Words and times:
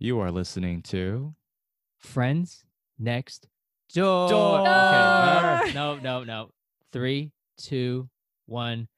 You 0.00 0.18
are 0.18 0.32
listening 0.32 0.82
to 0.82 1.34
Friends 1.98 2.64
Next 2.98 3.46
Door. 3.94 4.28
Door. 4.28 4.60
Okay. 4.60 5.72
Door. 5.72 5.74
No, 5.74 5.96
no, 5.98 6.24
no. 6.24 6.50
Three, 6.92 7.30
two, 7.56 8.08
one. 8.46 8.88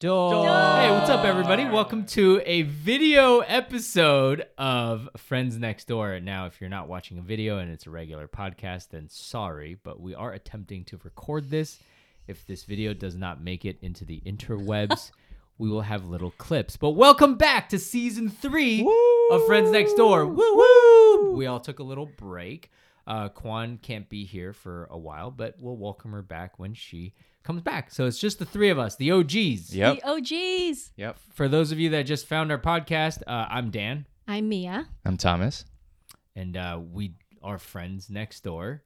Door. 0.00 0.32
Door. 0.32 0.46
Hey, 0.46 0.90
what's 0.90 1.10
up, 1.10 1.26
everybody? 1.26 1.66
Welcome 1.66 2.06
to 2.06 2.40
a 2.46 2.62
video 2.62 3.40
episode 3.40 4.46
of 4.56 5.10
Friends 5.18 5.58
Next 5.58 5.88
Door. 5.88 6.20
Now, 6.20 6.46
if 6.46 6.58
you're 6.58 6.70
not 6.70 6.88
watching 6.88 7.18
a 7.18 7.22
video 7.22 7.58
and 7.58 7.70
it's 7.70 7.86
a 7.86 7.90
regular 7.90 8.26
podcast, 8.26 8.88
then 8.88 9.10
sorry, 9.10 9.76
but 9.82 10.00
we 10.00 10.14
are 10.14 10.32
attempting 10.32 10.84
to 10.86 10.98
record 11.04 11.50
this. 11.50 11.78
If 12.26 12.46
this 12.46 12.64
video 12.64 12.94
does 12.94 13.14
not 13.14 13.42
make 13.42 13.66
it 13.66 13.76
into 13.82 14.06
the 14.06 14.22
interwebs, 14.24 15.10
we 15.58 15.68
will 15.68 15.82
have 15.82 16.06
little 16.08 16.32
clips. 16.32 16.76
But 16.76 16.90
welcome 16.90 17.36
back 17.36 17.68
to 17.70 17.78
season 17.78 18.28
three 18.28 18.80
of 19.30 19.46
Friends 19.46 19.70
Next 19.70 19.94
Door. 19.94 20.26
Woo 20.26 20.56
woo! 20.56 21.34
We 21.36 21.46
all 21.46 21.60
took 21.60 21.78
a 21.78 21.82
little 21.82 22.06
break. 22.16 22.70
Uh, 23.06 23.28
Kwan 23.28 23.78
can't 23.80 24.08
be 24.08 24.24
here 24.24 24.52
for 24.52 24.86
a 24.90 24.98
while, 24.98 25.30
but 25.30 25.54
we'll 25.60 25.76
welcome 25.76 26.12
her 26.12 26.22
back 26.22 26.58
when 26.58 26.74
she 26.74 27.14
comes 27.44 27.62
back. 27.62 27.90
So 27.92 28.06
it's 28.06 28.18
just 28.18 28.38
the 28.40 28.44
three 28.44 28.68
of 28.70 28.78
us, 28.78 28.96
the 28.96 29.12
OGs. 29.12 29.74
Yep. 29.74 30.00
The 30.00 30.08
OGs. 30.08 30.92
Yep. 30.96 31.16
For 31.32 31.48
those 31.48 31.70
of 31.72 31.78
you 31.78 31.90
that 31.90 32.02
just 32.02 32.26
found 32.26 32.50
our 32.50 32.58
podcast, 32.58 33.22
uh, 33.26 33.46
I'm 33.48 33.70
Dan, 33.70 34.06
I'm 34.26 34.48
Mia. 34.48 34.88
I'm 35.04 35.16
Thomas. 35.16 35.64
and 36.34 36.56
uh, 36.56 36.80
we 36.92 37.14
are 37.42 37.58
friends 37.58 38.10
next 38.10 38.42
door. 38.42 38.82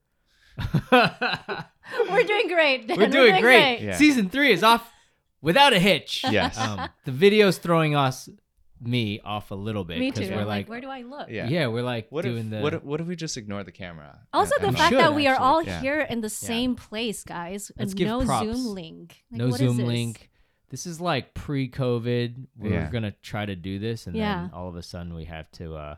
We're 0.92 2.24
doing 2.26 2.48
great. 2.48 2.86
Dan. 2.86 2.98
We're 2.98 3.08
doing 3.08 3.40
great. 3.40 3.80
Yeah. 3.80 3.96
Season 3.96 4.28
three 4.28 4.52
is 4.52 4.62
off 4.62 4.90
without 5.42 5.72
a 5.72 5.78
hitch. 5.78 6.24
Yes. 6.30 6.58
Um, 6.58 6.88
the 7.04 7.12
video's 7.12 7.58
throwing 7.58 7.94
us, 7.96 8.28
me, 8.82 9.20
off 9.24 9.50
a 9.50 9.54
little 9.54 9.84
bit 9.84 9.98
Me 9.98 10.10
too. 10.10 10.28
we're 10.30 10.40
I'm 10.40 10.46
like, 10.46 10.68
where 10.68 10.80
do 10.80 10.88
I 10.88 11.02
look? 11.02 11.28
yeah. 11.28 11.46
yeah. 11.48 11.66
we're 11.66 11.82
like 11.82 12.06
What 12.10 12.22
doing 12.24 12.46
if, 12.46 12.50
the. 12.50 12.60
what, 12.60 12.74
if, 12.74 12.82
what 12.82 13.00
if 13.00 13.06
we 13.06 13.14
just 13.14 13.36
ignore 13.36 13.62
the 13.62 13.72
camera? 13.72 14.20
Also, 14.32 14.54
And- 14.56 14.64
the 14.64 14.68
and 14.68 14.76
fact 14.78 14.90
should, 14.92 15.00
that 15.00 15.14
we 15.14 15.26
are 15.26 15.36
all 15.36 15.62
Yeah. 15.62 15.80
here 15.82 16.00
in 16.00 16.22
the 16.22 16.30
same 16.30 16.76
place, 16.76 17.22
guys. 17.22 17.70
Let's 17.78 17.92
and 17.92 17.98
give 17.98 18.08
no 18.08 18.24
props. 18.24 18.46
Zoom 18.46 18.74
link. 18.74 19.22
Like, 19.30 19.38
no 19.38 19.44
what 19.48 19.54
is 19.54 19.58
Zoom 19.58 19.76
this? 19.76 19.86
link. 19.86 20.30
This 20.70 20.86
is 20.86 21.00
like 21.00 21.34
pre-COVID. 21.34 22.46
We 22.56 22.70
Yeah. 22.70 22.84
were 22.86 22.90
gonna 22.90 23.14
try 23.22 23.44
to 23.44 23.56
do 23.56 23.78
this, 23.78 24.06
and 24.06 24.16
Yeah. 24.16 24.42
then 24.42 24.50
all 24.54 24.68
of 24.68 24.76
a 24.76 24.82
sudden 24.82 25.14
we 25.14 25.24
have 25.26 25.50
to 25.52 25.74
uh, 25.74 25.96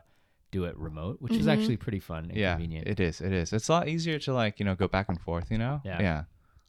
do 0.51 0.65
it 0.65 0.75
remote, 0.77 1.17
which 1.21 1.33
is 1.33 1.45
Mhm. 1.47 1.53
actually 1.53 1.77
pretty 1.77 1.99
fun 1.99 2.25
and 2.25 2.35
yeah, 2.35 2.53
convenient. 2.53 2.87
it 2.87 2.99
is. 2.99 3.21
It 3.21 3.31
is. 3.31 3.53
It's 3.53 3.69
a 3.69 3.71
lot 3.71 3.87
easier 3.87 4.19
to 4.19 4.33
like 4.33 4.59
you 4.59 4.65
know 4.65 4.75
go 4.75 4.87
back 4.87 5.07
and 5.09 5.19
forth. 5.21 5.51
You 5.51 5.57
know. 5.57 5.81
Yeah. 5.85 6.01
Yeah. 6.01 6.23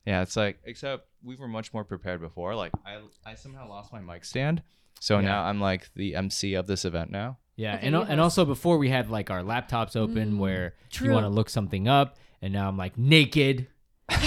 Yeah. 0.07 0.23
It's 0.23 0.37
like 0.37 0.59
except 0.65 1.07
we 1.23 1.37
were 1.37 1.49
much 1.49 1.73
more 1.73 1.85
prepared 1.85 2.21
before. 2.21 2.55
Like 2.55 2.73
I 2.85 3.01
I 3.25 3.35
somehow 3.35 3.69
lost 3.69 3.93
my 3.93 4.01
mic 4.01 4.25
stand, 4.25 4.63
so 5.01 5.19
Yeah. 5.19 5.27
now 5.27 5.45
I'm 5.45 5.61
like 5.61 5.91
the 5.95 6.15
MC 6.15 6.55
of 6.55 6.67
this 6.67 6.85
event 6.85 7.11
now. 7.11 7.39
yeah, 7.57 7.77
Okay, 7.77 7.87
and 7.87 7.95
you 7.95 8.03
and 8.03 8.21
also 8.21 8.45
before 8.45 8.79
we 8.79 8.89
had 8.91 9.11
like 9.11 9.31
our 9.31 9.43
laptops 9.43 9.97
open 9.97 10.33
Mm, 10.35 10.39
where 10.39 10.75
you 11.01 11.11
want 11.11 11.25
to 11.25 11.31
look 11.31 11.49
something 11.49 11.89
up, 11.89 12.17
and 12.43 12.53
now 12.53 12.69
I'm 12.69 12.77
like 12.77 12.99
naked. 12.99 13.69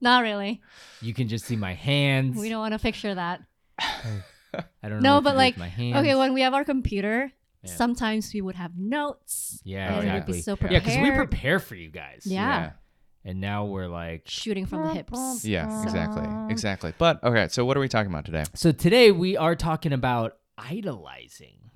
Not 0.00 0.22
really. 0.22 0.60
You 1.00 1.14
can 1.14 1.28
just 1.28 1.44
see 1.44 1.54
my 1.54 1.74
hands. 1.74 2.36
We 2.36 2.48
don't 2.48 2.58
want 2.58 2.72
to 2.72 2.78
picture 2.80 3.14
that. 3.14 3.40
I 3.78 4.88
don't 4.88 5.00
know. 5.00 5.16
No, 5.16 5.20
but 5.20 5.36
like, 5.36 5.56
my 5.56 5.68
hands. 5.68 5.96
Okay, 5.96 6.14
when 6.16 6.34
we 6.34 6.40
have 6.42 6.54
our 6.54 6.64
computer, 6.64 7.30
Yeah. 7.62 7.70
sometimes 7.70 8.32
we 8.34 8.40
would 8.40 8.56
have 8.56 8.72
notes. 8.76 9.60
yeah, 9.64 9.94
and 9.94 10.06
yeah. 10.06 10.14
we'd 10.14 10.26
be 10.26 10.32
exactly. 10.38 10.68
so 10.68 10.72
yeah, 10.72 10.80
because 10.80 10.96
we 10.98 11.10
prepare 11.12 11.60
for 11.60 11.76
you 11.76 11.88
guys. 11.88 12.22
Yeah. 12.26 12.72
And 13.24 13.40
now 13.40 13.64
we're 13.66 13.86
like. 13.88 14.22
Shooting 14.28 14.66
from 14.66 14.82
the 14.82 14.94
hips. 14.94 15.44
Yeah. 15.44 15.68
Yeah. 15.68 15.82
Exactly. 15.82 16.24
Exactly. 16.50 16.94
But 16.98 17.22
okay. 17.24 17.48
So 17.48 17.64
what 17.64 17.76
are 17.76 17.80
we 17.80 17.88
talking 17.88 18.10
about 18.10 18.24
today? 18.24 18.44
So 18.54 18.72
today 18.72 19.10
we 19.12 19.36
are 19.36 19.54
talking 19.56 19.92
about 19.92 20.38
idolizing, 20.58 21.70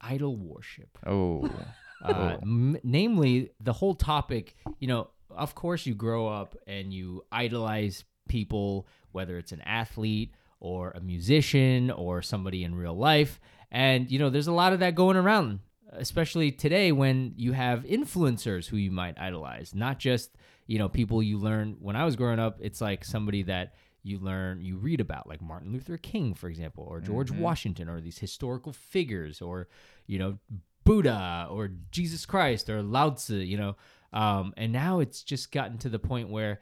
idol 0.00 0.36
worship. 0.36 0.98
Oh. 1.06 1.44
Uh, 1.46 1.58
Oh. 2.04 2.38
m- 2.42 2.78
namely, 2.82 3.50
the 3.60 3.72
whole 3.72 3.94
topic, 3.94 4.56
you 4.80 4.88
know, 4.88 5.10
of 5.30 5.54
course, 5.54 5.86
you 5.86 5.94
grow 5.94 6.26
up 6.26 6.56
and 6.66 6.92
you 6.92 7.24
idolize 7.30 8.04
people, 8.28 8.88
whether 9.12 9.38
it's 9.38 9.52
an 9.52 9.60
athlete 9.60 10.34
or 10.58 10.90
a 10.90 11.00
musician 11.00 11.90
or 11.92 12.20
somebody 12.20 12.64
in 12.64 12.74
real 12.74 12.96
life. 12.96 13.38
And, 13.70 14.10
you 14.10 14.18
know, 14.18 14.30
there's 14.30 14.48
a 14.48 14.52
lot 14.52 14.72
of 14.72 14.80
that 14.80 14.94
going 14.96 15.16
around, 15.16 15.60
especially 15.92 16.50
today 16.52 16.90
when 16.92 17.34
you 17.36 17.52
have 17.52 17.84
influencers 17.84 18.66
who 18.66 18.76
you 18.76 18.90
might 18.90 19.18
idolize, 19.18 19.72
not 19.74 19.98
just, 20.00 20.36
you 20.66 20.78
know, 20.78 20.88
people 20.88 21.22
you 21.22 21.38
learn. 21.38 21.76
When 21.80 21.96
I 21.96 22.04
was 22.04 22.16
growing 22.16 22.38
up, 22.38 22.58
it's 22.60 22.80
like 22.80 23.04
somebody 23.04 23.42
that 23.44 23.74
you 24.02 24.18
learn, 24.18 24.60
you 24.62 24.76
read 24.76 25.00
about, 25.00 25.28
like 25.28 25.40
Martin 25.40 25.72
Luther 25.72 25.96
King, 25.96 26.34
for 26.34 26.48
example, 26.48 26.84
or 26.88 27.00
George 27.00 27.30
Mhm. 27.30 27.38
Washington, 27.38 27.88
or 27.88 28.00
these 28.00 28.18
historical 28.18 28.72
figures, 28.72 29.40
or, 29.40 29.68
you 30.06 30.18
know, 30.18 30.38
Buddha 30.84 31.46
or 31.50 31.70
Jesus 31.92 32.26
Christ 32.26 32.68
or 32.68 32.82
Lao 32.82 33.10
Tzu, 33.10 33.36
you 33.36 33.56
know. 33.56 33.76
Um, 34.12 34.52
and 34.56 34.72
now 34.72 34.98
it's 34.98 35.22
just 35.22 35.52
gotten 35.52 35.78
to 35.78 35.88
the 35.88 35.98
point 36.00 36.28
where 36.30 36.60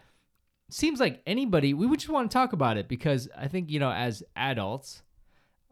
it 0.69 0.75
seems 0.75 1.01
like 1.01 1.23
anybody, 1.27 1.73
we 1.73 1.87
would 1.87 1.99
just 2.01 2.11
want 2.13 2.31
to 2.31 2.35
talk 2.35 2.53
about 2.53 2.77
it 2.77 2.87
because 2.89 3.29
I 3.37 3.49
think, 3.49 3.71
you 3.71 3.81
know, 3.81 3.91
as 3.91 4.23
adults, 4.37 5.03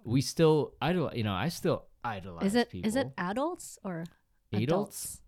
we 0.04 0.22
still 0.22 0.74
idol, 0.80 1.10
you 1.14 1.22
know, 1.22 1.34
I 1.34 1.50
still 1.50 1.84
idolize 2.02 2.46
Is 2.46 2.54
it 2.54 2.70
people. 2.70 2.88
is 2.88 2.96
it 2.96 3.12
adults 3.18 3.78
or 3.84 4.04
Adults? 4.52 4.62
adults? 4.62 5.20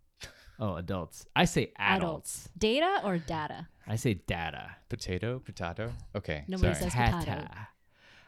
Oh, 0.61 0.75
adults. 0.75 1.25
I 1.35 1.47
say 1.47 1.73
adults. 1.79 2.51
Data 2.57 3.01
or 3.03 3.17
data? 3.17 3.67
I 3.89 3.97
say 3.97 4.15
data. 4.15 4.77
Potato. 4.91 5.39
Potato. 5.39 5.91
Okay. 6.15 6.45
Nobody 6.47 6.75
sorry. 6.75 6.91
says 6.91 7.15
potato. 7.15 7.49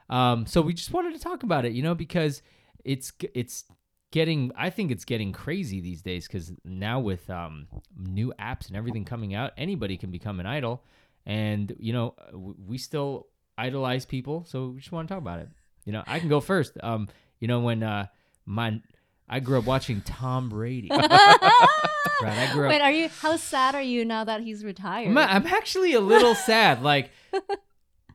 Um, 0.09 0.47
so 0.47 0.63
we 0.63 0.73
just 0.73 0.93
wanted 0.93 1.13
to 1.13 1.21
talk 1.21 1.43
about 1.43 1.67
it, 1.67 1.73
you 1.73 1.83
know, 1.83 1.95
because 1.95 2.43
it's 2.85 3.13
it's 3.35 3.65
getting. 4.11 4.51
I 4.57 4.71
think 4.71 4.91
it's 4.91 5.05
getting 5.05 5.33
crazy 5.33 5.81
these 5.81 6.01
days 6.01 6.27
because 6.27 6.53
now 6.65 7.01
with 7.01 7.29
um, 7.29 7.67
new 7.97 8.33
apps 8.41 8.69
and 8.69 8.77
everything 8.77 9.05
coming 9.05 9.35
out, 9.35 9.53
anybody 9.59 9.99
can 9.99 10.11
become 10.11 10.41
an 10.41 10.47
idol, 10.47 10.85
and 11.27 11.75
you 11.79 11.93
know 11.93 12.15
we 12.33 12.79
still 12.79 13.27
idolize 13.59 14.07
people, 14.07 14.45
so 14.49 14.69
we 14.69 14.81
just 14.81 14.91
want 14.91 15.07
to 15.07 15.15
talk 15.15 15.21
about 15.21 15.39
it. 15.39 15.49
You 15.85 15.93
know, 15.93 16.03
I 16.07 16.19
can 16.19 16.31
go 16.31 16.41
first. 16.41 16.73
Um, 16.83 17.09
you 17.41 17.49
know 17.49 17.61
when 17.61 17.83
uh, 17.83 18.07
my 18.47 18.81
I 19.29 19.41
grew 19.41 19.59
up 19.59 19.67
watching 19.67 20.01
Tom 20.01 20.49
Brady. 20.49 20.91
Right, 22.23 22.49
I 22.49 22.53
grew 22.53 22.67
up- 22.67 22.71
Wait, 22.71 22.81
are 22.81 22.91
you? 22.93 23.09
How 23.21 23.37
sad 23.37 23.75
are 23.75 23.83
you 23.83 24.05
now 24.05 24.25
that 24.25 24.43
he's 24.43 24.65
retired? 24.65 25.09
I'm, 25.09 25.19
I'm 25.19 25.47
actually 25.47 25.95
a 25.95 26.01
little 26.01 26.35
sad. 26.35 26.83
Like, 26.83 27.11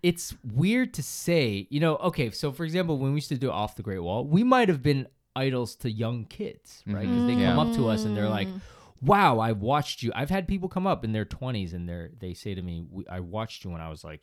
it's 0.03 0.35
weird 0.53 0.93
to 0.95 1.03
say, 1.03 1.67
you 1.69 1.79
know, 1.79 1.95
okay, 1.97 2.29
so 2.31 2.51
for 2.51 2.63
example, 2.63 2.97
when 2.99 3.11
we 3.11 3.17
used 3.17 3.29
to 3.29 3.37
do 3.37 3.51
Off 3.51 3.75
the 3.75 3.83
Great 3.83 3.99
Wall, 3.99 4.25
we 4.25 4.43
might 4.43 4.69
have 4.69 4.81
been 4.83 5.07
idols 5.35 5.75
to 5.77 5.91
young 5.91 6.25
kids, 6.25 6.83
right? 6.87 7.01
Because 7.07 7.25
they 7.25 7.33
Mhm. 7.33 7.45
come 7.45 7.57
Yeah. 7.57 7.71
up 7.71 7.75
to 7.75 7.87
us 7.89 8.05
and 8.05 8.15
they're 8.15 8.29
like, 8.29 8.47
Mm. 8.47 8.61
wow, 9.01 9.39
I 9.39 9.51
watched 9.51 10.03
you. 10.03 10.11
I've 10.15 10.29
had 10.29 10.47
people 10.47 10.69
come 10.69 10.87
up 10.87 11.03
in 11.03 11.11
their 11.11 11.25
20s 11.25 11.73
and 11.73 11.87
they're, 11.89 12.11
they 12.17 12.33
say 12.33 12.55
to 12.55 12.61
me, 12.61 12.85
"We- 12.89 13.07
I 13.07 13.19
watched 13.19 13.63
you 13.65 13.71
when 13.71 13.81
I 13.81 13.89
was 13.89 14.03
like 14.03 14.21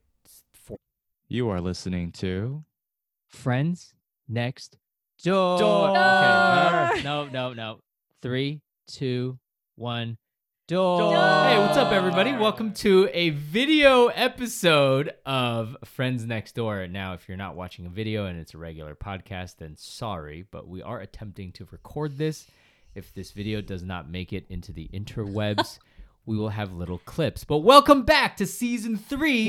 four. 0.53 0.79
You 1.29 1.49
are 1.51 1.61
listening 1.61 2.13
to 2.13 2.65
Friends 3.29 3.95
Next 4.29 4.79
Door. 5.23 5.59
Door. 5.59 5.89
Okay. 5.91 7.03
Door. 7.03 7.03
no, 7.05 7.29
no, 7.29 7.53
no. 7.53 7.81
Three, 8.23 8.61
two, 8.87 9.39
one. 9.77 10.19
Door. 10.67 10.99
Door. 10.99 11.15
Hey, 11.15 11.59
what's 11.59 11.77
up, 11.77 11.93
everybody? 11.93 12.33
Welcome 12.33 12.73
to 12.75 13.09
a 13.13 13.31
video 13.31 14.07
episode 14.07 15.13
of 15.27 15.77
Friends 15.85 16.25
Next 16.25 16.55
Door. 16.55 16.87
Now, 16.87 17.13
if 17.13 17.29
you're 17.29 17.37
not 17.37 17.55
watching 17.55 17.85
a 17.85 17.91
video 17.91 18.25
and 18.27 18.39
it's 18.39 18.55
a 18.55 18.59
regular 18.59 18.95
podcast, 18.95 19.57
then 19.59 19.77
sorry, 19.77 20.47
but 20.51 20.69
we 20.69 20.81
are 20.81 21.01
attempting 21.01 21.53
to 21.53 21.67
record 21.71 22.17
this. 22.17 22.47
If 22.95 23.13
this 23.13 23.33
video 23.33 23.61
does 23.61 23.83
not 23.83 24.09
make 24.09 24.33
it 24.33 24.47
into 24.49 24.73
the 24.73 24.89
interwebs, 24.95 25.79
we 26.27 26.37
will 26.37 26.51
have 26.51 26.73
little 26.73 26.99
clips. 26.99 27.45
But 27.45 27.59
welcome 27.59 28.05
back 28.05 28.37
to 28.39 28.47
season 28.47 28.97
three 28.97 29.49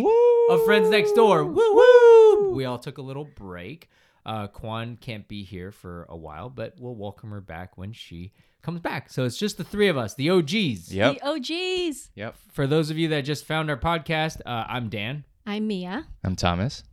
of 0.49 0.65
Friends 0.65 0.89
Next 0.89 1.13
Door. 1.13 1.45
Woo 1.45 1.75
woo! 1.75 2.55
We 2.55 2.65
all 2.65 2.79
took 2.79 2.97
a 2.97 3.03
little 3.03 3.25
break. 3.35 3.89
Uh, 4.25 4.47
Kwan 4.47 4.97
can't 4.99 5.27
be 5.27 5.43
here 5.43 5.71
for 5.71 6.05
a 6.09 6.17
while, 6.17 6.49
but 6.49 6.73
we'll 6.79 6.95
welcome 6.95 7.29
her 7.31 7.41
back 7.41 7.77
when 7.77 7.93
she 7.93 8.33
comes 8.63 8.79
back. 8.79 9.09
So 9.11 9.23
it's 9.25 9.37
just 9.37 9.57
the 9.57 9.63
three 9.63 9.87
of 9.87 9.97
us, 9.97 10.15
the 10.15 10.29
OGs. 10.31 10.91
Yep. 10.91 11.19
The 11.19 11.27
OGs. 11.27 12.09
Yep. 12.15 12.35
For 12.51 12.65
those 12.65 12.89
of 12.89 12.97
you 12.97 13.07
that 13.09 13.21
just 13.21 13.45
found 13.45 13.69
our 13.69 13.77
podcast, 13.77 14.41
uh, 14.45 14.65
I'm 14.67 14.89
Dan, 14.89 15.23
I'm 15.45 15.67
Mia. 15.67 16.07
I'm 16.23 16.35
Thomas. 16.35 16.83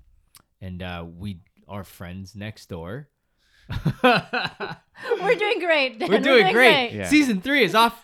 and 0.60 0.82
uh, 0.82 1.06
we 1.18 1.40
are 1.68 1.84
friends 1.84 2.36
next 2.36 2.68
door. 2.68 3.08
We're 4.02 5.34
doing 5.38 5.58
great. 5.60 5.98
Dan. 5.98 6.08
We're 6.10 6.20
doing 6.20 6.52
great. 6.52 6.92
Yeah. 6.92 7.08
Season 7.08 7.40
three 7.40 7.64
is 7.64 7.74
off 7.74 8.02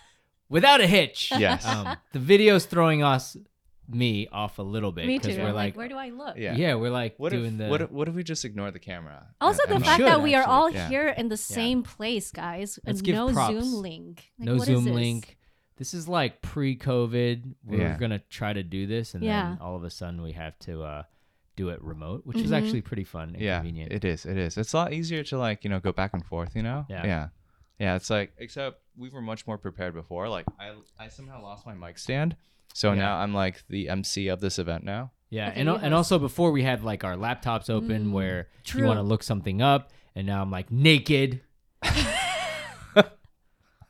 without 0.48 0.80
a 0.80 0.86
hitch. 0.86 1.32
Yes. 1.36 1.66
Um, 1.66 1.96
the 2.12 2.18
video's 2.18 2.64
throwing 2.64 3.02
us, 3.02 3.36
me, 3.88 4.28
off 4.30 4.58
a 4.58 4.62
little 4.62 4.92
bit 4.92 5.06
Me 5.06 5.18
too. 5.18 5.36
we're 5.38 5.48
I'm 5.48 5.54
like, 5.54 5.76
where 5.76 5.88
do 5.88 5.96
I 5.96 6.10
look? 6.10 6.36
Yeah. 6.36 6.54
yeah, 6.54 6.74
we're 6.74 6.90
like 6.90 7.14
What 7.18 7.32
doing 7.32 7.52
if, 7.52 7.58
the. 7.58 7.68
what, 7.68 7.80
if, 7.82 7.90
what 7.90 8.06
if 8.08 8.14
we 8.14 8.22
just 8.22 8.44
ignore 8.44 8.70
the 8.70 8.78
camera? 8.78 9.26
Also, 9.40 9.62
And- 9.62 9.70
the 9.72 9.76
and 9.76 9.84
fact 9.84 9.96
should, 9.98 10.06
that 10.06 10.22
we 10.22 10.34
are 10.34 10.40
actually. 10.42 10.54
all 10.54 10.70
Yeah. 10.70 10.88
here 10.88 11.08
in 11.08 11.28
the 11.28 11.36
same 11.38 11.82
place, 11.82 12.30
guys, 12.30 12.78
Let's 12.86 12.98
and 12.98 13.06
give 13.06 13.14
no 13.14 13.32
props. 13.32 13.54
Zoom 13.54 13.72
link. 13.82 14.30
Like, 14.38 14.46
no 14.46 14.52
what 14.56 14.60
is 14.62 14.66
Zoom 14.66 14.84
this? 14.84 14.94
link. 14.94 15.38
This 15.76 15.94
is 15.94 16.06
like 16.08 16.42
pre-COVID. 16.42 17.54
We 17.64 17.78
Yeah. 17.78 17.92
were 17.92 17.98
gonna 17.98 18.18
try 18.30 18.52
to 18.52 18.62
do 18.62 18.86
this, 18.86 19.14
and 19.14 19.22
Yeah. 19.24 19.50
then 19.50 19.58
all 19.60 19.76
of 19.76 19.84
a 19.84 19.90
sudden 19.90 20.22
we 20.22 20.32
have 20.32 20.58
to 20.60 20.82
uh, 20.82 21.02
do 21.56 21.70
it 21.70 21.82
remote, 21.82 22.22
which 22.26 22.38
is 22.38 22.50
Mhm. 22.50 22.56
actually 22.58 22.80
pretty 22.82 23.04
fun 23.04 23.30
and 23.30 23.40
yeah, 23.40 23.58
convenient. 23.58 23.92
it 23.92 24.04
is. 24.04 24.26
It 24.26 24.36
is. 24.36 24.56
It's 24.58 24.72
a 24.74 24.76
lot 24.76 24.92
easier 24.92 25.22
to 25.24 25.38
like 25.38 25.64
you 25.64 25.70
know 25.70 25.80
go 25.80 25.92
back 25.92 26.12
and 26.14 26.24
forth. 26.24 26.54
You 26.54 26.62
know. 26.62 26.86
Yeah. 26.88 27.06
Yeah. 27.06 27.28
Yeah, 27.78 27.94
it's 27.94 28.10
like 28.10 28.32
except 28.38 28.80
we 28.96 29.08
were 29.08 29.20
much 29.22 29.46
more 29.46 29.56
prepared 29.56 29.94
before. 29.94 30.28
Like 30.28 30.46
I 30.58 30.74
I 30.98 31.08
somehow 31.08 31.40
lost 31.42 31.64
my 31.64 31.74
mic 31.74 31.98
stand, 31.98 32.36
so 32.74 32.92
Yeah. 32.92 32.98
now 33.00 33.16
I'm 33.18 33.34
like 33.34 33.64
the 33.68 33.88
MC 33.88 34.28
of 34.28 34.40
this 34.40 34.58
event 34.58 34.84
now. 34.84 35.12
Yeah, 35.30 35.48
Okay, 35.50 35.60
and 35.60 35.68
you 35.68 35.74
and 35.74 35.92
also 35.94 36.18
before 36.18 36.50
we 36.52 36.62
had 36.62 36.82
like 36.84 37.04
our 37.04 37.14
laptops 37.16 37.68
open 37.68 38.06
Mm, 38.06 38.12
where 38.12 38.48
you 38.74 38.84
want 38.84 38.98
to 38.98 39.02
look 39.02 39.22
something 39.22 39.60
up, 39.60 39.92
and 40.14 40.26
now 40.26 40.40
I'm 40.42 40.50
like 40.50 40.70
naked. 40.72 41.42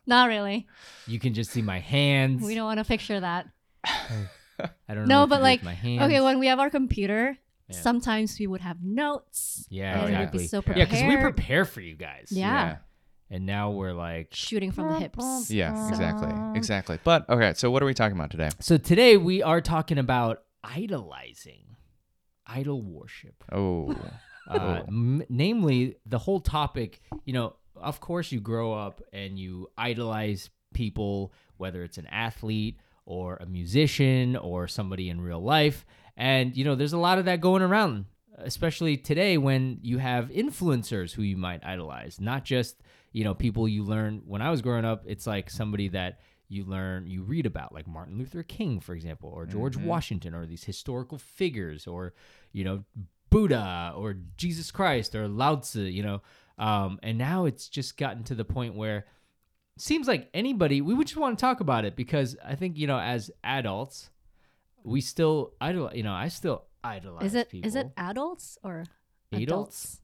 Not 0.07 0.29
really. 0.29 0.67
You 1.07 1.19
can 1.19 1.35
just 1.35 1.51
see 1.51 1.61
my 1.63 1.79
hands. 1.81 2.43
We 2.43 2.55
don't 2.55 2.65
want 2.65 2.79
to 2.79 2.85
picture 2.85 3.21
that. 3.21 3.47
I 3.85 4.09
don't 4.89 5.07
know. 5.07 5.21
No, 5.23 5.27
but 5.27 5.43
like, 5.43 5.63
my 5.63 5.75
hands. 5.75 6.03
Okay, 6.03 6.21
when 6.21 6.39
we 6.39 6.47
have 6.47 6.59
our 6.59 6.71
computer, 6.71 7.37
Yeah. 7.69 7.77
sometimes 7.77 8.39
we 8.39 8.47
would 8.47 8.63
have 8.63 8.83
notes. 8.83 9.67
yeah, 9.69 10.01
and 10.05 10.13
yeah. 10.13 10.21
we'd 10.21 10.31
be 10.31 10.47
so 10.47 10.63
Yeah, 10.67 10.85
because 10.87 11.03
we 11.03 11.17
prepare 11.19 11.65
for 11.67 11.81
you 11.83 11.95
guys. 11.95 12.29
Yeah. 12.31 12.79
And 13.31 13.45
now 13.47 13.71
we're 13.71 13.93
like. 13.93 14.29
Shooting 14.35 14.71
from 14.73 14.89
the 14.89 14.95
hips. 14.95 15.51
Yeah, 15.51 15.75
exactly, 15.87 16.33
exactly. 16.55 16.99
But 17.05 17.29
okay, 17.29 17.53
so 17.55 17.71
what 17.71 17.83
are 17.83 17.87
we 17.87 17.95
talking 17.95 18.17
about 18.17 18.31
today? 18.31 18.51
So 18.61 18.77
today 18.79 19.17
we 19.17 19.43
are 19.43 19.61
talking 19.61 19.99
about 19.99 20.43
idolizing, 20.65 21.77
idol 22.47 22.83
worship. 22.83 23.45
Oh, 23.53 23.95
Uh, 24.47 24.83
m- 24.89 25.23
namely, 25.29 25.97
the 26.07 26.19
whole 26.19 26.41
topic. 26.41 27.01
You 27.25 27.35
know, 27.35 27.57
of 27.77 28.01
course, 28.01 28.33
you 28.33 28.41
grow 28.41 28.73
up 28.73 29.03
and 29.13 29.39
you 29.39 29.69
idolize 29.77 30.51
people, 30.73 31.33
whether 31.59 31.83
it's 31.83 31.99
an 31.99 32.07
athlete 32.07 32.79
or 33.05 33.37
a 33.37 33.47
musician 33.47 34.37
or 34.37 34.69
somebody 34.69 35.09
in 35.09 35.21
real 35.21 35.41
life, 35.43 35.85
and 36.17 36.57
you 36.57 36.65
know, 36.65 36.75
there's 36.75 36.93
a 36.93 36.99
lot 36.99 37.19
of 37.19 37.25
that 37.27 37.41
going 37.41 37.63
around. 37.63 38.07
Especially 38.41 38.97
today, 38.97 39.37
when 39.37 39.79
you 39.83 39.99
have 39.99 40.29
influencers 40.29 41.13
who 41.13 41.23
you 41.23 41.37
might 41.37 41.65
idolize, 41.65 42.21
not 42.21 42.45
just 42.45 42.77
you 43.13 43.25
know 43.25 43.35
people 43.35 43.67
you 43.69 43.83
learn. 43.85 44.23
When 44.27 44.43
I 44.43 44.51
was 44.51 44.63
growing 44.63 44.85
up, 44.85 45.05
it's 45.07 45.27
like 45.27 45.51
somebody 45.51 45.89
that 45.89 46.21
you 46.49 46.65
learn, 46.65 47.07
you 47.07 47.23
read 47.23 47.45
about, 47.47 47.75
like 47.75 47.87
Martin 47.87 48.17
Luther 48.19 48.43
King, 48.43 48.81
for 48.81 48.95
example, 48.95 49.31
or 49.31 49.45
George 49.47 49.77
Mhm. 49.77 49.85
Washington, 49.85 50.35
or 50.35 50.47
these 50.47 50.65
historical 50.65 51.19
figures, 51.19 51.87
or 51.87 52.15
you 52.53 52.65
know 52.65 52.85
Buddha 53.31 53.93
or 53.95 54.17
Jesus 54.37 54.71
Christ 54.71 55.15
or 55.15 55.29
Lao 55.29 55.57
Tzu, 55.57 55.83
you 55.83 56.03
know. 56.03 56.23
Um, 56.57 56.99
and 57.03 57.19
now 57.19 57.45
it's 57.45 57.69
just 57.69 57.97
gotten 57.99 58.25
to 58.25 58.35
the 58.35 58.45
point 58.45 58.75
where 58.75 58.99
it 59.77 59.83
seems 59.83 60.09
like 60.09 60.29
anybody, 60.35 60.81
we 60.81 60.95
would 60.95 61.07
just 61.07 61.19
want 61.21 61.39
to 61.39 61.41
talk 61.41 61.61
about 61.61 61.85
it 61.85 61.95
because 61.95 62.37
I 62.45 62.55
think, 62.57 62.79
you 62.79 62.87
know, 62.87 62.99
as 62.99 63.31
adults, 63.45 64.11
we 64.83 65.01
still 65.03 65.53
idol, 65.61 65.91
you 65.95 66.03
know, 66.03 66.15
I 66.15 66.29
still 66.29 66.65
idolize 66.83 67.27
Is 67.27 67.35
it 67.35 67.51
people. 67.51 67.69
is 67.69 67.75
it 67.77 67.91
adults 67.97 68.57
or 68.65 68.85
Adults? 69.31 69.43
adults? 69.43 70.01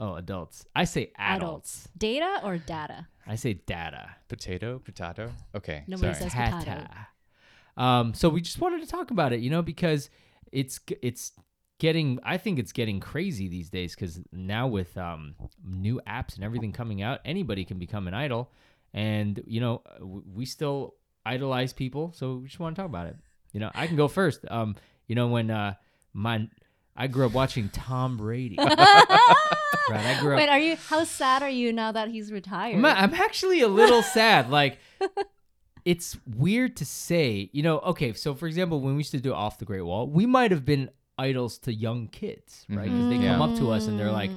Oh, 0.00 0.14
adults. 0.14 0.64
I 0.74 0.84
say 0.84 1.12
adults. 1.18 1.88
Data 1.96 2.40
or 2.42 2.56
data? 2.56 3.06
I 3.26 3.36
say 3.36 3.52
data. 3.52 4.08
potato, 4.28 4.78
potato. 4.78 5.30
Okay, 5.54 5.84
Nobody 5.86 6.14
sorry. 6.14 6.30
says- 6.30 6.32
potato. 6.32 6.64
Tata. 6.80 7.06
Um, 7.76 8.14
so 8.14 8.28
we 8.30 8.40
just 8.40 8.60
wanted 8.60 8.80
to 8.80 8.86
talk 8.86 9.10
about 9.10 9.32
it, 9.32 9.40
you 9.40 9.50
know, 9.50 9.62
because 9.62 10.10
it's 10.52 10.80
it's 11.02 11.32
getting. 11.78 12.18
I 12.24 12.36
think 12.38 12.58
it's 12.58 12.72
getting 12.72 12.98
crazy 12.98 13.46
these 13.48 13.70
days 13.70 13.94
because 13.94 14.20
now 14.32 14.66
with 14.66 14.96
um, 14.98 15.34
new 15.64 16.00
apps 16.06 16.34
and 16.34 16.44
everything 16.44 16.72
coming 16.72 17.02
out, 17.02 17.20
anybody 17.24 17.64
can 17.64 17.78
become 17.78 18.08
an 18.08 18.14
idol, 18.14 18.50
and 18.92 19.42
you 19.46 19.60
know 19.60 19.82
we 20.02 20.44
still 20.46 20.94
idolize 21.24 21.72
people, 21.72 22.12
so 22.14 22.36
we 22.36 22.48
just 22.48 22.58
want 22.58 22.74
to 22.74 22.80
talk 22.82 22.88
about 22.88 23.06
it. 23.06 23.16
You 23.52 23.60
know, 23.60 23.70
I 23.74 23.86
can 23.86 23.96
go 23.96 24.08
first. 24.08 24.40
Um, 24.50 24.76
you 25.06 25.14
know 25.14 25.28
when 25.28 25.50
uh, 25.50 25.74
my 26.12 26.48
I 26.96 27.06
grew 27.06 27.26
up 27.26 27.32
watching 27.32 27.68
Tom 27.70 28.16
Brady. 28.16 28.58
Right, 29.88 30.16
I 30.16 30.20
grew 30.20 30.32
up- 30.34 30.36
Wait, 30.38 30.48
are 30.48 30.58
you? 30.58 30.76
How 30.76 31.02
sad 31.02 31.42
are 31.42 31.48
you 31.50 31.72
now 31.72 31.90
that 31.90 32.08
he's 32.08 32.30
retired? 32.30 32.76
I'm, 32.76 32.84
I'm 32.84 33.14
actually 33.14 33.60
a 33.60 33.66
little 33.66 34.02
sad. 34.02 34.48
Like, 34.50 34.78
it's 35.84 36.16
weird 36.36 36.76
to 36.76 36.84
say, 36.84 37.50
you 37.52 37.62
know, 37.64 37.78
okay, 37.80 38.12
so 38.12 38.34
for 38.34 38.46
example, 38.46 38.80
when 38.80 38.94
we 38.94 38.98
used 39.00 39.10
to 39.12 39.20
do 39.20 39.32
Off 39.34 39.58
the 39.58 39.64
Great 39.64 39.80
Wall, 39.82 40.06
we 40.06 40.26
might 40.26 40.50
have 40.52 40.64
been 40.64 40.90
idols 41.18 41.58
to 41.60 41.74
young 41.74 42.06
kids, 42.08 42.66
right? 42.68 42.84
Because 42.84 43.08
they 43.08 43.16
come 43.26 43.42
up 43.42 43.58
to 43.58 43.70
us 43.72 43.86
and 43.88 43.98
they're 43.98 44.12
like, 44.12 44.30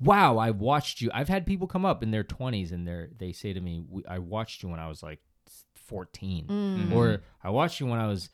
wow, 0.00 0.38
I 0.38 0.50
watched 0.50 1.00
you. 1.00 1.10
I've 1.14 1.28
had 1.28 1.46
people 1.46 1.68
come 1.68 1.84
up 1.84 2.02
in 2.02 2.10
their 2.10 2.24
20s 2.24 2.72
and 2.72 2.86
they're, 2.88 3.08
they 3.16 3.30
say 3.32 3.52
to 3.52 3.60
me, 3.60 3.84
I 4.08 4.18
watched 4.18 4.62
you 4.62 4.68
when 4.70 4.80
I 4.80 4.88
was 4.88 5.02
like 5.04 5.20
14. 5.74 6.46
Mm. 6.46 6.92
Or 6.92 7.22
I 7.44 7.50
watched 7.50 7.78
you 7.78 7.86
when 7.86 8.00
I 8.00 8.06
was 8.08 8.30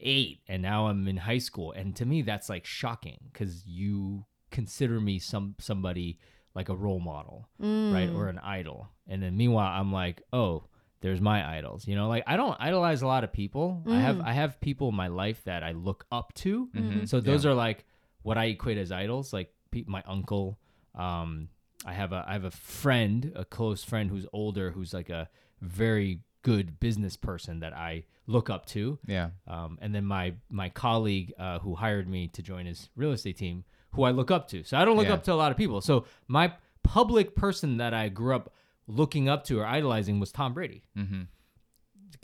eight 0.00 0.40
and 0.48 0.62
now 0.62 0.86
I'm 0.86 1.06
in 1.08 1.16
high 1.16 1.38
school. 1.38 1.72
And 1.72 1.94
to 1.96 2.06
me, 2.06 2.22
that's 2.22 2.48
like 2.48 2.64
shocking 2.64 3.18
because 3.32 3.66
you 3.66 4.24
consider 4.50 5.00
me 5.00 5.18
some 5.18 5.54
somebody 5.58 6.18
like 6.54 6.68
a 6.68 6.74
role 6.76 7.00
model 7.00 7.48
right 7.58 8.08
Mm. 8.08 8.16
or 8.16 8.28
an 8.28 8.38
idol 8.38 8.88
and 9.06 9.22
then 9.22 9.36
meanwhile 9.36 9.78
i'm 9.78 9.92
like 9.92 10.22
oh 10.32 10.64
there's 11.02 11.20
my 11.20 11.56
idols 11.58 11.86
you 11.86 11.94
know 11.94 12.08
like 12.08 12.22
i 12.26 12.36
don't 12.36 12.56
idolize 12.58 13.02
a 13.02 13.06
lot 13.06 13.24
of 13.24 13.32
people 13.32 13.82
i 13.86 13.98
have 13.98 14.16
Mm. 14.16 14.24
i 14.24 14.32
have 14.32 14.58
people 14.60 14.88
in 14.88 14.94
my 14.94 15.08
life 15.08 15.42
that 15.44 15.62
i 15.62 15.72
look 15.72 16.06
up 16.10 16.32
to 16.34 16.68
Mhm. 16.74 17.06
so 17.08 17.20
those 17.20 17.44
Yeah. 17.44 17.50
are 17.50 17.54
like 17.54 17.84
what 18.22 18.38
i 18.38 18.46
equate 18.46 18.78
as 18.78 18.90
idols 18.90 19.32
like 19.34 19.52
pe- 19.70 19.84
my 19.86 20.02
uncle 20.06 20.58
um 20.94 21.48
i 21.84 21.92
have 21.92 22.12
a 22.12 22.24
i 22.26 22.32
have 22.32 22.44
a 22.44 22.50
friend 22.50 23.32
a 23.34 23.44
close 23.44 23.84
friend 23.84 24.08
who's 24.10 24.26
older 24.32 24.70
who's 24.70 24.94
like 24.94 25.10
a 25.10 25.28
very 25.60 26.22
good 26.50 26.78
business 26.86 27.16
person 27.16 27.54
that 27.60 27.72
i 27.72 28.04
look 28.34 28.48
up 28.50 28.64
to 28.66 28.98
Yeah. 29.06 29.30
um, 29.54 29.78
and 29.82 29.90
then 29.94 30.04
my 30.04 30.26
my 30.48 30.68
colleague 30.84 31.32
uh, 31.38 31.58
who 31.64 31.74
hired 31.84 32.06
me 32.08 32.28
to 32.36 32.40
join 32.42 32.66
his 32.66 32.88
real 32.96 33.12
estate 33.12 33.36
team, 33.36 33.64
who 33.94 34.02
I 34.02 34.10
look 34.10 34.30
up 34.36 34.44
to. 34.52 34.58
So 34.64 34.76
I 34.76 34.84
don't 34.84 34.96
look 34.96 35.06
Yeah. 35.08 35.14
up 35.18 35.22
to 35.28 35.32
a 35.32 35.40
lot 35.42 35.50
of 35.52 35.56
people. 35.56 35.80
So 35.80 35.94
my 36.28 36.46
public 36.82 37.36
person 37.36 37.76
that 37.82 37.94
I 37.94 38.08
grew 38.08 38.34
up 38.38 38.52
looking 38.88 39.28
up 39.28 39.44
to 39.44 39.60
or 39.60 39.64
idolizing 39.78 40.18
was 40.20 40.30
Tom 40.32 40.54
Brady. 40.54 40.82
Mm-hmm. 40.98 41.22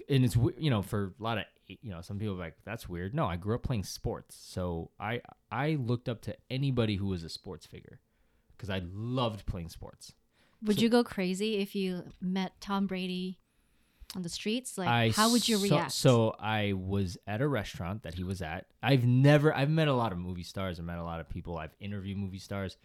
And 0.08 0.24
it's 0.24 0.34
w- 0.34 0.56
you 0.58 0.70
know 0.70 0.82
for 0.82 1.14
a 1.20 1.22
lot 1.22 1.38
of 1.38 1.44
you 1.68 1.90
know 1.92 2.00
some 2.00 2.18
people 2.18 2.34
are 2.34 2.38
like 2.46 2.56
that's 2.64 2.88
weird. 2.88 3.14
No, 3.14 3.26
I 3.26 3.36
grew 3.36 3.54
up 3.54 3.62
playing 3.62 3.84
sports, 3.84 4.34
so 4.36 4.90
I 4.98 5.20
I 5.50 5.76
looked 5.90 6.08
up 6.08 6.20
to 6.22 6.36
anybody 6.50 6.96
who 6.96 7.06
was 7.06 7.22
a 7.22 7.28
sports 7.28 7.64
figure 7.66 8.00
because 8.56 8.70
I 8.70 8.82
loved 8.92 9.46
playing 9.46 9.68
sports. 9.68 10.14
Would 10.62 10.76
so- 10.76 10.82
you 10.82 10.88
go 10.88 11.04
crazy 11.04 11.56
if 11.58 11.74
you 11.74 12.04
met 12.20 12.52
Tom 12.60 12.86
Brady 12.86 13.38
on 14.16 14.22
the 14.22 14.28
streets? 14.28 14.76
Like, 14.78 14.88
I 14.88 15.10
how 15.10 15.30
would 15.32 15.46
you 15.48 15.56
saw- 15.58 15.62
react? 15.76 15.92
So 15.92 16.34
I 16.38 16.72
was 16.74 17.16
at 17.26 17.40
a 17.40 17.48
restaurant 17.48 18.02
that 18.02 18.14
he 18.14 18.24
was 18.24 18.42
at. 18.42 18.66
I've 18.82 19.04
never, 19.04 19.54
I've 19.54 19.70
met 19.70 19.88
a 19.88 19.94
lot 19.94 20.12
of 20.12 20.18
movie 20.18 20.42
stars. 20.42 20.78
I've 20.78 20.84
met 20.84 20.98
a 20.98 21.04
lot 21.04 21.20
of 21.20 21.28
people. 21.28 21.58
I've 21.58 21.74
interviewed 21.80 22.18
movie 22.18 22.38
stars. 22.38 22.76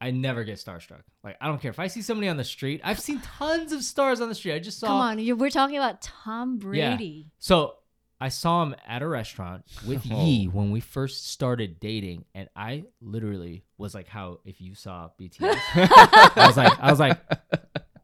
I 0.00 0.10
never 0.10 0.44
get 0.44 0.56
starstruck. 0.58 1.02
Like 1.22 1.36
I 1.40 1.46
don't 1.46 1.62
care 1.62 1.70
if 1.70 1.78
I 1.78 1.86
see 1.86 2.02
somebody 2.02 2.28
on 2.28 2.36
the 2.36 2.44
street. 2.44 2.80
I've 2.84 3.00
seen 3.00 3.20
tons 3.20 3.72
of 3.72 3.82
stars 3.82 4.20
on 4.20 4.28
the 4.28 4.34
street. 4.34 4.54
I 4.54 4.58
just 4.58 4.78
saw. 4.78 4.88
come 4.88 4.96
on, 4.96 5.18
you 5.18 5.34
we're 5.36 5.50
talking 5.50 5.76
about 5.76 6.02
Tom 6.02 6.60
Yeah. 6.74 6.90
Brady. 6.96 7.30
So 7.38 7.76
I 8.20 8.28
saw 8.28 8.62
him 8.64 8.74
at 8.86 9.02
a 9.02 9.06
restaurant 9.08 9.64
with 9.86 10.04
Oh. 10.10 10.24
Yee 10.24 10.46
when 10.46 10.70
we 10.72 10.80
first 10.80 11.28
started 11.30 11.80
dating, 11.80 12.24
and 12.34 12.48
I 12.54 12.84
literally 13.00 13.64
was 13.78 13.94
like, 13.94 14.06
"How 14.08 14.40
if 14.44 14.60
you 14.60 14.74
saw 14.74 15.08
BTS?" 15.18 15.40
I 15.74 16.46
was 16.46 16.56
like, 16.56 16.78
"I 16.80 16.90
was 16.90 17.00
like, 17.00 17.18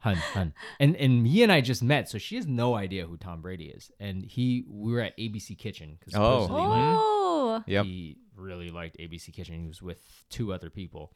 hun, 0.01 0.17
hun," 0.17 0.53
and 0.79 0.97
and 0.97 1.27
Yee 1.27 1.43
and 1.43 1.53
I 1.53 1.61
just 1.61 1.83
met, 1.83 2.09
so 2.09 2.19
she 2.19 2.37
has 2.37 2.47
no 2.47 2.75
idea 2.75 3.07
who 3.07 3.17
Tom 3.17 3.41
Brady 3.43 3.67
is, 3.67 3.91
and 4.01 4.25
he 4.25 4.65
we 4.69 4.93
were 4.93 5.01
at 5.01 5.17
ABC 5.17 5.57
Kitchen 5.59 5.97
because 5.99 6.15
Oh. 6.17 6.49
Oh, 6.51 7.65
Yep. 7.67 7.85
he 7.85 8.17
really 8.37 8.71
liked 8.71 8.97
ABC 8.99 9.33
Kitchen. 9.33 9.61
He 9.61 9.67
was 9.69 9.83
with 9.83 10.01
two 10.31 10.53
other 10.53 10.71
people. 10.71 11.13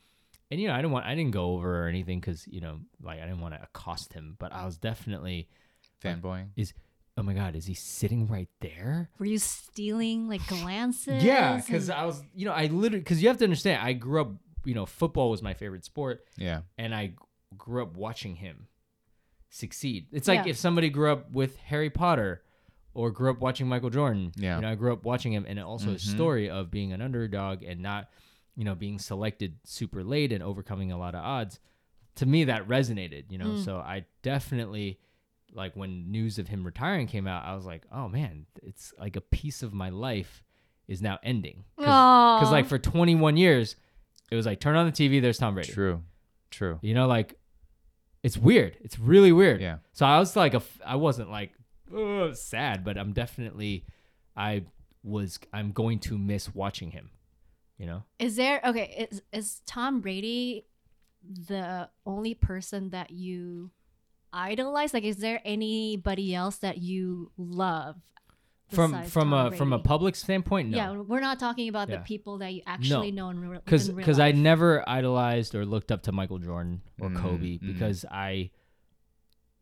And 0.50 0.60
you 0.60 0.68
know, 0.68 0.74
I 0.74 0.78
didn't 0.78 0.92
want 0.92 1.06
I 1.06 1.14
didn't 1.14 1.32
go 1.32 1.52
over 1.54 1.84
or 1.84 1.88
anything 1.88 2.20
cuz 2.20 2.46
you 2.46 2.60
know, 2.60 2.80
like 3.02 3.18
I 3.20 3.24
didn't 3.24 3.40
want 3.40 3.54
to 3.54 3.62
accost 3.62 4.12
him, 4.12 4.36
but 4.38 4.52
I 4.52 4.64
was 4.66 4.76
definitely 4.76 5.48
Fanboying. 6.02 6.48
is 6.56 6.72
oh 7.16 7.22
my 7.22 7.32
god, 7.32 7.54
is 7.56 7.66
he 7.66 7.74
sitting 7.74 8.26
right 8.26 8.48
there? 8.60 9.10
were 9.18 9.26
you 9.26 9.38
stealing 9.38 10.28
like 10.28 10.46
glances? 10.48 11.22
Yeah, 11.24 11.60
cuz 11.60 11.88
and- 11.88 11.98
I 11.98 12.04
was, 12.04 12.22
you 12.34 12.44
know, 12.44 12.52
I 12.52 12.66
literally 12.66 13.04
cuz 13.04 13.22
you 13.22 13.28
have 13.28 13.38
to 13.38 13.44
understand, 13.44 13.82
I 13.82 13.92
grew 13.94 14.20
up, 14.20 14.32
you 14.64 14.74
know, 14.74 14.84
football 14.86 15.30
was 15.30 15.40
my 15.42 15.54
favorite 15.54 15.84
sport 15.84 16.26
Yeah. 16.36 16.62
and 16.76 16.94
I 16.94 17.14
grew 17.56 17.82
up 17.82 17.96
watching 17.96 18.36
him 18.36 18.66
succeed. 19.54 20.06
It's 20.10 20.26
like 20.26 20.44
Yeah. 20.46 20.50
if 20.50 20.56
somebody 20.56 20.90
grew 20.90 21.12
up 21.12 21.30
with 21.30 21.56
Harry 21.58 21.88
Potter 21.90 22.42
or 22.92 23.10
grew 23.10 23.30
up 23.30 23.38
watching 23.40 23.68
Michael 23.68 23.90
Jordan. 23.90 24.32
Yeah. 24.36 24.56
You 24.56 24.62
know, 24.62 24.70
I 24.70 24.74
grew 24.74 24.92
up 24.92 25.04
watching 25.04 25.32
him 25.32 25.44
and 25.48 25.58
also 25.60 25.90
Mhm. 25.90 25.94
a 25.94 25.98
story 25.98 26.50
of 26.50 26.70
being 26.70 26.92
an 26.92 27.00
underdog 27.00 27.62
and 27.62 27.80
not, 27.80 28.10
you 28.56 28.64
know, 28.64 28.74
being 28.74 28.98
selected 28.98 29.58
super 29.64 30.02
late 30.02 30.32
and 30.32 30.42
overcoming 30.42 30.90
a 30.90 30.98
lot 30.98 31.14
of 31.14 31.24
odds. 31.24 31.60
To 32.16 32.26
me 32.26 32.44
that 32.44 32.66
resonated, 32.68 33.24
you 33.30 33.38
know. 33.38 33.52
Mm. 33.54 33.64
So 33.64 33.78
I 33.78 34.06
definitely 34.22 34.98
like 35.52 35.76
when 35.76 36.10
news 36.10 36.38
of 36.40 36.48
him 36.48 36.64
retiring 36.64 37.06
came 37.06 37.28
out, 37.28 37.44
I 37.44 37.54
was 37.54 37.64
like, 37.64 37.84
"Oh 37.92 38.08
man, 38.08 38.46
it's 38.62 38.92
like 38.98 39.14
a 39.14 39.20
piece 39.20 39.62
of 39.62 39.72
my 39.72 39.88
life 39.88 40.42
is 40.88 41.00
now 41.00 41.18
ending." 41.22 41.64
Cuz 41.78 42.50
like 42.50 42.66
for 42.66 42.78
21 42.78 43.36
years, 43.36 43.76
it 44.32 44.36
was 44.36 44.46
like 44.46 44.58
turn 44.58 44.74
on 44.74 44.86
the 44.86 44.92
TV, 44.92 45.20
there's 45.20 45.38
Tom 45.38 45.54
Brady. 45.54 45.72
True. 45.72 46.02
True. 46.50 46.78
You 46.82 46.94
know, 46.94 47.06
like 47.06 47.38
it's 48.24 48.36
weird. 48.36 48.76
It's 48.80 48.98
really 48.98 49.30
weird. 49.30 49.60
Yeah. 49.60 49.78
So 49.92 50.04
I 50.06 50.18
was 50.18 50.34
like, 50.34 50.54
a 50.54 50.56
f- 50.56 50.80
I 50.84 50.96
wasn't 50.96 51.30
like 51.30 51.52
"Ugh," 51.96 52.34
sad, 52.34 52.84
but 52.84 52.96
I'm 52.98 53.12
definitely, 53.12 53.84
I 54.36 54.64
was, 55.04 55.38
I'm 55.52 55.70
going 55.72 55.98
to 56.00 56.18
miss 56.18 56.52
watching 56.54 56.90
him. 56.90 57.10
You 57.78 57.86
know, 57.86 58.02
Is 58.18 58.36
there 58.36 58.60
okay? 58.64 59.08
Is 59.10 59.22
is 59.32 59.60
Tom 59.66 60.00
Brady 60.00 60.64
the 61.48 61.88
only 62.06 62.34
person 62.34 62.90
that 62.90 63.10
you 63.10 63.70
idolize? 64.32 64.94
Like, 64.94 65.04
is 65.04 65.16
there 65.18 65.40
anybody 65.44 66.34
else 66.34 66.56
that 66.58 66.78
you 66.78 67.30
love? 67.36 67.96
From 68.68 69.04
from 69.04 69.30
Tom 69.30 69.52
a 69.52 69.56
from 69.56 69.72
a 69.72 69.78
public 69.78 70.16
standpoint, 70.16 70.70
no. 70.70 70.76
Yeah, 70.76 70.90
we're 70.92 71.20
not 71.20 71.38
talking 71.38 71.68
about 71.68 71.88
Yeah. 71.88 71.96
the 71.98 72.02
people 72.02 72.38
that 72.38 72.52
you 72.54 72.62
actually 72.66 73.12
know 73.12 73.28
in 73.30 73.38
real 73.40 73.60
because 73.64 73.88
in 73.88 73.96
real 73.96 74.04
because 74.04 74.18
I 74.18 74.32
never 74.32 74.88
idolized 74.88 75.54
or 75.54 75.64
looked 75.66 75.92
up 75.92 76.02
to 76.04 76.12
Michael 76.12 76.38
Jordan 76.38 76.80
or 77.00 77.10
Mm, 77.10 77.20
Kobe 77.20 77.58
mm. 77.58 77.60
because 77.60 78.04
I 78.10 78.50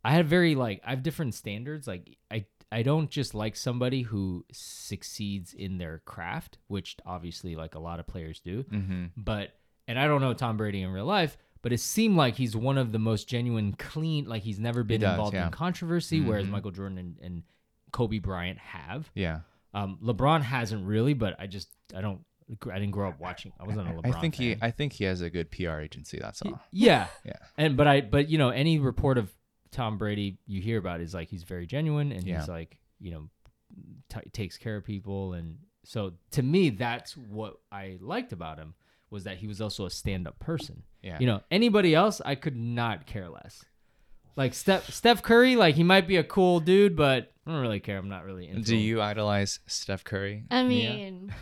I 0.05 0.13
had 0.13 0.27
very 0.27 0.55
like 0.55 0.81
I 0.85 0.91
have 0.91 1.03
different 1.03 1.35
standards. 1.35 1.87
Like 1.87 2.17
I 2.31 2.47
I 2.71 2.83
don't 2.83 3.11
just 3.11 3.35
like 3.35 3.55
somebody 3.57 4.03
who 4.03 4.45
succeeds 4.53 5.53
in 5.53 5.79
their 5.79 6.01
craft, 6.05 6.59
which 6.69 6.97
obviously 7.05 7.55
like 7.57 7.75
a 7.75 7.79
lot 7.79 8.01
of 8.01 8.07
players 8.07 8.41
do. 8.41 8.65
Mm-hmm. 8.65 9.05
But 9.17 9.51
and 9.89 9.99
I 9.99 10.07
don't 10.07 10.21
know 10.21 10.33
Tom 10.33 10.57
Brady 10.57 10.83
in 10.83 10.91
real 10.91 11.05
life, 11.05 11.37
but 11.61 11.73
it 11.73 11.81
seemed 11.81 12.17
like 12.17 12.37
he's 12.37 12.57
one 12.57 12.79
of 12.79 12.93
the 12.93 12.99
most 12.99 13.29
genuine, 13.29 13.75
clean. 13.75 14.27
Like 14.27 14.43
he's 14.43 14.59
never 14.59 14.85
been 14.85 15.01
does, 15.01 15.11
involved 15.13 15.35
yeah. 15.35 15.47
in 15.47 15.51
controversy, 15.53 16.21
whereas 16.21 16.47
Mhm. 16.47 16.51
Michael 16.51 16.71
Jordan 16.71 16.99
and, 16.99 17.19
and 17.21 17.43
Kobe 17.93 18.19
Bryant 18.19 18.59
have. 18.59 19.11
Yeah. 19.15 19.41
Um, 19.75 19.99
LeBron 20.03 20.43
hasn't 20.43 20.87
really, 20.87 21.15
but 21.15 21.37
I 21.39 21.47
just 21.47 21.69
I 21.95 22.01
don't 22.01 22.21
I 22.71 22.79
didn't 22.79 22.91
grow 22.91 23.09
up 23.09 23.21
watching. 23.21 23.53
I 23.59 23.65
wasn't 23.65 23.89
a 23.89 23.93
LeBron. 23.93 24.15
I 24.15 24.21
think 24.21 24.35
he. 24.35 24.57
I 24.61 24.71
think 24.71 24.93
he 24.93 25.05
has 25.05 25.21
a 25.23 25.31
good 25.31 25.51
PR 25.51 25.79
agency. 25.81 26.19
That's 26.21 26.43
all. 26.43 26.61
Yeah. 26.71 27.07
Yeah. 27.25 27.33
And 27.57 27.77
but 27.77 27.87
I 27.87 28.01
but 28.01 28.29
you 28.29 28.39
know 28.39 28.51
any 28.51 28.79
report 28.79 29.17
of 29.19 29.33
Tom 29.71 29.97
Brady 29.97 30.39
you 30.47 30.61
hear 30.61 30.79
about 30.79 31.01
is 31.01 31.15
like 31.15 31.29
he's 31.29 31.45
very 31.45 31.67
genuine 31.67 32.13
and 32.13 32.25
Yeah. 32.25 32.41
he's 32.41 32.49
like 32.49 32.77
you 33.01 33.13
know 33.13 33.29
t- 34.11 34.29
takes 34.33 34.59
care 34.59 34.77
of 34.77 34.85
people 34.85 35.33
and 35.33 35.59
so 35.85 36.13
to 36.33 36.43
me 36.43 36.71
that's 36.71 37.17
what 37.17 37.55
I 37.71 37.97
liked 38.01 38.33
about 38.33 38.59
him 38.59 38.75
was 39.11 39.25
that 39.25 39.39
he 39.39 39.47
was 39.47 39.61
also 39.61 39.87
a 39.87 39.91
stand-up 39.91 40.39
person. 40.39 40.83
Yeah. 41.03 41.17
You 41.21 41.27
know 41.27 41.41
anybody 41.51 41.95
else 41.95 42.21
I 42.25 42.35
could 42.35 42.57
not 42.57 43.07
care 43.07 43.29
less. 43.31 43.65
Like 44.37 44.55
Steph 44.55 44.91
Steph 44.93 45.23
Curry 45.23 45.57
like 45.57 45.75
he 45.75 45.83
might 45.83 46.07
be 46.07 46.17
a 46.17 46.25
cool 46.25 46.61
dude 46.61 46.97
but 46.97 47.33
I 47.47 47.51
don't 47.53 47.61
really 47.61 47.81
care. 47.81 47.99
I'm 47.99 48.09
not 48.09 48.25
really 48.25 48.49
into 48.49 48.63
Do 48.63 48.75
him. 48.75 48.81
you 48.81 49.03
idolize 49.03 49.61
Steph 49.67 50.05
Curry? 50.05 50.45
I 50.51 50.63
Mia? 50.63 50.91
mean, 50.95 51.35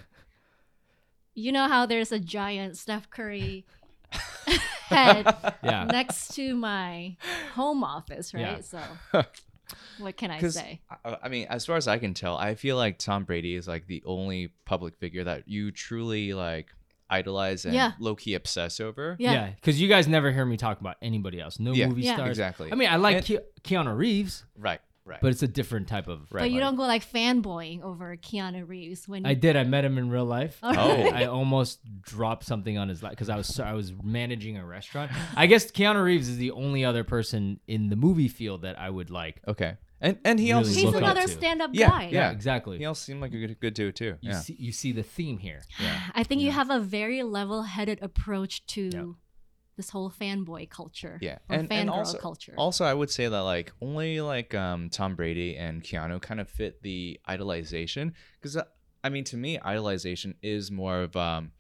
you 1.34 1.52
know 1.52 1.68
how 1.68 1.86
there's 1.86 2.10
a 2.12 2.18
giant 2.18 2.76
Steph 2.78 3.08
Curry 3.10 3.64
head 4.88 5.34
Yeah. 5.62 5.84
next 5.84 6.34
to 6.34 6.54
my 6.56 7.16
home 7.54 7.84
office, 7.84 8.34
right? 8.34 8.40
Yeah. 8.40 8.60
So, 8.62 8.80
what 9.98 10.16
can 10.16 10.30
I 10.30 10.40
say? 10.48 10.80
I, 11.04 11.16
I 11.24 11.28
mean, 11.28 11.46
as 11.48 11.66
far 11.66 11.76
as 11.76 11.86
I 11.86 11.98
can 11.98 12.14
tell, 12.14 12.36
I 12.36 12.54
feel 12.54 12.76
like 12.76 12.98
Tom 12.98 13.24
Brady 13.24 13.54
is 13.54 13.68
like 13.68 13.86
the 13.86 14.02
only 14.06 14.48
public 14.64 14.96
figure 14.96 15.24
that 15.24 15.46
you 15.46 15.70
truly 15.70 16.32
like 16.32 16.72
idolize 17.10 17.64
and 17.64 17.74
Yeah. 17.74 17.92
low 17.98 18.14
key 18.14 18.34
obsess 18.34 18.80
over. 18.80 19.16
Yeah. 19.18 19.32
Yeah, 19.32 19.50
because 19.50 19.80
you 19.80 19.88
guys 19.88 20.06
never 20.08 20.30
hear 20.32 20.44
me 20.46 20.56
talk 20.56 20.80
about 20.80 20.96
anybody 21.02 21.40
else. 21.40 21.58
No 21.58 21.72
Yeah. 21.72 21.88
movie 21.88 22.02
Yeah. 22.02 22.14
stars. 22.14 22.30
Exactly. 22.30 22.70
I 22.72 22.74
mean, 22.76 22.88
I 22.88 22.96
like 22.96 23.16
And- 23.16 23.26
Ke- 23.26 23.62
Keanu 23.64 23.96
Reeves, 23.96 24.44
right, 24.56 24.80
right. 25.04 25.18
but 25.20 25.30
it's 25.32 25.42
a 25.42 25.48
different 25.48 25.88
type 25.88 26.08
of. 26.08 26.30
Right. 26.32 26.42
but 26.42 26.50
you 26.50 26.60
don't 26.60 26.76
go 26.76 26.82
like 26.82 27.04
fanboying 27.04 27.82
over 27.82 28.16
Keanu 28.16 28.66
Reeves 28.68 29.08
when 29.08 29.26
I 29.26 29.34
did. 29.34 29.56
I 29.56 29.64
met 29.64 29.84
him 29.84 29.98
in 29.98 30.08
real 30.10 30.24
life. 30.24 30.58
Oh, 30.62 30.72
Oh. 30.76 31.08
I 31.14 31.24
almost 31.26 31.80
dropped 32.00 32.44
something 32.44 32.78
on 32.78 32.88
his 32.88 33.02
lap 33.02 33.12
because 33.12 33.28
I 33.28 33.36
was 33.36 33.46
so, 33.48 33.64
I 33.64 33.72
was 33.74 33.92
managing 34.02 34.56
a 34.56 34.64
restaurant. 34.64 35.10
I 35.36 35.46
guess 35.46 35.70
Keanu 35.70 36.02
Reeves 36.04 36.28
is 36.28 36.36
the 36.36 36.52
only 36.52 36.84
other 36.84 37.04
person 37.04 37.60
in 37.66 37.88
the 37.88 37.96
movie 37.96 38.28
field 38.28 38.62
that 38.62 38.78
I 38.78 38.88
would 38.90 39.10
like. 39.10 39.40
okay. 39.48 39.76
And 40.00 40.18
and 40.24 40.40
he 40.40 40.46
Really 40.52 40.58
also 40.58 40.68
he's 40.70 40.76
look 40.84 40.94
seems 40.94 40.96
up 40.96 41.02
like, 41.02 41.10
another 41.12 41.26
to. 41.28 41.32
stand-up 41.38 41.70
Yeah, 41.74 41.88
guy. 41.90 42.08
yeah. 42.10 42.30
exactly. 42.30 42.78
he 42.78 42.84
also 42.86 43.00
seemed 43.04 43.20
like 43.20 43.34
a 43.34 43.38
good, 43.38 43.60
good 43.60 43.74
dude 43.74 43.96
too. 43.96 44.16
You 44.20 44.30
yeah. 44.30 44.40
see, 44.40 44.56
you 44.58 44.72
see 44.72 44.92
the 44.92 45.02
theme 45.02 45.38
here. 45.38 45.62
yeah. 45.80 46.00
I 46.14 46.22
think 46.24 46.40
you 46.40 46.50
have 46.52 46.70
a 46.70 46.80
very 46.80 47.22
level-headed 47.22 47.98
approach 48.02 48.64
to 48.68 48.90
Yeah. 48.92 49.04
this 49.76 49.90
whole 49.90 50.10
fanboy 50.10 50.70
culture. 50.70 51.18
Yeah, 51.20 51.38
or 51.50 51.56
and, 51.56 51.70
and 51.72 51.90
also, 51.90 52.18
culture. 52.18 52.54
also 52.56 52.84
I 52.84 52.94
would 52.94 53.10
say 53.10 53.28
that 53.28 53.40
like 53.40 53.72
only 53.82 54.20
like 54.20 54.54
um 54.54 54.88
Tom 54.90 55.16
Brady 55.16 55.56
and 55.56 55.82
Keanu 55.84 56.20
kind 56.22 56.40
of 56.40 56.48
fit 56.48 56.82
the 56.82 57.20
idolization 57.28 58.12
because 58.40 58.56
I 59.04 59.08
mean 59.10 59.24
to 59.24 59.36
me 59.36 59.58
idolization 59.58 60.34
is 60.42 60.70
more 60.70 61.00
of 61.02 61.14
um 61.16 61.52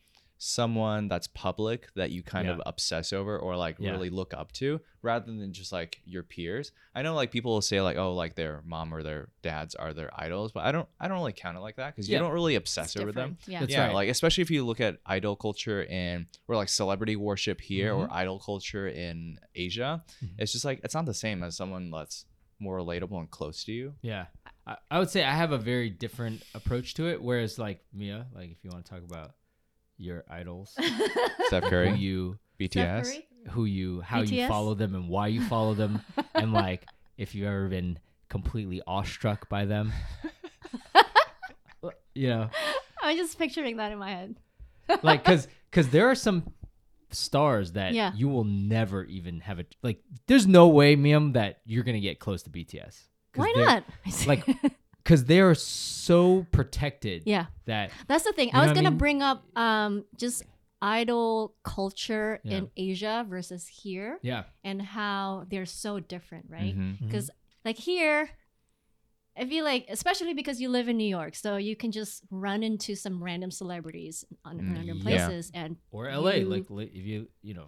someone 0.42 1.06
that's 1.06 1.26
public 1.26 1.88
that 1.96 2.10
you 2.10 2.22
kind 2.22 2.46
Yeah. 2.48 2.54
of 2.54 2.62
obsess 2.64 3.12
over 3.12 3.38
or 3.38 3.56
like 3.58 3.76
Yeah. 3.78 3.90
really 3.90 4.08
look 4.08 4.32
up 4.32 4.52
to 4.52 4.80
rather 5.02 5.26
than 5.26 5.52
just 5.52 5.70
like 5.70 6.00
your 6.06 6.22
peers. 6.22 6.72
I 6.94 7.02
know 7.02 7.14
like 7.14 7.30
people 7.30 7.52
will 7.52 7.60
say 7.60 7.82
like 7.82 7.98
oh 7.98 8.14
like 8.14 8.36
their 8.36 8.62
mom 8.64 8.94
or 8.94 9.02
their 9.02 9.28
dads 9.42 9.74
are 9.74 9.92
their 9.92 10.10
idols, 10.18 10.50
but 10.52 10.64
I 10.64 10.72
don't 10.72 10.88
I 10.98 11.08
don't 11.08 11.18
really 11.18 11.34
count 11.34 11.58
it 11.58 11.60
like 11.60 11.76
that 11.76 11.94
because 11.94 12.08
Yeah. 12.08 12.16
you 12.16 12.24
don't 12.24 12.32
really 12.32 12.54
It's 12.54 12.62
obsess 12.74 12.96
over 12.96 13.12
them. 13.12 13.36
Yeah. 13.46 13.60
That's 13.60 13.72
yeah, 13.72 13.86
right. 13.88 13.94
like 13.94 14.08
especially 14.08 14.40
if 14.40 14.50
you 14.50 14.64
look 14.64 14.80
at 14.80 14.96
idol 15.04 15.36
culture 15.36 15.84
and 15.90 16.24
or 16.48 16.56
like 16.56 16.70
celebrity 16.70 17.16
worship 17.16 17.60
here 17.60 17.92
Mm-hmm. 17.92 18.10
or 18.10 18.14
idol 18.16 18.38
culture 18.40 18.88
in 18.88 19.38
Asia, 19.54 20.02
Mhm. 20.24 20.30
it's 20.38 20.52
just 20.52 20.64
like 20.64 20.80
it's 20.82 20.94
not 20.94 21.04
the 21.04 21.12
same 21.14 21.42
as 21.42 21.54
someone 21.54 21.90
that's 21.90 22.24
more 22.58 22.78
relatable 22.78 23.18
and 23.18 23.30
close 23.30 23.62
to 23.64 23.72
you. 23.72 23.94
Yeah, 24.00 24.26
I, 24.66 24.76
I 24.90 24.98
would 24.98 25.10
say 25.10 25.22
I 25.22 25.34
have 25.34 25.52
a 25.52 25.58
very 25.58 25.90
different 25.90 26.42
approach 26.54 26.94
to 26.94 27.08
it. 27.08 27.22
Whereas 27.22 27.58
like 27.58 27.84
Mia, 27.92 28.26
like 28.34 28.50
if 28.52 28.58
you 28.64 28.70
want 28.70 28.86
to 28.86 28.90
talk 28.90 29.02
about 29.02 29.34
your 30.00 30.24
idols, 30.30 30.74
Steph 31.46 31.64
who 31.64 31.70
Curry, 31.70 31.92
you 31.94 32.38
BTS. 32.58 33.04
Curry? 33.04 33.26
who 33.52 33.64
you 33.64 34.00
how 34.02 34.20
you 34.20 34.46
follow 34.46 34.74
them 34.74 34.94
and 34.94 35.08
why 35.08 35.26
you 35.28 35.40
follow 35.46 35.72
them 35.72 36.02
and 36.34 36.52
like 36.64 36.84
if 37.16 37.34
you've 37.34 37.46
ever 37.46 37.68
been 37.68 37.98
completely 38.28 38.82
awestruck 38.86 39.48
by 39.48 39.64
them 39.64 39.90
you 42.14 42.28
know 42.28 42.50
I'm 43.02 43.16
just 43.16 43.38
picturing 43.38 43.78
that 43.78 43.92
in 43.92 43.98
my 43.98 44.10
head. 44.10 44.36
like 45.02 45.24
because 45.24 45.48
because 45.70 45.88
there 45.88 46.10
are 46.10 46.14
some 46.14 46.52
stars 47.12 47.72
that 47.72 47.94
Yeah. 47.94 48.12
you 48.14 48.28
will 48.28 48.44
never 48.44 49.04
even 49.04 49.40
have 49.40 49.58
a 49.58 49.64
like 49.82 50.02
there's 50.26 50.46
no 50.46 50.68
way 50.68 50.94
Miam 50.96 51.32
that 51.32 51.60
you're 51.64 51.82
gonna 51.84 52.00
get 52.00 52.18
close 52.20 52.42
to 52.42 52.50
BTS. 52.50 53.00
Why 53.36 53.52
not? 53.56 53.84
like 54.26 54.46
because 55.10 55.24
they 55.24 55.40
are 55.40 55.56
so 55.56 56.46
protected 56.52 57.24
yeah, 57.26 57.46
that 57.66 57.90
that's 58.06 58.22
the 58.22 58.32
thing. 58.32 58.50
I 58.54 58.62
was 58.62 58.72
gonna 58.72 58.90
mean? 58.90 58.98
bring 58.98 59.22
up 59.22 59.44
um 59.58 60.04
just 60.16 60.44
idol 60.80 61.56
culture 61.64 62.40
Yeah. 62.44 62.58
in 62.58 62.70
Asia 62.76 63.26
versus 63.28 63.66
here, 63.66 64.20
yeah 64.22 64.44
and 64.62 64.80
how 64.80 65.46
they're 65.50 65.66
so 65.66 65.98
different, 65.98 66.46
right? 66.48 66.76
Because 67.00 67.28
like 67.64 67.76
here, 67.76 68.30
I 69.36 69.46
feel 69.46 69.64
like 69.64 69.86
especially 69.88 70.32
because 70.32 70.60
you 70.60 70.68
live 70.68 70.88
in 70.88 70.96
New 70.96 71.08
York, 71.18 71.34
so 71.34 71.56
you 71.56 71.74
can 71.74 71.90
just 71.90 72.22
run 72.30 72.62
into 72.62 72.94
some 72.94 73.20
random 73.20 73.50
celebrities 73.50 74.24
on 74.44 74.60
Mm, 74.60 74.74
random 74.76 74.98
yeah. 74.98 75.02
places, 75.02 75.50
and 75.52 75.76
or 75.90 76.04
la 76.16 76.30
You- 76.30 76.46
like 76.46 76.66
if 76.70 77.04
you 77.04 77.26
you 77.42 77.54
know 77.54 77.66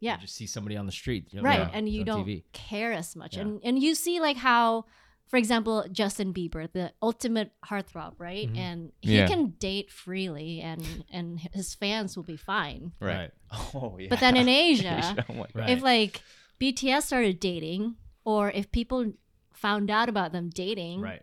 yeah, 0.00 0.16
you 0.16 0.22
just 0.22 0.34
see 0.34 0.46
somebody 0.46 0.76
on 0.76 0.86
the 0.86 0.92
street 0.92 1.28
you 1.30 1.38
know, 1.38 1.44
right 1.48 1.60
yeah, 1.60 1.70
and 1.72 1.88
you 1.88 2.02
don't 2.04 2.26
TV. 2.26 2.42
care 2.52 2.92
as 2.92 3.14
much 3.14 3.36
and 3.36 3.60
and 3.62 3.78
you 3.80 3.94
see 3.94 4.18
like 4.18 4.36
how 4.36 4.86
for 5.28 5.36
example 5.36 5.84
justin 5.92 6.32
bieber 6.34 6.70
the 6.72 6.92
ultimate 7.02 7.52
heartthrob 7.64 8.14
right 8.18 8.48
Mhm. 8.52 8.56
and 8.58 8.92
he 9.00 9.16
Yeah. 9.16 9.28
can 9.28 9.50
date 9.58 9.90
freely 9.92 10.60
and 10.60 10.82
and 11.10 11.38
his 11.52 11.74
fans 11.74 12.16
will 12.16 12.24
be 12.24 12.36
fine 12.36 12.92
Right. 13.00 13.30
Oh 13.74 13.96
yeah. 13.98 14.08
but 14.10 14.20
then 14.20 14.36
in 14.36 14.48
asia 14.66 15.24
oh. 15.28 15.46
Right. 15.54 15.70
if 15.70 15.82
like 15.82 16.22
bts 16.60 17.02
started 17.02 17.38
dating 17.40 17.96
or 18.24 18.50
if 18.50 18.70
people 18.72 19.12
found 19.52 19.90
out 19.90 20.08
about 20.08 20.32
them 20.32 20.50
dating 20.50 21.00
right 21.00 21.22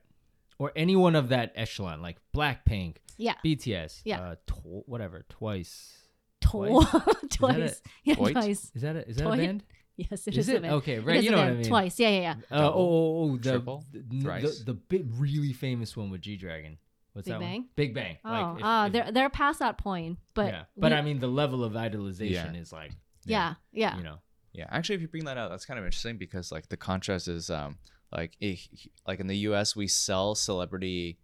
or 0.60 0.72
anyone 0.76 1.16
of 1.16 1.30
that 1.30 1.52
echelon 1.56 2.02
like 2.02 2.18
blackpink 2.34 2.98
yeah 3.18 3.36
bts 3.46 4.02
Yeah. 4.06 4.22
uh, 4.22 4.36
tw- 4.48 4.88
whatever 4.88 5.26
twice 5.30 5.98
twice 6.42 6.72
Twice? 6.92 7.28
twice 7.32 7.82
yeah 8.04 8.16
Twice? 8.16 8.32
twice 8.34 8.72
is 8.76 8.82
that 8.84 8.96
a, 8.96 9.08
is 9.10 9.16
that 9.18 9.24
Twi- 9.24 9.36
a 9.38 9.46
band 9.46 9.64
yes 10.12 10.28
it 10.28 10.38
is 10.38 10.48
is 10.48 10.50
it 10.56 10.62
band. 10.62 10.74
okay 10.76 11.00
right 11.00 11.24
you 11.24 11.32
know 11.32 11.38
what 11.38 11.48
i 11.48 11.52
mean 11.54 11.64
twice 11.64 12.00
yeah 12.00 12.10
yeah 12.10 12.20
yeah 12.22 12.36
Uh, 12.52 12.72
oh, 12.74 12.78
Double? 12.78 12.82
oh, 12.82 13.32
oh, 13.32 13.38
the, 13.38 13.50
Triple? 13.52 13.86
the, 13.92 14.00
the, 14.10 14.22
Thrice? 14.22 14.60
the 14.64 14.74
big, 14.74 15.08
really 15.18 15.54
famous 15.54 15.96
one 15.96 16.10
with 16.10 16.22
G 16.22 16.36
Dragon. 16.38 16.78
What's 17.14 17.28
Big 17.28 17.34
that 17.34 17.40
Bang? 17.40 17.62
one? 17.62 17.70
Big 17.76 17.94
Bang. 17.94 18.18
oh 18.26 18.30
Like, 18.30 18.58
if- 18.58 18.64
ah 18.66 18.86
if- 18.88 18.92
they're 18.94 19.12
they're 19.12 19.30
past 19.30 19.60
that 19.60 19.78
point 19.78 20.18
but 20.34 20.48
yeah. 20.54 20.64
But 20.78 20.92
we- 20.92 20.98
I 20.98 21.02
mean, 21.02 21.20
the 21.20 21.28
level 21.28 21.64
of 21.64 21.74
idolization 21.74 22.32
Yeah. 22.54 22.54
is 22.54 22.74
like, 22.74 22.92
yeah 23.26 23.54
yeah 23.72 23.96
you 23.98 24.04
know, 24.04 24.20
Yeah, 24.54 24.68
actually, 24.70 24.96
if 24.96 25.02
you 25.02 25.08
bring 25.08 25.26
that 25.26 25.38
up, 25.38 25.50
that's 25.50 25.66
kind 25.66 25.80
of 25.80 25.86
interesting 25.86 26.18
because 26.18 26.52
like 26.52 26.68
the 26.70 26.78
contrast 26.78 27.28
is 27.28 27.50
um 27.50 27.78
like 28.12 28.36
if, 28.40 28.68
like 29.08 29.20
in 29.22 29.28
the 29.28 29.38
U.S. 29.50 29.76
we 29.76 29.88
sell 29.88 30.36
celebrity 30.36 31.20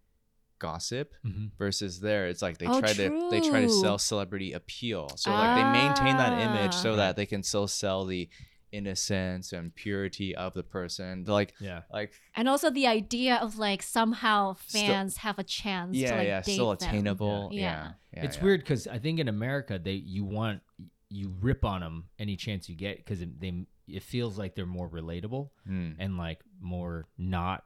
gossip 0.60 1.14
mhm. 1.26 1.50
versus 1.58 2.00
there 2.02 2.28
it's 2.28 2.42
like 2.42 2.58
they 2.60 2.68
Oh, 2.68 2.80
try 2.80 2.94
to 2.94 3.28
they 3.32 3.40
try 3.42 3.62
to 3.62 3.70
sell 3.70 3.98
celebrity 3.98 4.54
appeal. 4.54 5.10
So 5.16 5.32
like 5.32 5.56
they 5.58 5.64
maintain 5.64 6.18
that 6.18 6.34
image 6.40 6.74
Ah. 6.76 6.84
so 6.86 6.96
that 6.98 7.16
they 7.16 7.26
can 7.26 7.42
still 7.44 7.68
sell 7.68 8.06
the 8.06 8.30
innocence 8.72 9.52
and 9.54 9.74
purity 9.76 10.36
of 10.36 10.54
the 10.54 10.64
person. 10.64 11.24
Like 11.28 11.54
yeah, 11.60 11.82
like 11.92 12.14
and 12.36 12.48
also 12.50 12.70
the 12.70 12.88
idea 12.88 13.36
of 13.36 13.58
like 13.58 13.82
somehow 13.84 14.56
Still- 14.68 14.82
fans 14.88 15.18
have 15.18 15.40
a 15.40 15.44
chance 15.44 15.94
to 15.96 16.00
yeah 16.04 16.16
like 16.18 16.28
yeah 16.28 16.42
date 16.42 16.54
still 16.54 16.72
attainable. 16.72 17.50
Yeah. 17.52 17.62
Yeah, 17.62 17.92
yeah, 18.16 18.24
it's 18.26 18.38
yeah. 18.38 18.44
weird 18.44 18.62
because 18.62 18.88
I 18.88 19.00
think 19.00 19.20
in 19.20 19.28
America 19.28 19.80
they 19.84 19.94
you 19.94 20.24
want 20.24 20.62
you 21.10 21.34
rip 21.42 21.66
on 21.66 21.82
them 21.82 22.06
any 22.20 22.36
chance 22.36 22.70
you 22.70 22.76
get 22.76 22.98
because 22.98 23.22
it, 23.22 23.40
they 23.40 23.66
it 23.88 24.04
feels 24.04 24.38
like 24.38 24.56
they're 24.56 24.66
more 24.66 24.90
relatable 24.90 25.50
Mm. 25.70 25.96
and 26.00 26.18
like 26.18 26.40
more 26.62 27.08
not 27.18 27.66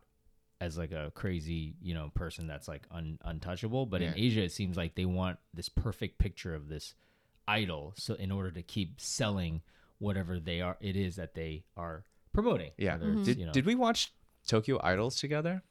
as 0.62 0.78
like 0.78 0.92
a 0.94 1.12
crazy 1.14 1.76
you 1.82 1.94
know 1.94 2.10
person 2.16 2.48
that's 2.48 2.68
like 2.68 2.88
un- 2.90 3.20
untouchable 3.24 3.86
but 3.86 4.02
in 4.02 4.14
asia 4.16 4.42
it 4.42 4.52
seems 4.54 4.78
like 4.78 4.96
they 4.96 5.06
want 5.06 5.38
this 5.54 5.68
perfect 5.70 6.18
picture 6.18 6.56
of 6.56 6.70
this 6.70 6.96
idol 7.48 7.94
so 7.98 8.14
in 8.16 8.32
order 8.32 8.50
to 8.50 8.64
keep 8.64 9.00
selling 9.00 9.62
whatever 10.06 10.40
they 10.40 10.60
are 10.62 10.78
it 10.90 10.96
is 10.96 11.16
that 11.16 11.34
they 11.34 11.64
are 11.76 12.04
promoting. 12.34 12.72
Yeah. 12.78 12.98
whether 12.98 13.12
it's, 13.14 13.26
Did, 13.30 13.38
you 13.40 13.46
know- 13.48 13.52
did 13.58 13.66
we 13.66 13.76
watch 13.76 14.14
Tokyo 14.48 14.80
Idols 14.84 15.16
together? 15.20 15.64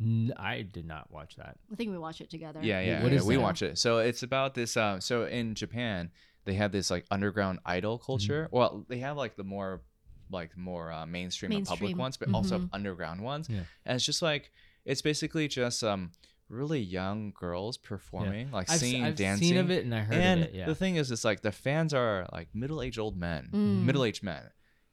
N- 0.00 0.32
I 0.36 0.62
did 0.62 0.86
not 0.86 1.10
watch 1.10 1.36
that. 1.36 1.56
I 1.72 1.74
think 1.76 1.90
we 1.90 1.98
watch 1.98 2.20
it 2.20 2.30
together. 2.30 2.60
Yeah, 2.62 2.80
yeah. 2.80 3.02
What 3.02 3.12
yeah, 3.12 3.18
is 3.18 3.24
we 3.26 3.36
that? 3.36 3.42
watch 3.42 3.60
it. 3.62 3.76
So 3.78 3.98
it's 3.98 4.22
about 4.22 4.54
this. 4.54 4.76
Um, 4.76 5.00
so 5.00 5.24
in 5.24 5.54
Japan, 5.54 6.10
they 6.46 6.54
have 6.54 6.72
this 6.72 6.90
like 6.90 7.04
underground 7.10 7.58
idol 7.66 7.98
Mm-hmm. 7.98 8.06
culture. 8.06 8.48
Well, 8.50 8.86
they 8.88 8.98
have 9.00 9.16
like 9.18 9.34
the 9.36 9.44
more, 9.44 9.82
like 10.30 10.56
more 10.56 10.90
uh, 10.92 11.04
mainstream, 11.06 11.52
and 11.52 11.66
public 11.66 11.96
ones, 11.98 12.16
but 12.16 12.32
also 12.32 12.58
Mhm. 12.60 12.70
underground 12.72 13.20
ones. 13.20 13.48
Yeah. 13.50 13.64
And 13.84 13.96
it's 13.96 14.06
just 14.06 14.22
like 14.22 14.50
it's 14.86 15.02
basically 15.02 15.48
just 15.48 15.82
um 15.84 16.12
really 16.50 16.80
young 16.80 17.32
girls 17.38 17.76
performing, 17.78 18.50
like 18.50 18.68
I've, 18.68 18.74
s- 18.74 18.80
singing, 18.80 19.04
I've 19.04 19.14
dancing. 19.16 19.48
seen 19.48 19.56
of 19.56 19.70
it 19.70 19.84
and 19.84 19.94
I 19.94 20.00
heard 20.00 20.16
and 20.18 20.40
of 20.42 20.48
it. 20.48 20.54
Yeah. 20.54 20.66
the 20.66 20.74
thing 20.74 20.96
is, 20.96 21.10
it's 21.10 21.24
like 21.24 21.40
the 21.42 21.52
fans 21.52 21.94
are 21.94 22.26
like 22.32 22.48
middle-aged 22.54 22.98
old 22.98 23.16
men, 23.16 23.48
Mm. 23.52 23.84
middle-aged 23.84 24.22
men, 24.22 24.42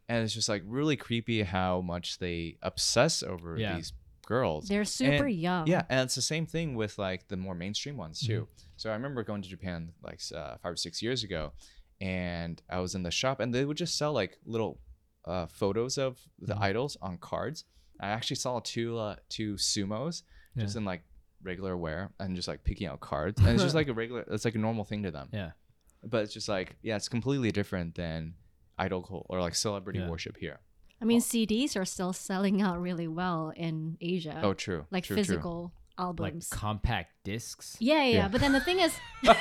and 0.07 0.23
it's 0.23 0.33
just 0.33 0.47
like 0.49 0.61
really 0.65 0.95
creepy 0.95 1.43
how 1.43 1.81
much 1.81 2.19
they 2.19 2.57
obsess 2.61 3.23
over 3.23 3.57
Yeah. 3.57 3.75
these 3.75 3.91
girls. 4.25 4.67
They're 4.67 4.85
super 4.85 5.25
And- 5.25 5.35
young. 5.35 5.67
Yeah, 5.67 5.83
and 5.89 6.01
it's 6.01 6.15
the 6.15 6.21
same 6.21 6.45
thing 6.45 6.75
with 6.75 6.97
like 6.99 7.27
the 7.27 7.37
more 7.37 7.55
mainstream 7.55 7.97
ones 7.97 8.19
too. 8.19 8.41
Mm-hmm. 8.43 8.51
So 8.77 8.89
I 8.91 8.93
remember 8.93 9.23
going 9.23 9.41
to 9.41 9.49
Japan 9.49 9.93
like 10.03 10.21
uh, 10.35 10.57
five 10.57 10.73
or 10.73 10.75
six 10.75 11.01
years 11.01 11.23
ago, 11.23 11.53
and 11.99 12.61
I 12.69 12.79
was 12.79 12.93
in 12.95 13.03
the 13.03 13.11
shop, 13.11 13.39
and 13.39 13.53
they 13.53 13.65
would 13.65 13.77
just 13.77 13.97
sell 13.97 14.13
like 14.13 14.37
little 14.45 14.79
uh, 15.25 15.45
photos 15.47 15.97
of 15.97 16.19
the 16.39 16.53
Mhm. 16.55 16.61
idols 16.61 16.97
on 17.01 17.17
cards. 17.17 17.65
I 17.99 18.07
actually 18.09 18.37
saw 18.37 18.59
two 18.59 18.97
uh, 18.97 19.15
two 19.27 19.55
sumos 19.55 20.23
just 20.55 20.75
Yeah. 20.75 20.79
in 20.79 20.85
like 20.85 21.03
regular 21.43 21.75
wear 21.77 22.11
and 22.19 22.35
just 22.35 22.47
like 22.47 22.63
picking 22.63 22.87
out 22.87 22.99
cards, 22.99 23.39
and 23.41 23.49
it's 23.49 23.63
just 23.63 23.75
like 23.75 23.87
a 23.87 23.93
regular. 23.93 24.21
It's 24.31 24.45
like 24.45 24.55
a 24.55 24.59
normal 24.59 24.83
thing 24.85 25.03
to 25.03 25.11
them. 25.11 25.29
yeah. 25.31 25.51
But 26.03 26.23
it's 26.23 26.33
just 26.33 26.47
like 26.47 26.75
yeah, 26.83 26.95
it's 26.95 27.09
completely 27.09 27.51
different 27.51 27.95
than 27.95 28.35
idol 28.77 29.01
cult 29.01 29.25
or 29.29 29.41
like 29.41 29.55
celebrity 29.55 29.99
Yeah. 29.99 30.09
worship 30.09 30.37
here. 30.37 30.59
I 31.01 31.05
mean, 31.05 31.19
CDs 31.21 31.75
are 31.75 31.85
still 31.85 32.13
selling 32.13 32.61
out 32.61 32.81
really 32.81 33.07
well 33.07 33.51
in 33.55 33.97
Asia. 34.01 34.39
Oh, 34.43 34.53
true. 34.53 34.85
like 34.91 35.03
true, 35.03 35.15
true. 35.15 35.23
physical 35.23 35.71
Like 35.97 36.05
albums. 36.07 36.49
compact 36.49 37.13
discs. 37.23 37.77
yeah, 37.79 38.03
yeah, 38.03 38.15
Yeah. 38.17 38.27
But 38.29 38.41
then 38.41 38.51
the 38.51 38.61
thing 38.61 38.79
is, 38.79 38.95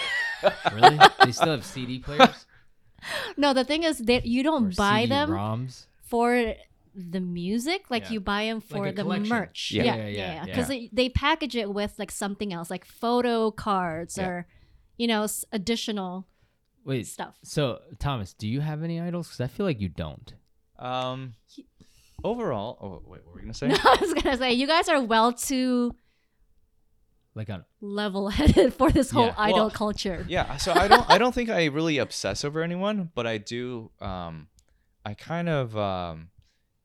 really? 0.73 0.99
They 1.25 1.33
still 1.33 1.49
have 1.53 1.65
CD 1.65 1.99
players? 1.99 2.47
no, 3.37 3.53
the 3.53 3.65
thing 3.65 3.85
is 3.85 3.99
that 3.99 4.27
you 4.27 4.43
don't 4.43 4.75
buy 4.77 5.03
CD 5.03 5.09
them 5.11 5.31
ROMs? 5.31 5.87
for 6.03 6.55
the 6.97 7.21
music. 7.21 7.91
Like 7.91 8.05
Yeah. 8.05 8.13
you 8.13 8.21
buy 8.21 8.45
them 8.47 8.61
for 8.61 8.87
a 8.87 8.93
the 8.93 9.03
collection. 9.03 9.29
merch. 9.29 9.71
Yeah. 9.73 9.85
yeah, 9.85 9.95
Yeah, 9.97 10.03
yeah, 10.03 10.09
yeah, 10.09 10.17
yeah. 10.19 10.35
yeah. 10.35 10.45
Because 10.47 10.69
they, 10.69 10.89
they 10.93 11.09
package 11.11 11.55
it 11.55 11.73
with 11.73 11.95
like 11.99 12.11
something 12.11 12.53
else, 12.53 12.71
like 12.71 12.85
photo 12.85 13.51
cards 13.51 14.17
Yeah. 14.19 14.27
or, 14.29 14.47
you 14.97 15.07
know, 15.07 15.25
s- 15.25 15.45
additional 15.53 16.27
Wait, 16.85 17.07
stuff. 17.07 17.37
so 17.43 17.81
Thomas, 17.99 18.33
do 18.33 18.49
you 18.49 18.61
have 18.61 18.83
any 18.83 19.01
idols? 19.01 19.29
Because 19.29 19.41
I 19.41 19.47
feel 19.49 19.67
like 19.67 19.81
you 19.81 19.89
don't. 19.89 20.33
Um, 20.79 21.35
overall, 22.25 22.79
oh 22.81 23.03
wait, 23.07 23.25
what 23.25 23.27
were 23.27 23.33
we 23.35 23.41
gonna 23.43 23.55
say? 23.55 23.69
No, 23.69 23.77
I 23.85 23.99
was 24.01 24.15
gonna 24.15 24.37
say 24.37 24.53
you 24.53 24.67
guys 24.67 24.89
are 24.89 25.03
well 25.03 25.33
too 25.33 25.95
Like 27.35 27.51
on 27.51 27.65
level-headed 27.81 28.73
for 28.75 28.91
this 28.91 29.11
whole 29.11 29.27
Yeah. 29.27 29.35
idol 29.37 29.59
Well, 29.67 29.71
culture. 29.71 30.25
yeah 30.29 30.57
so 30.57 30.73
i 30.73 30.89
don't 30.89 31.09
i 31.11 31.19
don't 31.23 31.35
think 31.35 31.51
i 31.51 31.67
really 31.67 31.99
obsess 31.99 32.45
over 32.45 32.63
anyone 32.63 33.11
but 33.15 33.27
i 33.27 33.37
do 33.39 33.91
um 34.01 34.49
i 35.05 35.13
kind 35.15 35.49
of 35.49 35.77
um 35.77 36.29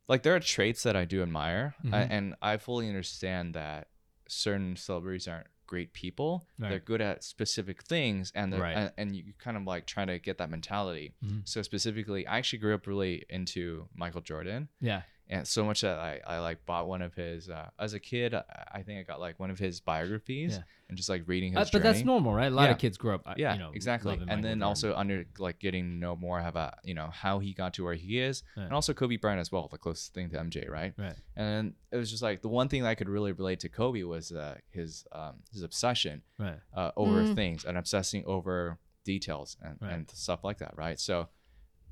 like 0.08 0.24
there 0.24 0.36
are 0.36 0.40
traits 0.40 0.84
that 0.84 0.96
i 0.96 1.06
do 1.06 1.22
admire 1.22 1.76
I- 1.84 1.88
Mhm. 1.88 2.08
and 2.12 2.36
i 2.42 2.58
fully 2.58 2.88
understand 2.88 3.54
that 3.56 3.88
certain 4.28 4.76
celebrities 4.76 5.28
aren't 5.28 5.48
great 5.68 5.94
people 5.94 6.48
they're 6.60 6.80
good 6.80 7.00
at 7.00 7.24
specific 7.24 7.84
things 7.84 8.32
and 8.36 8.52
they're 8.52 8.60
Right. 8.62 8.76
and, 8.76 8.92
and 8.98 9.16
you 9.16 9.34
kind 9.40 9.56
of 9.56 9.64
like 9.64 9.86
trying 9.88 10.08
to 10.08 10.20
get 10.20 10.38
that 10.40 10.50
mentality 10.50 11.14
Mhm. 11.24 11.48
so 11.48 11.62
specifically 11.62 12.28
i 12.28 12.38
actually 12.40 12.60
grew 12.60 12.74
up 12.74 12.88
really 12.88 13.26
into 13.30 13.88
michael 13.96 14.20
jordan 14.22 14.68
yeah, 14.82 15.04
and 15.32 15.48
so 15.48 15.64
much 15.66 15.82
that 15.82 15.98
I, 15.98 16.20
I 16.28 16.40
like 16.40 16.66
bought 16.66 16.88
one 16.88 17.02
of 17.02 17.14
his 17.16 17.50
uh, 17.50 17.70
as 17.80 17.94
a 17.94 18.00
kid 18.00 18.34
I, 18.34 18.44
I 18.74 18.82
think 18.84 19.00
i 19.00 19.04
got 19.04 19.20
like 19.20 19.40
one 19.40 19.50
of 19.50 19.58
his 19.58 19.80
biographies 19.80 20.52
Yeah. 20.58 20.64
and 20.90 20.98
just 20.98 21.10
like 21.10 21.24
reading 21.26 21.56
Uh, 21.56 21.62
his 21.62 21.72
but 21.72 21.82
that's 21.84 22.04
normal, 22.04 22.34
right? 22.34 22.52
A 22.52 22.56
lot 22.56 22.66
Yeah. 22.66 22.72
of 22.72 22.78
kids 22.80 22.98
grow 22.98 23.16
up. 23.16 23.24
uh, 23.26 23.34
yeah 23.38 23.54
you 23.54 23.60
know, 23.60 23.72
exactly 23.74 24.14
and 24.14 24.22
Michael 24.28 24.36
then 24.44 24.60
Jordan. 24.60 24.64
also 24.64 24.94
under 24.96 25.26
like 25.40 25.58
getting 25.60 25.84
to 25.90 25.96
know 25.96 26.16
more 26.16 26.40
about 26.40 26.74
you 26.84 26.94
know 26.94 27.10
how 27.24 27.40
he 27.40 27.54
got 27.54 27.74
to 27.76 27.84
where 27.86 27.96
he 27.96 28.20
is 28.20 28.44
Yeah. 28.58 28.64
and 28.66 28.74
also 28.74 28.94
kobe 28.94 29.18
bryant 29.18 29.40
as 29.40 29.52
well 29.52 29.68
the 29.72 29.78
closest 29.78 30.14
thing 30.14 30.30
to 30.32 30.38
mj 30.38 30.70
right 30.70 30.94
right, 30.98 31.16
and 31.38 31.46
then 31.48 31.74
it 31.92 31.98
was 31.98 32.10
just 32.12 32.22
like 32.24 32.42
the 32.42 32.50
one 32.50 32.68
thing 32.70 32.82
that 32.84 32.90
i 32.90 32.96
could 32.96 33.10
really 33.10 33.32
relate 33.32 33.60
to 33.62 33.70
kobe 33.70 34.04
was 34.04 34.32
uh, 34.32 34.56
his 34.72 35.06
um, 35.14 35.36
his 35.54 35.64
obsession 35.64 36.22
right, 36.38 36.60
uh, 36.76 36.92
over 36.98 37.24
Mm. 37.24 37.36
things 37.36 37.64
and 37.66 37.78
obsessing 37.78 38.24
over 38.26 38.78
details 39.06 39.58
and, 39.64 39.78
Right. 39.82 39.94
and 39.94 40.10
stuff 40.12 40.44
like 40.44 40.60
that 40.60 40.74
right 40.78 41.00
so 41.00 41.30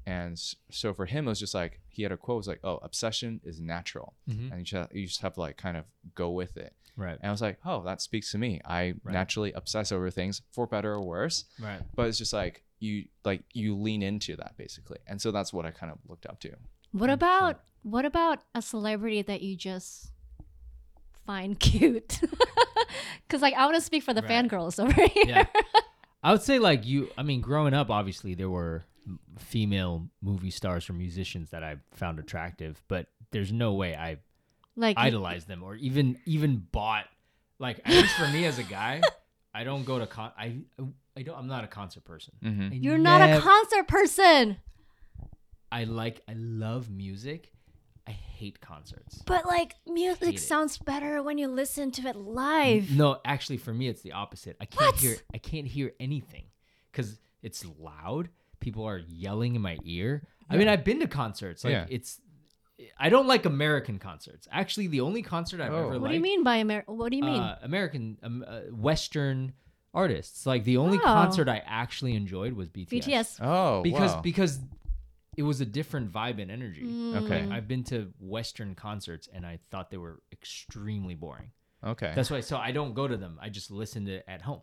and 0.10 0.34
so 0.80 0.94
for 0.94 1.06
him 1.06 1.26
it 1.28 1.30
was 1.34 1.40
just 1.46 1.54
like 1.62 1.74
he 1.88 2.04
had 2.04 2.12
a 2.12 2.18
quote 2.18 2.36
it 2.36 2.44
was 2.44 2.48
like 2.54 2.60
oh 2.64 2.78
obsession 2.90 3.32
is 3.44 3.60
natural 3.60 4.10
Mhm. 4.30 4.50
and 4.52 4.58
you 4.60 4.66
just, 4.66 4.96
you 4.96 5.06
just 5.08 5.22
have 5.22 5.34
to 5.36 5.40
like 5.46 5.58
kind 5.66 5.78
of 5.78 5.86
go 6.16 6.30
with 6.42 6.54
it 6.66 6.74
right, 6.96 7.18
and 7.22 7.30
i 7.30 7.32
was 7.32 7.42
like 7.48 7.58
oh 7.66 7.80
that 7.84 8.02
speaks 8.02 8.32
to 8.32 8.38
me 8.38 8.52
i 8.66 8.82
Right. 9.04 9.14
naturally 9.20 9.52
obsess 9.54 9.92
over 9.92 10.10
things 10.10 10.42
for 10.56 10.66
better 10.68 10.92
or 10.94 11.02
worse 11.16 11.46
right. 11.68 11.82
but 11.96 12.08
it's 12.08 12.18
just 12.18 12.34
like 12.34 12.64
you 12.80 13.06
like 13.30 13.44
you 13.54 13.76
lean 13.76 14.02
into 14.02 14.36
that 14.38 14.54
basically 14.58 15.00
and 15.08 15.22
so 15.24 15.32
that's 15.32 15.52
what 15.54 15.66
i 15.66 15.72
kind 15.72 15.92
of 15.92 15.98
looked 16.08 16.26
up 16.32 16.40
to 16.46 16.52
What 16.92 17.10
about 17.10 17.56
what 17.84 18.06
about 18.06 18.38
a 18.56 18.62
celebrity 18.62 19.22
that 19.32 19.42
you 19.42 19.56
just 19.56 20.12
find 21.26 21.60
cute? 21.68 22.20
Because 23.28 23.42
like 23.42 23.54
I 23.54 23.64
want 23.66 23.76
to 23.76 23.82
speak 23.82 24.04
for 24.04 24.14
the 24.14 24.22
Right. 24.24 24.32
fangirls 24.32 24.84
over 24.84 25.02
here. 25.16 25.24
Yeah. 25.28 25.46
I 26.24 26.32
would 26.34 26.42
say 26.42 26.58
like 26.60 26.86
you. 26.86 27.10
I 27.18 27.24
mean, 27.24 27.42
growing 27.42 27.74
up, 27.74 27.90
obviously 27.90 28.34
there 28.34 28.50
were 28.50 28.84
m- 28.99 28.99
female 29.38 30.10
movie 30.22 30.52
stars 30.52 30.90
or 30.90 30.94
musicians 30.94 31.50
that 31.52 31.64
I 31.64 31.78
found 31.94 32.20
attractive, 32.20 32.82
but 32.88 33.08
there's 33.32 33.52
no 33.52 33.74
way 33.74 33.96
I 33.96 34.18
Like 34.76 34.98
idolized 34.98 35.48
them 35.48 35.64
or 35.64 35.76
even 35.76 36.18
even 36.26 36.66
bought. 36.72 37.06
Like 37.60 37.80
at 37.86 37.92
least 37.92 38.16
for 38.16 38.28
me 38.30 38.46
as 38.46 38.58
a 38.60 38.64
guy, 38.64 39.02
I 39.54 39.64
don't 39.64 39.84
go 39.86 40.00
to 40.00 40.08
con. 40.08 40.32
I 40.38 40.58
I 41.18 41.24
don't. 41.24 41.38
I'm 41.38 41.48
not 41.48 41.64
a 41.64 41.68
concert 41.68 42.06
person. 42.06 42.34
mm-hmm. 42.44 42.70
You're 42.74 42.98
not 42.98 43.22
a 43.22 43.42
concert 43.42 43.88
person, 43.88 44.58
I 45.72 45.84
like. 45.84 46.22
I 46.28 46.34
love 46.38 46.90
music. 46.90 47.52
I 48.08 48.12
hate 48.12 48.60
concerts. 48.60 49.22
but 49.28 49.46
like 49.46 49.76
Hate 49.86 49.94
music 49.94 50.36
it. 50.36 50.40
sounds 50.40 50.80
better 50.80 51.22
when 51.22 51.38
you 51.38 51.48
listen 51.48 51.92
to 51.92 52.08
it 52.08 52.16
live. 52.16 52.90
No, 52.90 53.20
actually, 53.24 53.58
for 53.58 53.72
me, 53.74 53.88
it's 53.88 54.02
the 54.02 54.14
opposite. 54.14 54.56
I 54.60 54.66
can't 54.66 54.94
What? 54.94 55.02
hear. 55.02 55.18
I 55.32 55.38
can't 55.38 55.68
hear 55.68 55.92
anything 56.00 56.46
because 56.92 57.20
it's 57.44 57.64
loud. 57.78 58.30
People 58.60 58.86
are 58.86 58.98
yelling 58.98 59.56
in 59.56 59.62
my 59.62 59.78
ear. 59.84 60.28
I 60.50 60.58
mean, 60.58 60.68
I've 60.68 60.84
been 60.84 61.00
to 61.02 61.08
concerts. 61.08 61.64
Like 61.64 61.72
Yeah. 61.72 61.86
it's. 61.90 62.20
I 62.98 63.10
don't 63.10 63.28
like 63.28 63.46
American 63.46 64.00
concerts. 64.00 64.48
Actually, 64.52 64.88
the 64.88 65.02
only 65.02 65.22
concert 65.22 65.60
I've 65.60 65.68
ever. 65.68 65.78
Oh. 65.78 65.80
ever 65.90 65.92
What 66.00 66.02
liked. 66.04 66.12
do 66.12 66.16
you 66.16 66.22
mean 66.22 66.44
by 66.44 66.58
Amer? 66.58 66.84
What 66.88 67.10
do 67.12 67.18
you 67.18 67.24
mean? 67.24 67.42
Uh, 67.42 67.60
American, 67.62 68.18
um, 68.24 68.46
uh, 68.48 68.62
Western 68.72 69.54
artists. 69.94 70.46
Like 70.46 70.64
the 70.64 70.78
only 70.78 70.98
Oh. 70.98 71.02
concert 71.02 71.50
I 71.50 71.62
actually 71.66 72.16
enjoyed 72.16 72.54
was 72.54 72.70
BTS. 72.70 72.90
BTS. 73.06 73.40
oh 73.42 73.82
Because 73.84 74.14
wow. 74.14 74.22
because 74.22 74.60
it 75.38 75.44
was 75.44 75.60
a 75.62 75.66
different 75.66 76.12
vibe 76.12 76.42
and 76.42 76.50
energy. 76.52 76.82
Okay. 76.84 77.42
Mm. 77.44 77.52
I've 77.52 77.68
been 77.68 77.84
to 77.86 78.12
Western 78.20 78.76
concerts 78.76 79.28
and 79.34 79.46
I 79.46 79.60
thought 79.72 79.90
they 79.92 79.98
were 79.98 80.22
extremely 80.32 81.16
boring. 81.16 81.52
okay 81.84 82.12
That's 82.16 82.30
why. 82.32 82.40
So 82.42 82.58
I 82.58 82.72
don't 82.72 82.94
go 82.94 83.08
to 83.08 83.18
them. 83.18 83.40
I 83.42 83.50
just 83.50 83.72
listen 83.72 84.06
to 84.06 84.14
it 84.16 84.26
at 84.28 84.42
home. 84.42 84.62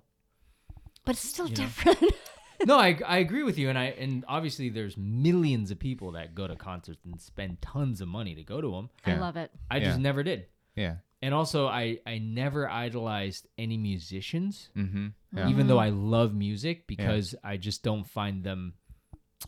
but 1.05 1.15
it's 1.17 1.29
still 1.29 1.49
You 1.49 1.55
different. 1.57 1.99
no, 2.65 2.79
I, 2.79 2.99
I 3.07 3.19
agree 3.19 3.43
with 3.43 3.59
you, 3.59 3.69
and 3.69 3.79
I 3.79 3.87
and 3.99 4.25
obviously 4.29 4.69
there's 4.71 4.97
millions 4.97 5.71
of 5.71 5.79
people 5.79 6.13
that 6.13 6.35
go 6.35 6.47
to 6.47 6.57
concerts 6.57 7.05
and 7.05 7.21
spend 7.21 7.61
tons 7.61 8.01
of 8.01 8.09
money 8.09 8.35
to 8.35 8.43
go 8.43 8.61
to 8.61 8.71
them. 8.71 8.91
I 9.05 9.11
Yeah. 9.11 9.21
love 9.21 9.37
it. 9.37 9.51
I 9.71 9.81
just 9.81 9.99
Yeah. 9.99 10.03
never 10.03 10.23
did, 10.23 10.47
yeah 10.75 10.97
and 11.23 11.33
also 11.35 11.67
I 11.67 11.99
I 12.07 12.19
never 12.19 12.69
idolized 12.69 13.47
any 13.57 13.77
musicians, 13.79 14.69
mm-hmm 14.77 15.07
yeah. 15.35 15.49
even 15.49 15.67
though 15.67 15.79
I 15.79 15.89
love 15.89 16.35
music 16.35 16.87
because 16.87 17.35
I 17.43 17.57
just 17.57 17.83
don't 17.83 18.05
find 18.07 18.45
them 18.45 18.75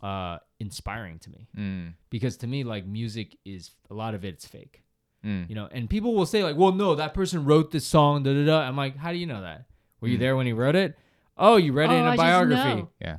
uh 0.03 0.39
inspiring 0.61 1.19
to 1.21 1.31
me. 1.31 1.49
mm. 1.57 1.93
Because 2.11 2.37
to 2.39 2.47
me, 2.47 2.65
like 2.65 2.87
music 2.87 3.37
is 3.45 3.71
a 3.91 3.95
lot 3.95 4.15
of 4.15 4.25
it's 4.25 4.47
fake, 4.47 4.83
Mm. 5.25 5.49
you 5.49 5.55
know. 5.55 5.69
And 5.71 5.89
people 5.91 6.15
will 6.15 6.27
say 6.27 6.43
like, 6.45 6.57
"Well, 6.57 6.73
no, 6.73 6.95
that 6.95 7.13
person 7.15 7.45
wrote 7.45 7.71
this 7.71 7.87
song." 7.87 8.23
Da 8.23 8.33
da 8.33 8.45
da. 8.45 8.61
I'm 8.61 8.77
like, 8.77 8.97
how 8.97 9.13
do 9.13 9.19
you 9.19 9.27
know 9.27 9.41
that? 9.43 9.67
Were 10.01 10.09
you 10.09 10.17
Mm. 10.17 10.21
there 10.21 10.37
when 10.37 10.47
he 10.47 10.53
wrote 10.53 10.77
it? 10.77 10.97
Oh, 11.39 11.57
you 11.57 11.73
read 11.73 11.91
it 11.91 11.95
Oh, 11.95 11.97
in 11.99 12.05
I 12.05 12.09
a 12.09 12.11
just 12.13 12.19
biography. 12.19 12.75
know. 12.81 12.91
yeah. 13.01 13.17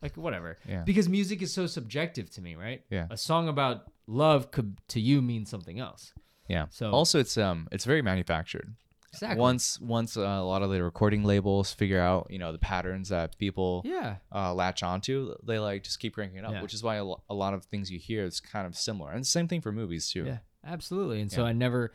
Like 0.00 0.16
whatever. 0.16 0.56
Yeah. 0.68 0.82
because 0.84 1.08
music 1.08 1.42
is 1.42 1.52
so 1.52 1.66
subjective 1.66 2.28
to 2.30 2.40
me 2.42 2.54
right? 2.56 2.82
Yeah. 2.90 3.06
a 3.10 3.16
song 3.16 3.48
about 3.48 3.84
love 4.06 4.50
could 4.50 4.76
to 4.88 5.00
you 5.00 5.22
mean 5.22 5.46
something 5.46 5.78
else. 5.78 6.12
Yeah. 6.48 6.66
So- 6.70 6.90
also 6.90 7.18
it's 7.20 7.36
um 7.38 7.68
it's 7.70 7.84
very 7.84 8.02
manufactured. 8.02 8.74
Exactly. 9.12 9.38
Once 9.40 9.78
once 9.78 10.16
uh, 10.16 10.22
a 10.22 10.42
lot 10.42 10.62
of 10.62 10.70
the 10.70 10.82
recording 10.82 11.22
labels 11.22 11.70
figure 11.70 12.00
out 12.00 12.28
you 12.30 12.38
know 12.38 12.50
the 12.50 12.58
patterns 12.58 13.10
that 13.10 13.36
people 13.38 13.82
yeah. 13.84 14.16
uh, 14.34 14.54
latch 14.54 14.82
onto 14.82 15.34
they 15.44 15.58
like 15.58 15.82
just 15.84 16.00
keep 16.00 16.14
cranking 16.14 16.38
it 16.38 16.44
up 16.46 16.52
Yeah. 16.52 16.62
which 16.62 16.72
is 16.72 16.82
why 16.82 16.96
a, 16.96 17.04
lo- 17.04 17.22
a 17.28 17.34
lot 17.34 17.52
of 17.52 17.62
things 17.66 17.90
you 17.90 17.98
hear 17.98 18.24
is 18.24 18.40
kind 18.40 18.66
of 18.66 18.74
similar. 18.74 19.12
And 19.12 19.20
the 19.20 19.28
same 19.28 19.48
thing 19.48 19.60
for 19.60 19.70
movies 19.70 20.10
too. 20.10 20.24
Yeah 20.24 20.38
absolutely. 20.66 21.20
And 21.20 21.30
so 21.30 21.44
i 21.44 21.52
never 21.52 21.92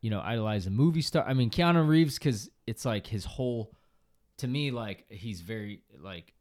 you 0.00 0.10
know 0.10 0.20
idolize 0.20 0.66
a 0.66 0.70
movie 0.70 1.00
star. 1.02 1.24
I 1.26 1.32
mean 1.32 1.48
keanu 1.48 1.86
reeves 1.86 2.18
because 2.18 2.50
it's 2.66 2.84
like 2.84 3.06
his 3.06 3.24
whole 3.24 3.70
to 4.38 4.46
me 4.48 4.70
like 4.70 5.04
he's 5.10 5.40
very 5.40 5.82
like 6.00 6.32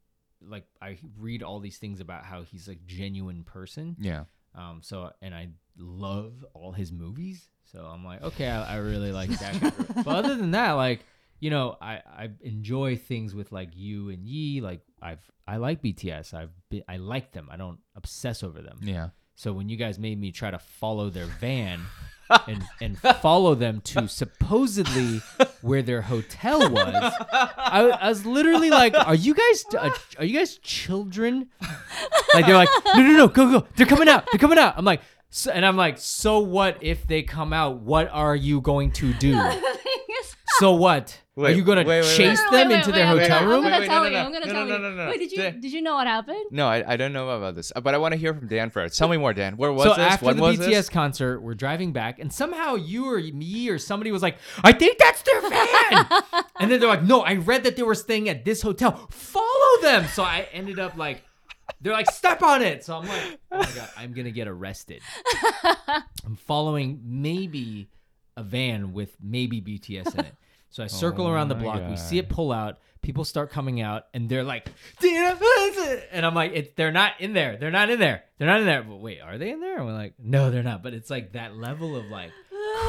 like 0.42 0.66
i 0.82 0.98
read 1.20 1.44
all 1.44 1.60
these 1.60 1.78
things 1.78 2.00
about 2.00 2.24
how 2.24 2.44
he's 2.44 2.68
like 2.68 2.86
genuine 2.86 3.44
person 3.44 3.96
yeah 4.00 4.24
Um, 4.56 4.82
so 4.82 5.12
and 5.22 5.36
I 5.36 5.50
love 5.78 6.44
all 6.56 6.72
his 6.72 6.92
movies. 6.92 7.50
So 7.72 7.86
I'm 7.86 8.04
like, 8.04 8.24
okay, 8.24 8.48
I, 8.48 8.76
I 8.76 8.78
really 8.78 9.12
like 9.12 9.30
that. 9.30 9.60
guy. 9.62 9.72
but 10.04 10.16
other 10.26 10.36
than 10.36 10.52
that, 10.52 10.72
like 10.72 11.02
you 11.40 11.52
know, 11.52 11.78
I 11.80 12.02
I 12.24 12.30
enjoy 12.42 12.96
things 12.98 13.36
with 13.36 13.52
like 13.52 13.76
you 13.76 14.10
and 14.10 14.26
Yi. 14.26 14.62
Like 14.62 14.82
I've 15.02 15.22
I 15.48 15.58
like 15.58 15.84
BTS. 15.84 16.34
I've 16.34 16.50
been, 16.70 16.84
I 16.88 16.98
like 16.98 17.34
them. 17.34 17.50
I 17.52 17.58
don't 17.58 17.80
obsess 17.96 18.42
over 18.42 18.62
them. 18.64 18.80
Yeah. 18.82 19.10
So 19.38 19.54
when 19.54 19.70
you 19.70 19.78
guys 19.78 20.00
made 20.00 20.20
me 20.20 20.32
try 20.32 20.50
to 20.50 20.58
follow 20.58 21.12
their 21.12 21.28
van 21.28 21.82
and 22.48 22.64
and 22.82 22.98
follow 22.98 23.54
them 23.54 23.82
to 23.82 24.08
supposedly 24.08 25.22
where 25.62 25.84
their 25.84 26.02
hotel 26.02 26.60
was, 26.72 27.14
I, 27.32 27.98
I 28.02 28.10
was 28.10 28.26
literally 28.26 28.72
like, 28.72 28.96
"Are 28.96 29.14
you 29.14 29.36
guys 29.36 29.64
uh, 29.78 29.92
are 30.18 30.26
you 30.26 30.40
guys 30.40 30.58
children?" 30.58 31.50
Like 32.34 32.48
they're 32.48 32.56
like, 32.56 32.70
"No, 32.88 33.04
no, 33.04 33.12
no, 33.12 33.28
go, 33.28 33.60
go! 33.60 33.68
They're 33.76 33.86
coming 33.86 34.10
out! 34.10 34.26
They're 34.32 34.40
coming 34.40 34.58
out!" 34.58 34.74
I'm 34.76 34.86
like, 34.86 35.02
so, 35.30 35.52
and 35.52 35.64
I'm 35.64 35.78
like, 35.78 36.00
"So 36.00 36.40
what 36.40 36.80
if 36.82 37.06
they 37.06 37.22
come 37.22 37.54
out? 37.54 37.82
What 37.82 38.10
are 38.12 38.36
you 38.36 38.60
going 38.60 38.92
to 38.94 39.14
do? 39.14 39.40
So 40.60 40.74
what? 40.74 41.22
Are 41.38 41.52
you 41.52 41.64
gonna 41.64 41.82
wait, 41.84 42.02
wait, 42.02 42.16
chase 42.16 42.40
wait. 42.44 42.52
them 42.52 42.68
Wait, 42.70 42.76
into 42.78 42.90
wait, 42.90 42.96
their 42.96 43.14
wait, 43.16 43.22
hotel 43.22 43.38
I'm 43.44 43.48
room?" 43.50 43.64
gonna 43.64 43.76
Wait, 43.76 43.80
wait, 43.82 43.88
tell 43.88 44.02
no, 44.04 44.08
you. 44.08 44.14
no, 44.14 44.20
I'm 44.26 44.32
gonna 44.34 44.46
no, 44.48 44.54
tell 44.54 44.66
no, 44.66 44.76
you. 44.76 44.82
no, 44.82 44.90
no, 44.92 45.06
no. 45.06 45.10
Wait, 45.12 45.20
did 45.20 45.32
you 45.32 45.38
Did- 45.38 45.62
did 45.62 45.72
you 45.72 45.82
know 45.82 45.94
what 45.96 46.08
happened? 46.08 46.46
No, 46.52 46.68
I, 46.68 46.94
I 46.94 46.98
don't 46.98 47.14
know 47.14 47.30
about 47.30 47.56
this, 47.56 47.72
but 47.84 47.94
I 47.94 47.98
want 48.00 48.14
to 48.14 48.18
hear 48.18 48.34
from 48.34 48.48
Dan 48.48 48.70
first. 48.72 48.98
Tell 48.98 49.08
me 49.08 49.18
more, 49.18 49.34
Dan. 49.34 49.56
Where 49.58 49.72
was 49.72 49.84
so 49.84 49.90
this? 49.90 50.00
after 50.00 50.26
when 50.26 50.38
the 50.38 50.42
was 50.44 50.58
BTS 50.60 50.66
this? 50.66 50.90
concert, 50.90 51.42
we're 51.42 51.54
driving 51.56 51.92
back, 51.94 52.20
and 52.20 52.34
somehow 52.34 52.76
you 52.76 53.10
or 53.12 53.20
me 53.20 53.70
or 53.70 53.78
somebody 53.78 54.12
was 54.12 54.22
like, 54.24 54.38
"I 54.64 54.72
think 54.74 54.98
that's 54.98 55.22
their 55.22 55.42
van," 55.42 56.08
and 56.60 56.72
then 56.72 56.80
they're 56.80 56.90
like, 56.90 57.04
"No, 57.04 57.22
I 57.22 57.36
read 57.36 57.64
that 57.64 57.76
they 57.76 57.84
were 57.84 57.96
staying 57.96 58.30
at 58.30 58.44
this 58.46 58.62
hotel. 58.62 59.08
Follow 59.12 59.82
them." 59.82 60.06
So 60.08 60.24
I 60.24 60.48
ended 60.54 60.80
up 60.80 60.98
like, 60.98 61.22
they're 61.82 61.94
like, 61.94 62.10
"Step 62.10 62.42
on 62.42 62.62
it." 62.64 62.84
So 62.84 62.98
I'm 62.98 63.08
like, 63.08 63.40
"Oh 63.52 63.58
my 63.60 63.66
god, 63.76 63.90
I'm 63.98 64.14
gonna 64.14 64.32
get 64.32 64.48
arrested." 64.48 65.02
I'm 66.26 66.36
following 66.36 67.00
maybe 67.06 67.90
a 68.36 68.44
van 68.44 68.94
with 68.94 69.16
maybe 69.22 69.62
BTS 69.62 70.14
in 70.16 70.26
it. 70.26 70.36
So 70.70 70.84
I 70.84 70.88
circle 70.88 71.28
Oh 71.28 71.32
around 71.32 71.48
the 71.50 71.56
my 71.56 71.62
block. 71.62 71.90
We 71.90 71.98
see 71.98 72.18
it 72.18 72.30
pull 72.30 72.52
out. 72.52 72.78
People 73.02 73.24
start 73.24 73.52
coming 73.52 73.80
out, 73.80 74.08
and 74.14 74.28
they're 74.28 74.44
like, 74.44 74.68
and 76.12 76.26
I'm 76.26 76.34
like, 76.34 76.52
it, 76.54 76.76
they're 76.76 76.92
not 76.92 77.14
in 77.20 77.34
there. 77.34 77.56
They're 77.58 77.72
not 77.72 77.90
in 77.90 78.00
there. 78.00 78.24
They're 78.38 78.48
not 78.48 78.60
in 78.60 78.66
there. 78.66 78.84
But 78.84 78.98
wait, 78.98 79.22
are 79.22 79.38
they 79.38 79.52
in 79.52 79.62
there? 79.62 79.78
And 79.78 79.86
we're 79.86 79.94
like, 79.94 80.16
no, 80.20 80.52
they're 80.52 80.64
not. 80.64 80.84
But 80.84 80.94
it's 80.94 81.10
like 81.10 81.34
that 81.34 81.56
level 81.56 81.96
of 81.96 82.06
like 82.08 82.32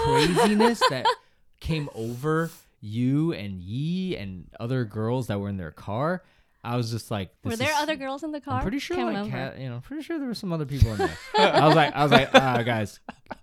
craziness 0.02 0.80
that 0.90 1.06
came 1.60 1.88
over 1.94 2.50
you 2.80 3.32
and 3.32 3.60
Yi 3.60 4.16
and 4.16 4.46
other 4.58 4.84
girls 4.84 5.28
that 5.28 5.38
were 5.40 5.48
in 5.48 5.56
their 5.56 5.70
car. 5.72 6.22
I 6.64 6.76
was 6.76 6.90
just 6.90 7.10
like, 7.10 7.30
Were 7.44 7.50
this 7.50 7.60
there 7.60 7.70
is- 7.70 7.76
other 7.78 7.94
girls 7.96 8.24
in 8.24 8.32
the 8.32 8.40
car? 8.40 8.56
I'm 8.56 8.62
pretty 8.62 8.80
sure, 8.80 8.96
Can't 8.96 9.08
like, 9.08 9.16
remember. 9.24 9.36
Kat, 9.52 9.60
you 9.60 9.68
know, 9.68 9.76
I'm 9.76 9.80
pretty 9.80 10.02
sure 10.02 10.18
there 10.18 10.26
were 10.28 10.34
some 10.34 10.52
other 10.52 10.66
people 10.66 10.90
in 10.92 10.98
there. 10.98 11.16
I 11.38 11.64
was 11.66 11.76
like, 11.76 11.94
I 11.94 12.02
was 12.02 12.12
like, 12.12 12.30
ah, 12.34 12.62
guys, 12.62 12.98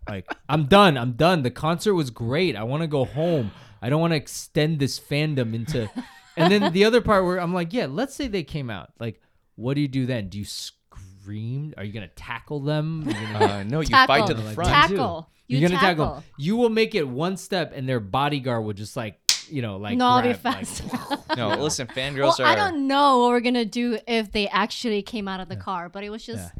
like, 0.09 0.29
I'm 0.49 0.65
done. 0.65 0.97
I'm 0.97 1.13
done. 1.13 1.41
The 1.41 1.51
concert 1.51 1.93
was 1.93 2.09
great. 2.09 2.55
I 2.55 2.63
want 2.63 2.81
to 2.83 2.87
go 2.87 3.05
home. 3.05 3.51
I 3.81 3.89
don't 3.89 4.01
want 4.01 4.11
to 4.11 4.17
extend 4.17 4.79
this 4.79 4.99
fandom 4.99 5.53
into. 5.53 5.89
And 6.37 6.51
then 6.51 6.73
the 6.73 6.83
other 6.83 6.99
part 6.99 7.23
where 7.23 7.39
I'm 7.39 7.53
like, 7.53 7.71
yeah, 7.71 7.85
let's 7.89 8.13
say 8.13 8.27
they 8.27 8.43
came 8.43 8.69
out. 8.69 8.89
Like, 8.99 9.21
what 9.55 9.75
do 9.75 9.79
you 9.79 9.87
do 9.87 10.05
then? 10.05 10.27
Do 10.27 10.37
you 10.37 10.43
scream? 10.43 11.73
Are 11.77 11.83
you 11.85 11.93
gonna 11.93 12.09
tackle 12.09 12.59
them? 12.59 13.05
Gonna, 13.05 13.45
Uh, 13.45 13.63
no, 13.63 13.79
you 13.79 13.87
Tackle. 13.87 14.13
fight 14.15 14.27
to 14.27 14.33
the 14.33 14.43
Like, 14.43 14.55
front. 14.55 14.69
tack- 14.69 14.89
Tackle. 14.89 15.29
You 15.47 15.59
You're 15.59 15.69
gonna 15.69 15.79
tackle. 15.79 16.05
tackle. 16.07 16.15
them. 16.15 16.23
You 16.37 16.57
will 16.57 16.67
make 16.69 16.93
it 16.93 17.07
one 17.07 17.37
step, 17.37 17.71
and 17.73 17.87
their 17.87 18.01
bodyguard 18.01 18.65
will 18.65 18.73
just 18.73 18.97
like, 18.97 19.17
you 19.49 19.61
know, 19.61 19.77
like 19.77 19.97
no, 19.97 20.07
I'll 20.07 20.21
be 20.21 20.33
grab, 20.33 20.43
like, 20.43 20.65
fast. 20.67 20.83
No, 21.37 21.55
listen, 21.55 21.87
well, 21.87 21.95
fangirls 21.95 22.39
are. 22.41 22.47
I 22.47 22.55
don't 22.55 22.85
know 22.85 23.19
what 23.19 23.29
we're 23.29 23.39
gonna 23.39 23.63
do 23.63 23.97
if 24.05 24.33
they 24.33 24.49
actually 24.49 25.03
came 25.03 25.29
out 25.29 25.39
of 25.39 25.47
the 25.47 25.55
car, 25.55 25.87
but 25.87 26.03
it 26.03 26.09
was 26.09 26.25
just 26.25 26.51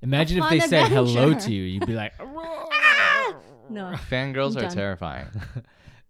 Imagine 0.00 0.38
if 0.38 0.42
fun 0.46 0.58
they 0.58 0.66
said 0.66 0.88
hello 0.88 1.04
adventure. 1.28 1.46
to 1.46 1.54
you. 1.54 1.62
You'd 1.62 1.86
be 1.86 1.94
like, 1.94 2.14
no. 3.70 3.94
Fangirls 4.10 4.52
I'm 4.52 4.58
are 4.58 4.60
done. 4.62 4.74
terrifying. 4.74 5.26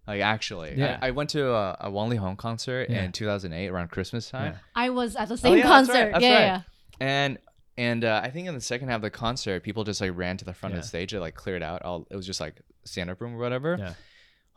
Like 0.06 0.20
actually, 0.20 0.74
Yeah. 0.76 0.98
I, 1.00 1.08
I 1.08 1.10
went 1.12 1.30
to 1.30 1.52
a, 1.52 1.76
a 1.82 1.90
Wang 1.90 2.10
Leehom 2.10 2.36
concert 2.36 2.90
Yeah. 2.90 3.04
in 3.04 3.12
2008 3.12 3.68
around 3.68 3.88
Christmas 3.90 4.28
time, 4.28 4.52
Yeah. 4.54 4.58
I 4.74 4.90
was 4.90 5.14
at 5.16 5.28
the 5.28 5.36
same 5.36 5.52
Oh, 5.52 5.54
yeah, 5.54 5.62
that's 5.62 5.88
concert. 5.88 5.92
right, 6.04 6.12
that's 6.12 6.22
yeah, 6.24 6.34
right. 6.34 6.44
yeah. 6.44 6.60
and 7.00 7.38
and 7.78 8.04
uh, 8.04 8.20
I 8.22 8.28
think 8.30 8.48
in 8.48 8.54
the 8.54 8.60
second 8.60 8.88
half 8.88 8.96
of 8.96 9.02
the 9.02 9.10
concert, 9.10 9.62
people 9.62 9.82
just 9.84 10.00
like 10.00 10.10
ran 10.14 10.36
to 10.38 10.44
the 10.44 10.52
front 10.52 10.74
of 10.74 10.80
the 10.82 10.86
stage. 10.86 11.12
They 11.12 11.18
like 11.18 11.34
cleared 11.34 11.62
out 11.62 11.82
all. 11.82 12.06
It 12.10 12.16
was 12.16 12.26
just 12.26 12.40
like 12.40 12.60
stand 12.84 13.08
up 13.10 13.20
room 13.20 13.34
or 13.34 13.38
whatever. 13.38 13.76
Yeah. 13.78 13.94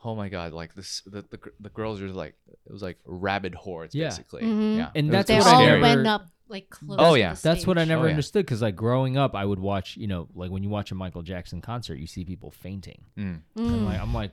Oh 0.04 0.14
my 0.14 0.28
god! 0.28 0.52
Like 0.52 0.74
this, 0.74 1.00
the, 1.06 1.22
the 1.22 1.38
the 1.58 1.70
girls 1.70 2.00
were 2.02 2.08
like 2.08 2.34
it 2.66 2.72
was 2.72 2.82
like 2.82 2.98
rabid 3.06 3.54
hordes 3.54 3.94
Yeah. 3.94 4.08
basically. 4.10 4.42
Mhm. 4.42 4.76
Yeah, 4.76 4.90
And 4.94 5.10
that's 5.10 5.28
They 5.28 5.38
what 5.38 5.46
I 5.46 5.50
all 5.54 5.60
scary. 5.62 5.80
never- 5.80 5.96
went 5.96 6.06
up 6.06 6.26
like 6.48 6.68
close. 6.68 6.98
Oh, 7.00 7.14
to 7.14 7.20
yeah. 7.20 7.32
the 7.34 7.40
That's 7.42 7.66
what 7.66 7.78
I 7.78 7.84
never 7.84 8.02
Oh, 8.02 8.04
yeah. 8.04 8.10
understood 8.10 8.44
because 8.44 8.60
like 8.62 8.76
growing 8.76 9.16
up, 9.16 9.34
I 9.34 9.44
would 9.46 9.58
watch, 9.58 9.96
you 9.96 10.06
know, 10.08 10.28
like 10.34 10.50
when 10.50 10.62
you 10.62 10.68
watch 10.68 10.90
a 10.92 10.94
Michael 10.94 11.22
Jackson 11.22 11.60
concert, 11.62 11.96
you 11.98 12.06
see 12.06 12.24
people 12.24 12.50
fainting. 12.50 13.00
Mm. 13.16 13.40
And 13.56 13.70
Mm. 13.70 13.84
like 13.86 13.98
I'm 14.00 14.12
like, 14.12 14.32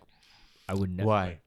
I 0.73 0.79
would 0.79 0.89
never. 0.95 1.07
Why? 1.07 1.39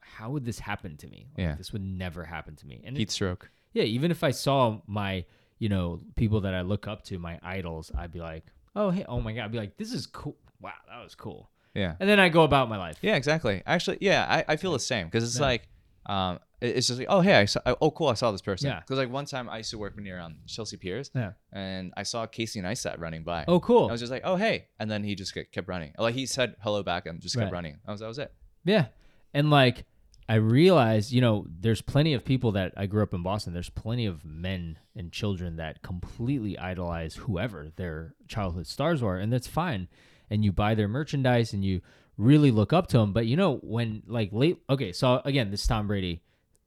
How 0.00 0.30
would 0.30 0.44
this 0.44 0.58
happen 0.58 0.96
to 0.98 1.06
me? 1.08 1.28
Like, 1.36 1.42
Yeah. 1.44 1.54
this 1.56 1.72
would 1.72 1.82
never 1.82 2.24
happen 2.24 2.54
to 2.56 2.66
me. 2.66 2.82
And 2.84 2.96
Heat 2.96 3.10
stroke. 3.10 3.50
yeah, 3.72 3.82
even 3.84 4.10
if 4.10 4.22
I 4.22 4.30
saw 4.30 4.80
my, 4.86 5.24
you 5.58 5.68
know, 5.68 6.00
people 6.14 6.40
that 6.42 6.54
I 6.54 6.60
look 6.60 6.86
up 6.86 7.02
to, 7.04 7.18
my 7.18 7.38
idols, 7.42 7.90
I'd 7.96 8.12
be 8.12 8.20
like, 8.20 8.44
oh 8.76 8.90
hey, 8.90 9.04
oh 9.08 9.20
my 9.20 9.32
god, 9.32 9.44
I'd 9.46 9.52
be 9.52 9.58
like, 9.58 9.76
this 9.76 9.92
is 9.92 10.06
cool. 10.06 10.36
Wow, 10.60 10.72
that 10.88 11.02
was 11.02 11.14
cool. 11.14 11.50
Yeah. 11.74 11.96
And 11.98 12.08
then 12.08 12.20
I 12.20 12.28
go 12.28 12.44
about 12.44 12.68
my 12.68 12.76
life. 12.76 12.98
Yeah, 13.02 13.16
exactly. 13.16 13.62
Actually, 13.66 13.98
yeah, 14.00 14.26
I, 14.48 14.52
I 14.52 14.56
feel 14.56 14.72
the 14.72 14.78
same 14.78 15.06
because 15.08 15.24
it's 15.24 15.38
Yeah. 15.40 15.46
like, 15.46 15.68
um, 16.06 16.38
it's 16.60 16.86
just 16.86 16.98
like, 16.98 17.08
oh 17.10 17.20
hey, 17.20 17.34
I 17.34 17.44
saw, 17.46 17.60
oh 17.80 17.90
cool, 17.90 18.08
I 18.08 18.14
saw 18.14 18.30
this 18.30 18.40
person. 18.40 18.68
Yeah. 18.68 18.80
Because 18.80 18.98
like 18.98 19.10
one 19.10 19.24
time 19.26 19.48
I 19.50 19.58
used 19.58 19.70
to 19.70 19.78
work 19.78 19.98
near 19.98 20.18
um 20.20 20.36
Chelsea 20.46 20.76
Piers, 20.76 21.10
Yeah. 21.14 21.32
and 21.52 21.92
I 21.96 22.04
saw 22.04 22.24
Casey 22.26 22.60
Neistat 22.60 22.98
running 23.00 23.22
by. 23.24 23.44
Oh, 23.48 23.58
cool. 23.60 23.88
I 23.88 23.92
was 23.92 24.00
just 24.00 24.12
like, 24.12 24.22
oh 24.24 24.36
hey, 24.36 24.68
and 24.78 24.88
then 24.90 25.02
he 25.04 25.14
just 25.16 25.34
kept 25.34 25.68
running. 25.68 25.92
Like 25.98 26.14
he 26.14 26.24
said 26.26 26.54
hello 26.60 26.82
back 26.82 27.06
and 27.06 27.20
just 27.20 27.34
kept 27.34 27.44
Right. 27.46 27.52
running. 27.52 27.78
That 27.84 27.92
was 27.92 28.00
that 28.00 28.06
was 28.08 28.18
it. 28.18 28.32
Yeah. 28.64 28.86
And 29.32 29.50
like 29.50 29.84
I 30.28 30.36
realized, 30.36 31.12
you 31.12 31.20
know, 31.20 31.46
there's 31.60 31.82
plenty 31.82 32.14
of 32.14 32.24
people 32.24 32.52
that 32.52 32.72
I 32.76 32.86
grew 32.86 33.02
up 33.02 33.12
in 33.12 33.22
Boston. 33.22 33.52
There's 33.52 33.68
plenty 33.70 34.06
of 34.06 34.24
men 34.24 34.78
and 34.96 35.12
children 35.12 35.56
that 35.56 35.82
completely 35.82 36.58
idolize 36.58 37.16
whoever 37.16 37.70
their 37.76 38.14
childhood 38.28 38.66
stars 38.66 39.02
were, 39.02 39.18
and 39.18 39.32
that's 39.32 39.46
fine. 39.46 39.88
And 40.30 40.44
you 40.44 40.52
buy 40.52 40.74
their 40.74 40.88
merchandise 40.88 41.52
and 41.52 41.64
you 41.64 41.82
really 42.16 42.50
look 42.50 42.72
up 42.72 42.86
to 42.88 42.98
them. 42.98 43.12
But 43.12 43.26
you 43.26 43.36
know, 43.36 43.56
when 43.62 44.02
like 44.06 44.30
late, 44.32 44.58
okay, 44.70 44.92
so 44.92 45.20
again, 45.24 45.50
this 45.50 45.66
Tom 45.66 45.86
Brady, 45.86 46.22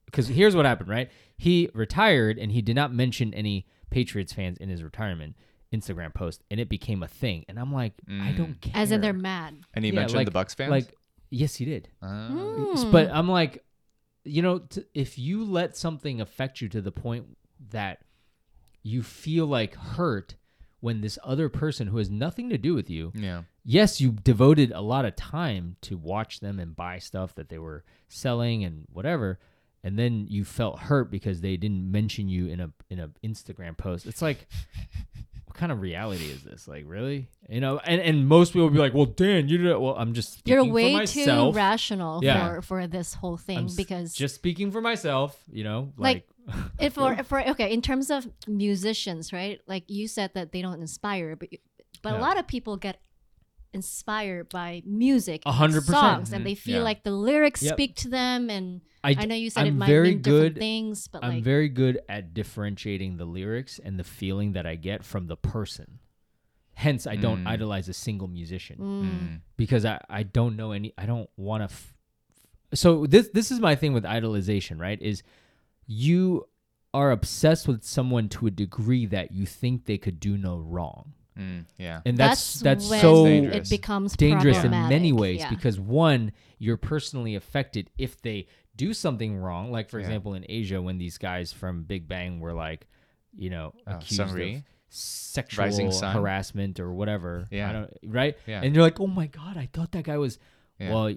because 0.06 0.28
here's 0.28 0.56
what 0.56 0.66
happened, 0.66 0.90
right? 0.90 1.10
He 1.38 1.70
retired 1.74 2.38
and 2.38 2.52
he 2.52 2.62
did 2.62 2.76
not 2.76 2.94
mention 2.94 3.34
any 3.34 3.66
Patriots 3.90 4.34
fans 4.34 4.58
in 4.58 4.70
his 4.70 4.84
retirement 4.84 5.36
Instagram 5.74 6.14
post, 6.14 6.44
and 6.52 6.60
it 6.60 6.70
became 6.70 7.02
a 7.04 7.08
thing. 7.08 7.44
And 7.50 7.58
I'm 7.60 7.74
like, 7.74 7.94
I 8.10 8.32
don't 8.32 8.60
care. 8.62 8.72
As 8.76 8.92
in 8.92 9.02
they're 9.02 9.14
mad. 9.14 9.56
And 9.74 9.84
he 9.84 9.92
Yeah, 9.92 10.00
mentioned 10.00 10.18
like- 10.18 10.32
the 10.32 10.38
Bucs 10.40 10.56
fans. 10.56 10.70
Like, 10.72 10.94
yes, 11.30 11.56
he 11.56 11.66
did. 11.66 11.90
Oh. 12.02 12.74
Mm. 12.76 12.92
But 12.92 13.10
I'm 13.12 13.30
like, 13.30 13.64
you 14.24 14.42
know, 14.42 14.60
t- 14.60 14.84
if 14.94 15.18
you 15.18 15.44
let 15.44 15.76
something 15.76 16.22
affect 16.22 16.62
you 16.62 16.70
to 16.70 16.82
the 16.82 16.92
point 16.92 17.38
that 17.70 18.02
you 18.84 19.04
feel 19.04 19.46
like 19.46 19.76
hurt 19.76 20.36
when 20.80 21.02
this 21.02 21.18
other 21.24 21.50
person 21.50 21.88
who 21.88 21.98
has 21.98 22.10
nothing 22.10 22.50
to 22.50 22.58
do 22.58 22.74
with 22.74 22.90
you, 22.90 23.12
yeah. 23.16 23.44
yes, 23.64 24.00
you 24.00 24.12
devoted 24.12 24.72
a 24.72 24.82
lot 24.82 25.06
of 25.06 25.16
time 25.16 25.76
to 25.82 25.98
watch 25.98 26.40
them 26.40 26.60
and 26.60 26.76
buy 26.76 27.00
stuff 27.00 27.34
that 27.36 27.50
they 27.50 27.58
were 27.58 27.84
selling 28.08 28.64
and 28.64 28.86
whatever, 28.92 29.40
and 29.84 29.98
then 29.98 30.28
you 30.30 30.44
felt 30.44 30.80
hurt 30.80 31.10
because 31.10 31.42
they 31.42 31.58
didn't 31.58 31.90
mention 31.92 32.30
you 32.30 32.48
in 32.48 32.60
a 32.60 32.72
in 32.90 33.00
a 33.00 33.10
Instagram 33.26 33.78
post. 33.78 34.06
It's 34.06 34.22
like. 34.22 34.48
Kind 35.58 35.72
of 35.72 35.82
reality 35.82 36.26
is 36.26 36.44
this? 36.44 36.68
Like, 36.68 36.86
really? 36.88 37.28
You 37.50 37.60
know, 37.62 37.80
and, 37.80 38.00
and 38.00 38.28
most 38.28 38.54
people 38.54 38.68
will 38.68 38.74
be 38.74 38.80
like, 38.80 38.94
"Well, 38.94 39.08
Dan, 39.08 39.50
you 39.50 39.58
did." 39.58 39.76
Well, 39.78 39.96
I'm 39.98 40.14
just 40.14 40.34
speaking 40.34 40.54
You're 40.54 40.64
for 40.66 40.72
way 40.72 40.94
myself. 40.94 41.54
too 41.54 41.58
rational 41.58 42.24
Yeah. 42.24 42.56
for 42.56 42.62
for 42.62 42.88
this 42.88 43.16
whole 43.16 43.38
thing 43.38 43.58
I'm 43.58 43.76
because 43.76 44.14
just 44.14 44.36
speaking 44.36 44.72
for 44.72 44.82
myself, 44.82 45.36
you 45.52 45.64
know, 45.64 45.94
Like, 45.98 46.28
like, 46.48 46.56
if 46.80 46.94
for 46.94 47.16
for 47.30 47.46
okay 47.50 47.74
in 47.74 47.82
terms 47.82 48.10
of 48.12 48.28
musicians 48.48 49.34
right 49.34 49.60
like 49.68 49.84
you 49.88 50.08
said 50.08 50.32
that 50.36 50.52
they 50.54 50.62
don't 50.62 50.80
inspire 50.80 51.36
but 51.36 51.50
but 52.02 52.14
Yeah. 52.14 52.20
a 52.20 52.22
lot 52.22 52.38
of 52.40 52.48
people 52.48 52.78
get 52.78 53.02
inspired 53.74 54.50
by 54.50 54.82
music 54.86 55.42
hundred 55.46 55.84
songs 55.84 56.32
and 56.32 56.40
mm-hmm. 56.40 56.44
they 56.46 56.56
feel 56.56 56.78
Yeah. 56.78 56.84
like 56.84 57.04
the 57.04 57.12
lyrics 57.12 57.62
Yep. 57.62 57.74
speak 57.74 57.96
to 57.98 58.10
them 58.10 58.50
and 58.50 58.82
I, 59.08 59.16
i 59.24 59.26
know 59.26 59.36
you 59.36 59.50
said 59.50 59.66
it 59.66 59.70
I'm 59.70 59.78
might 59.80 59.88
very 59.88 60.10
mean 60.10 60.22
different 60.22 60.54
good- 60.56 60.60
things 60.60 61.08
but 61.08 61.24
I'm 61.24 61.36
like 61.36 61.44
very 61.44 61.70
good 61.70 62.00
at 62.10 62.34
differentiating 62.34 63.18
the 63.18 63.26
lyrics 63.26 63.80
and 63.86 63.98
the 64.02 64.04
feeling 64.04 64.54
that 64.54 64.66
I 64.66 64.76
get 64.76 65.04
from 65.04 65.28
the 65.28 65.38
person. 65.38 66.00
Hence, 66.74 67.08
I 67.08 67.16
don't 67.16 67.44
Mm. 67.44 67.48
idolize 67.48 67.88
a 67.90 67.94
single 67.94 68.28
musician 68.28 68.78
mm, 68.78 69.04
Mm. 69.04 69.42
because 69.56 69.84
I, 69.84 70.00
I 70.20 70.22
don't 70.24 70.56
know 70.56 70.74
any. 70.74 70.94
I 70.98 71.06
don't 71.08 71.30
want 71.36 71.62
to. 71.62 71.70
F- 71.74 71.96
so 72.74 73.08
this 73.08 73.30
this 73.34 73.50
is 73.50 73.60
my 73.60 73.74
thing 73.76 73.94
with 73.94 74.04
idolization, 74.04 74.80
right? 74.80 75.02
Is 75.02 75.24
you 75.88 76.48
are 76.94 77.10
obsessed 77.12 77.68
with 77.68 77.84
someone 77.84 78.30
to 78.30 78.48
a 78.48 78.52
degree 78.52 79.06
that 79.08 79.32
you 79.32 79.46
think 79.46 79.86
they 79.86 79.98
could 79.98 80.20
do 80.20 80.38
no 80.38 80.58
wrong, 80.58 81.14
Mm. 81.38 81.66
Yeah. 81.80 82.02
and 82.06 82.18
that's 82.18 82.60
that's, 82.60 82.90
when 82.90 83.02
so 83.02 83.26
dangerous. 83.26 83.72
it 83.72 83.76
becomes 83.76 84.16
dangerous 84.16 84.64
in 84.64 84.72
many 84.72 85.12
ways 85.12 85.40
yeah. 85.40 85.50
because 85.50 85.80
one 85.80 86.32
you're 86.60 86.78
personally 86.78 87.36
affected 87.36 87.90
if 87.98 88.22
they 88.22 88.48
do 88.78 88.94
something 88.94 89.36
wrong 89.38 89.72
like 89.72 89.90
for 89.90 90.00
Yeah. 90.00 90.06
example 90.06 90.34
in 90.36 90.46
asia 90.48 90.82
when 90.82 90.98
these 90.98 91.18
guys 91.18 91.52
from 91.52 91.84
big 91.84 92.08
bang 92.08 92.40
were 92.40 92.54
like 92.54 92.88
you 93.36 93.50
know 93.50 93.74
Oh, 93.86 93.96
accused 93.96 94.22
of 94.22 94.64
sexual 94.90 95.64
harassment 96.14 96.80
or 96.80 96.94
whatever. 96.94 97.48
Yeah. 97.52 97.70
I 97.70 97.74
don't, 97.74 97.94
right? 98.06 98.38
Yeah. 98.48 98.62
And 98.64 98.74
you're 98.74 98.84
like, 98.84 99.00
oh 99.02 99.08
my 99.08 99.28
god, 99.28 99.58
I 99.58 99.68
thought 99.72 99.92
that 99.92 100.06
guy 100.06 100.18
was. 100.18 100.40
Yeah. 100.80 100.94
Well, 100.94 101.16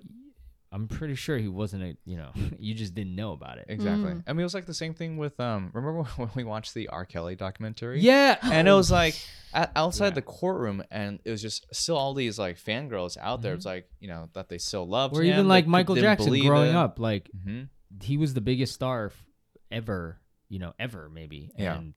I'm 0.73 0.87
pretty 0.87 1.17
sure 1.17 1.37
he 1.37 1.49
wasn't 1.49 1.83
a. 1.83 1.97
You 2.05 2.17
know, 2.17 2.31
you 2.59 2.75
just 2.75 2.95
didn't 2.95 3.17
know 3.17 3.33
about 3.33 3.59
it. 3.59 3.67
Exactly. 3.69 4.13
Mm. 4.13 4.23
I 4.27 4.33
mean, 4.33 4.41
it 4.41 4.45
was 4.45 4.55
like 4.55 4.67
the 4.67 4.75
same 4.75 4.95
thing 4.95 5.17
with 5.17 5.39
um. 5.41 5.71
Remember 5.75 6.03
when 6.17 6.31
we 6.35 6.45
watched 6.45 6.75
the 6.75 6.89
R. 6.89 7.05
Kelly 7.05 7.35
documentary? 7.37 8.01
Yeah, 8.01 8.37
And 8.43 8.69
it 8.69 8.73
was 8.73 8.91
like 8.91 9.15
at, 9.53 9.73
outside 9.75 10.09
Yeah. 10.09 10.15
the 10.15 10.23
courtroom, 10.23 10.83
and 10.91 11.19
it 11.25 11.31
was 11.31 11.43
just 11.43 11.67
still 11.75 11.97
all 11.97 12.15
these 12.15 12.39
like 12.39 12.57
fangirls 12.57 13.17
out 13.19 13.43
there. 13.43 13.55
It's 13.55 13.67
like 13.67 13.89
you 13.99 14.09
know 14.09 14.29
that 14.35 14.49
they 14.49 14.59
still 14.59 14.87
loved 14.89 15.17
or 15.17 15.23
him. 15.23 15.29
Mm-hmm. 15.31 15.35
even 15.39 15.49
like 15.49 15.67
Michael 15.67 15.97
Jackson 15.97 16.41
growing 16.47 16.71
it. 16.71 16.77
up, 16.77 16.99
like 16.99 17.31
hmm 17.45 17.63
he 18.05 18.17
was 18.17 18.35
the 18.35 18.41
biggest 18.41 18.73
star 18.73 19.07
f- 19.07 19.25
ever, 19.73 20.21
you 20.49 20.61
know, 20.61 20.73
ever 20.79 21.11
maybe. 21.13 21.51
Yeah. 21.59 21.77
And 21.79 21.95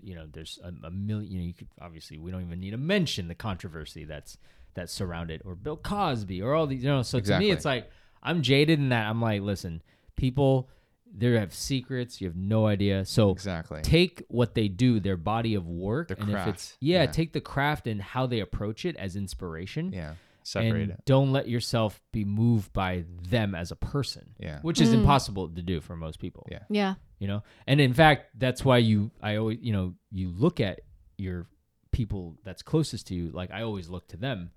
you 0.00 0.14
know, 0.14 0.26
there's 0.32 0.60
a, 0.62 0.68
a 0.86 0.90
million. 0.92 1.32
You 1.32 1.38
know, 1.40 1.44
you 1.46 1.54
could 1.54 1.66
obviously 1.80 2.18
we 2.18 2.30
don't 2.30 2.42
even 2.42 2.60
need 2.60 2.70
to 2.70 2.76
mention 2.76 3.26
the 3.26 3.34
controversy 3.34 4.04
that's 4.04 4.38
that 4.74 4.90
surrounded 4.90 5.42
or 5.44 5.56
Bill 5.56 5.76
Cosby 5.76 6.40
or 6.42 6.54
all 6.54 6.68
these. 6.68 6.84
You 6.84 6.90
know, 6.90 7.02
so 7.02 7.18
to 7.18 7.38
me, 7.40 7.50
it's 7.50 7.64
like 7.64 7.90
I'm 8.24 8.42
jaded 8.42 8.78
in 8.78 8.88
that. 8.90 9.06
I'm 9.08 9.20
like, 9.20 9.42
listen, 9.42 9.82
people, 10.16 10.68
they 11.16 11.32
have 11.32 11.54
secrets. 11.54 12.20
You 12.20 12.26
have 12.28 12.36
no 12.36 12.66
idea. 12.66 13.04
So 13.04 13.30
Exactly. 13.30 13.82
take 13.82 14.22
what 14.28 14.54
they 14.54 14.68
do, 14.68 14.98
their 15.00 15.16
body 15.16 15.54
of 15.54 15.66
work, 15.68 16.08
The 16.08 16.20
and 16.20 16.30
if 16.30 16.34
it's 16.48 16.66
craft, 16.70 16.76
yeah, 16.80 17.00
yeah. 17.02 17.06
take 17.10 17.32
the 17.32 17.40
craft 17.40 17.86
and 17.86 18.00
how 18.00 18.26
they 18.26 18.40
approach 18.40 18.84
it 18.84 18.96
as 18.96 19.14
inspiration. 19.16 19.92
yeah. 19.92 20.14
Separate 20.46 20.82
and 20.82 20.90
it. 20.92 21.02
don't 21.06 21.32
let 21.32 21.48
yourself 21.48 22.02
be 22.12 22.22
moved 22.26 22.70
by 22.74 23.04
them 23.30 23.54
as 23.54 23.70
a 23.70 23.76
person 23.76 24.34
Yeah. 24.38 24.60
which 24.60 24.78
is 24.78 24.90
Mm. 24.90 24.96
impossible 25.00 25.48
to 25.48 25.62
do 25.62 25.80
for 25.80 25.96
most 25.96 26.18
people. 26.18 26.46
Yeah. 26.50 26.64
Yeah. 26.68 26.94
You 27.18 27.28
know? 27.28 27.42
And 27.66 27.80
in 27.80 27.94
fact, 27.94 28.38
that's 28.38 28.62
why 28.62 28.76
you 28.76 29.10
I 29.22 29.36
always, 29.36 29.58
you 29.62 29.72
know, 29.72 29.94
you 30.10 30.28
look 30.28 30.60
at 30.60 30.80
your 31.16 31.46
people 31.92 32.36
that's 32.44 32.60
closest 32.62 33.06
to 33.06 33.14
you, 33.14 33.30
like 33.30 33.50
I 33.52 33.62
always 33.62 33.88
look 33.88 34.06
to 34.08 34.18
them 34.18 34.50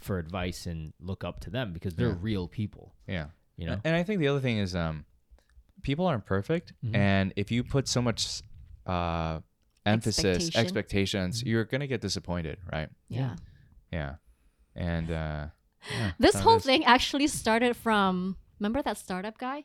for 0.00 0.18
advice 0.18 0.66
and 0.66 0.92
look 1.00 1.24
up 1.24 1.40
to 1.40 1.50
them 1.50 1.72
because 1.72 1.94
they're 1.96 2.08
Yeah. 2.08 2.16
real 2.20 2.48
people, 2.48 2.94
Yeah. 3.06 3.26
you 3.56 3.66
know? 3.66 3.80
And 3.84 3.94
I 3.96 4.02
think 4.02 4.20
the 4.20 4.28
other 4.28 4.40
thing 4.40 4.58
is 4.58 4.74
um, 4.76 5.04
people 5.82 6.06
aren't 6.06 6.26
perfect, 6.26 6.72
Mhm. 6.84 6.94
and 6.96 7.32
if 7.36 7.50
you 7.50 7.62
put 7.64 7.88
so 7.88 8.00
much 8.02 8.42
uh 8.86 9.40
emphasis 9.84 10.24
Expectation. 10.26 10.60
expectations, 10.60 11.38
Mm-hmm. 11.40 11.48
you're 11.48 11.64
gonna 11.64 11.86
get 11.86 12.00
disappointed, 12.00 12.58
right? 12.72 12.88
Yeah. 13.08 13.36
Yeah. 13.92 14.16
And 14.74 15.10
uh, 15.10 15.46
yeah, 15.90 16.12
This 16.18 16.34
whole 16.40 16.56
is- 16.56 16.64
thing 16.64 16.84
actually 16.84 17.26
started 17.28 17.76
from 17.76 18.36
remember 18.58 18.82
that 18.82 18.98
startup 18.98 19.38
guy? 19.38 19.64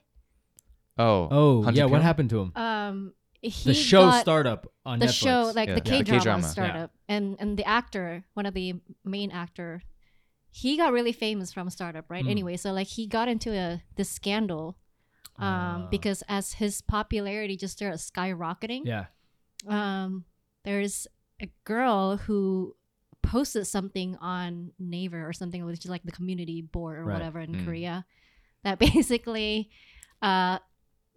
Oh. 0.97 1.27
Oh, 1.31 1.63
Hunter 1.63 1.79
yeah, 1.79 1.85
what 1.85 2.01
happened 2.01 2.29
to 2.31 2.39
him? 2.41 2.51
Um 2.55 3.13
he 3.41 3.49
The 3.69 3.73
show 3.73 4.11
startup 4.21 4.71
on 4.85 4.99
the 4.99 5.07
Netflix. 5.07 5.13
show 5.23 5.51
like 5.55 5.67
Yeah, 5.69 5.75
the. 5.75 5.81
K 5.81 5.97
K-drama. 6.03 6.21
drama 6.23 6.43
Yeah. 6.43 6.47
startup 6.49 6.91
and 7.09 7.37
and 7.39 7.57
the 7.57 7.65
actor, 7.65 8.23
one 8.35 8.45
of 8.45 8.53
the 8.53 8.75
main 9.03 9.31
actor, 9.31 9.81
he 10.51 10.77
got 10.77 10.91
really 10.93 11.13
famous 11.13 11.51
from 11.53 11.67
a 11.67 11.71
startup, 11.71 12.05
right? 12.09 12.23
Hmm. 12.23 12.29
Anyway, 12.29 12.57
so 12.57 12.71
like 12.73 12.87
he 12.87 13.07
got 13.07 13.27
into 13.27 13.51
a 13.53 13.81
this 13.95 14.09
scandal 14.09 14.77
um 15.39 15.83
Ah. 15.85 15.87
because 15.89 16.23
as 16.27 16.53
his 16.53 16.81
popularity 16.81 17.55
just 17.57 17.73
started 17.77 17.97
skyrocketing, 17.99 18.81
Yeah. 18.85 19.05
um, 19.67 20.25
there's 20.65 21.07
a 21.41 21.49
girl 21.63 22.17
who 22.17 22.75
posted 23.23 23.65
something 23.67 24.17
on 24.17 24.71
Naver 24.77 25.27
or 25.27 25.33
something, 25.33 25.63
which 25.65 25.85
is 25.85 25.89
like 25.91 26.03
the 26.03 26.11
community 26.11 26.61
board 26.61 26.99
or 26.99 27.05
Right. 27.05 27.13
whatever 27.13 27.39
in 27.39 27.53
Mm. 27.53 27.65
Korea, 27.65 28.05
that 28.63 28.77
basically 29.05 29.69
uh, 30.21 30.59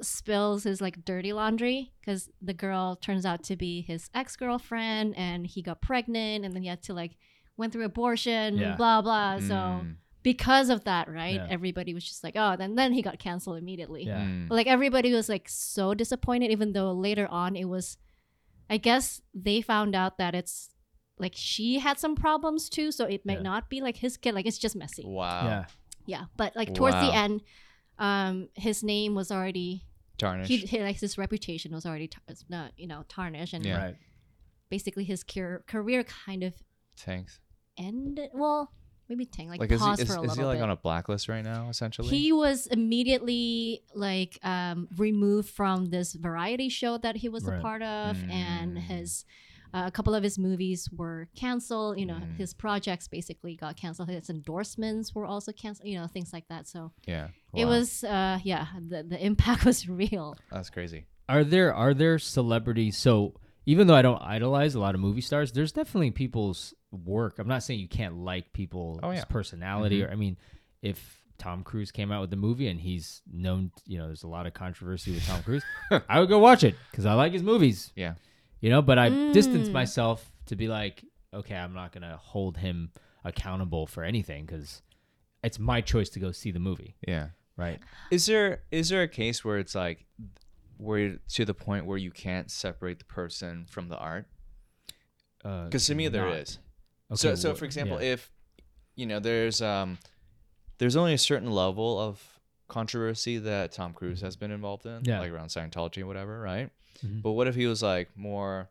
spills 0.00 0.64
his 0.64 0.80
like 0.80 1.04
dirty 1.04 1.32
laundry 1.32 1.92
because 2.00 2.30
the 2.40 2.54
girl 2.54 2.96
turns 2.96 3.24
out 3.26 3.42
to 3.44 3.56
be 3.56 3.80
his 3.82 4.10
ex 4.14 4.36
girlfriend 4.36 5.14
and 5.16 5.46
he 5.46 5.60
got 5.62 5.80
pregnant 5.80 6.44
and 6.44 6.54
then 6.54 6.62
he 6.62 6.68
had 6.68 6.82
to 6.82 6.92
like 6.94 7.16
went 7.56 7.72
through 7.72 7.84
abortion, 7.84 8.56
Yeah. 8.58 8.76
blah 8.76 9.02
blah. 9.02 9.38
So 9.40 9.54
Mm, 9.54 9.96
because 10.22 10.70
of 10.70 10.84
that, 10.84 11.08
right, 11.08 11.34
Yeah. 11.34 11.46
everybody 11.50 11.92
was 11.94 12.04
just 12.04 12.24
like, 12.24 12.34
oh, 12.36 12.56
then 12.56 12.74
then 12.74 12.92
he 12.92 13.02
got 13.02 13.18
canceled 13.18 13.58
immediately. 13.58 14.04
Yeah. 14.06 14.20
mm. 14.24 14.48
But, 14.48 14.54
like 14.54 14.66
everybody 14.66 15.12
was 15.12 15.28
like 15.28 15.48
so 15.48 15.94
disappointed 15.94 16.50
even 16.50 16.72
though 16.72 16.92
later 16.92 17.26
on 17.28 17.56
it 17.56 17.66
was 17.68 17.96
i 18.70 18.78
guess 18.78 19.20
they 19.34 19.60
found 19.60 19.94
out 19.94 20.16
that 20.16 20.34
it's 20.34 20.70
like 21.18 21.34
she 21.36 21.78
had 21.80 21.98
some 21.98 22.16
problems 22.16 22.70
too 22.70 22.90
so 22.90 23.04
it 23.04 23.26
might 23.26 23.38
Yeah. 23.42 23.42
not 23.52 23.68
be 23.68 23.82
like 23.82 23.98
his 23.98 24.16
kid 24.16 24.34
like 24.34 24.46
it's 24.46 24.56
just 24.56 24.74
messy 24.74 25.04
Wow. 25.06 25.44
Yeah. 25.46 25.64
yeah 26.06 26.24
but 26.38 26.56
like 26.56 26.72
towards 26.74 26.96
the 26.96 27.12
end 27.14 27.42
um 27.98 28.48
his 28.54 28.82
name 28.82 29.14
was 29.14 29.30
already 29.30 29.84
tarnished. 30.16 30.48
he, 30.48 30.56
he 30.58 30.80
like 30.82 30.96
his 30.98 31.18
reputation 31.18 31.72
was 31.74 31.84
already 31.84 32.08
tar- 32.08 32.22
not 32.48 32.72
you 32.78 32.86
know 32.86 33.04
tarnished 33.06 33.52
and 33.52 33.66
Yeah. 33.66 33.76
Right. 33.84 33.96
basically 34.70 35.04
his 35.04 35.22
cur- 35.22 35.62
career 35.66 36.02
kind 36.02 36.42
of 36.42 36.54
Thanks. 36.96 37.40
Ended 37.78 38.30
well 38.34 38.70
maybe 39.08 39.26
tank 39.26 39.50
like, 39.50 39.60
Like, 39.60 39.70
is 39.72 39.82
he, 39.84 39.90
is, 39.90 40.04
for 40.08 40.16
a 40.16 40.22
is 40.22 40.30
little 40.30 40.34
he 40.36 40.44
like 40.44 40.58
bit 40.58 40.62
on 40.64 40.70
a 40.70 40.76
blacklist 40.76 41.28
right 41.28 41.44
now, 41.44 41.68
essentially? 41.68 42.08
He 42.08 42.32
was 42.32 42.66
immediately 42.68 43.82
like 43.94 44.38
um, 44.42 44.88
removed 44.96 45.50
from 45.50 45.86
this 45.86 46.14
variety 46.14 46.68
show 46.68 46.96
that 46.98 47.16
he 47.16 47.28
was 47.28 47.44
Right. 47.44 47.58
a 47.58 47.62
part 47.62 47.82
of, 47.82 48.16
and 48.30 48.76
Mm. 48.76 48.80
his 48.80 49.24
uh, 49.74 49.82
a 49.86 49.90
couple 49.90 50.14
of 50.14 50.22
his 50.22 50.38
movies 50.38 50.88
were 50.96 51.28
canceled. 51.34 51.98
You 51.98 52.06
know, 52.06 52.14
Mm. 52.14 52.36
his 52.36 52.54
projects 52.54 53.08
basically 53.08 53.56
got 53.56 53.76
canceled. 53.76 54.08
His 54.08 54.30
endorsements 54.30 55.14
were 55.14 55.26
also 55.26 55.50
canceled. 55.52 55.88
You 55.88 55.98
know, 55.98 56.06
things 56.06 56.32
like 56.32 56.46
that. 56.48 56.68
So 56.68 56.92
yeah. 57.06 57.28
it 57.54 57.64
was, 57.66 58.04
uh, 58.04 58.38
yeah, 58.44 58.68
the 58.88 59.02
the 59.02 59.22
impact 59.22 59.64
was 59.70 59.88
real. 59.88 60.36
That's 60.50 60.70
crazy. 60.70 61.06
Are 61.28 61.42
there 61.44 61.74
are 61.74 61.92
there 61.92 62.18
celebrities? 62.18 62.96
So 62.96 63.34
even 63.66 63.86
though 63.86 63.94
I 63.96 64.02
don't 64.02 64.22
idolize 64.22 64.74
a 64.74 64.80
lot 64.80 64.94
of 64.94 65.00
movie 65.00 65.20
stars, 65.22 65.52
there's 65.52 65.72
definitely 65.72 66.10
people's 66.12 66.72
work. 66.94 67.38
I'm 67.38 67.48
not 67.48 67.62
saying 67.62 67.80
you 67.80 67.88
can't 67.88 68.16
like 68.18 68.52
people's 68.52 69.00
Oh, 69.02 69.10
yeah. 69.10 69.24
personality, 69.24 70.00
Mhm. 70.00 70.08
or 70.08 70.12
I 70.12 70.14
mean, 70.14 70.36
if 70.82 71.22
Tom 71.38 71.64
Cruise 71.64 71.90
came 71.90 72.12
out 72.12 72.20
with 72.20 72.30
the 72.30 72.36
movie 72.36 72.68
and 72.68 72.80
he's 72.80 73.20
known, 73.30 73.72
you 73.86 73.98
know, 73.98 74.06
there's 74.06 74.22
a 74.22 74.28
lot 74.28 74.46
of 74.46 74.54
controversy 74.54 75.12
with 75.12 75.26
Tom 75.26 75.42
Cruise, 75.42 75.64
I 76.08 76.20
would 76.20 76.28
go 76.28 76.38
watch 76.38 76.62
it 76.64 76.76
because 76.90 77.06
I 77.06 77.14
like 77.14 77.32
his 77.32 77.42
movies. 77.42 77.92
Yeah. 77.96 78.14
You 78.60 78.70
know, 78.70 78.80
but 78.82 78.98
I 78.98 79.08
distance 79.32 79.68
Mm. 79.68 79.72
myself 79.72 80.32
to 80.46 80.56
be 80.56 80.68
like, 80.68 81.04
okay, 81.32 81.56
I'm 81.56 81.74
not 81.74 81.92
gonna 81.92 82.16
hold 82.16 82.58
him 82.58 82.92
accountable 83.24 83.86
for 83.86 84.04
anything 84.04 84.46
because 84.46 84.82
it's 85.42 85.58
my 85.58 85.80
choice 85.80 86.08
to 86.10 86.20
go 86.20 86.30
see 86.32 86.50
the 86.50 86.60
movie, 86.60 86.96
Yeah. 87.06 87.30
right? 87.56 87.80
Is 88.10 88.26
there 88.26 88.62
is 88.70 88.88
there 88.90 89.02
a 89.02 89.08
case 89.08 89.44
where 89.44 89.58
it's 89.58 89.74
like 89.74 90.06
where 90.76 91.18
to 91.28 91.44
the 91.44 91.54
point 91.54 91.86
where 91.86 91.98
you 91.98 92.10
can't 92.10 92.50
separate 92.50 92.98
the 93.00 93.04
person 93.06 93.64
from 93.66 93.88
the 93.88 93.96
art? 93.98 94.26
Uh, 95.44 95.64
Because 95.64 95.86
to 95.86 95.94
me 95.94 96.08
there 96.08 96.26
not- 96.26 96.36
is. 96.38 96.58
Okay, 97.10 97.16
so 97.16 97.34
so 97.34 97.54
for 97.54 97.64
example, 97.64 98.00
yeah. 98.02 98.12
if 98.12 98.30
you 98.96 99.06
know 99.06 99.20
there's 99.20 99.60
um 99.62 99.98
there's 100.78 100.96
only 100.96 101.12
a 101.14 101.18
certain 101.18 101.50
level 101.50 101.98
of 102.00 102.20
controversy 102.68 103.38
that 103.38 103.72
Tom 103.72 103.92
Cruise 103.92 104.20
has 104.22 104.36
been 104.36 104.50
involved 104.50 104.86
in, 104.86 105.00
Yeah. 105.04 105.20
like 105.20 105.30
around 105.30 105.48
Scientology 105.48 105.98
and 105.98 106.06
whatever, 106.08 106.40
right? 106.40 106.70
Mhm. 107.04 107.22
But 107.22 107.32
what 107.32 107.46
if 107.46 107.54
he 107.54 107.66
was 107.66 107.82
like 107.82 108.08
more 108.16 108.68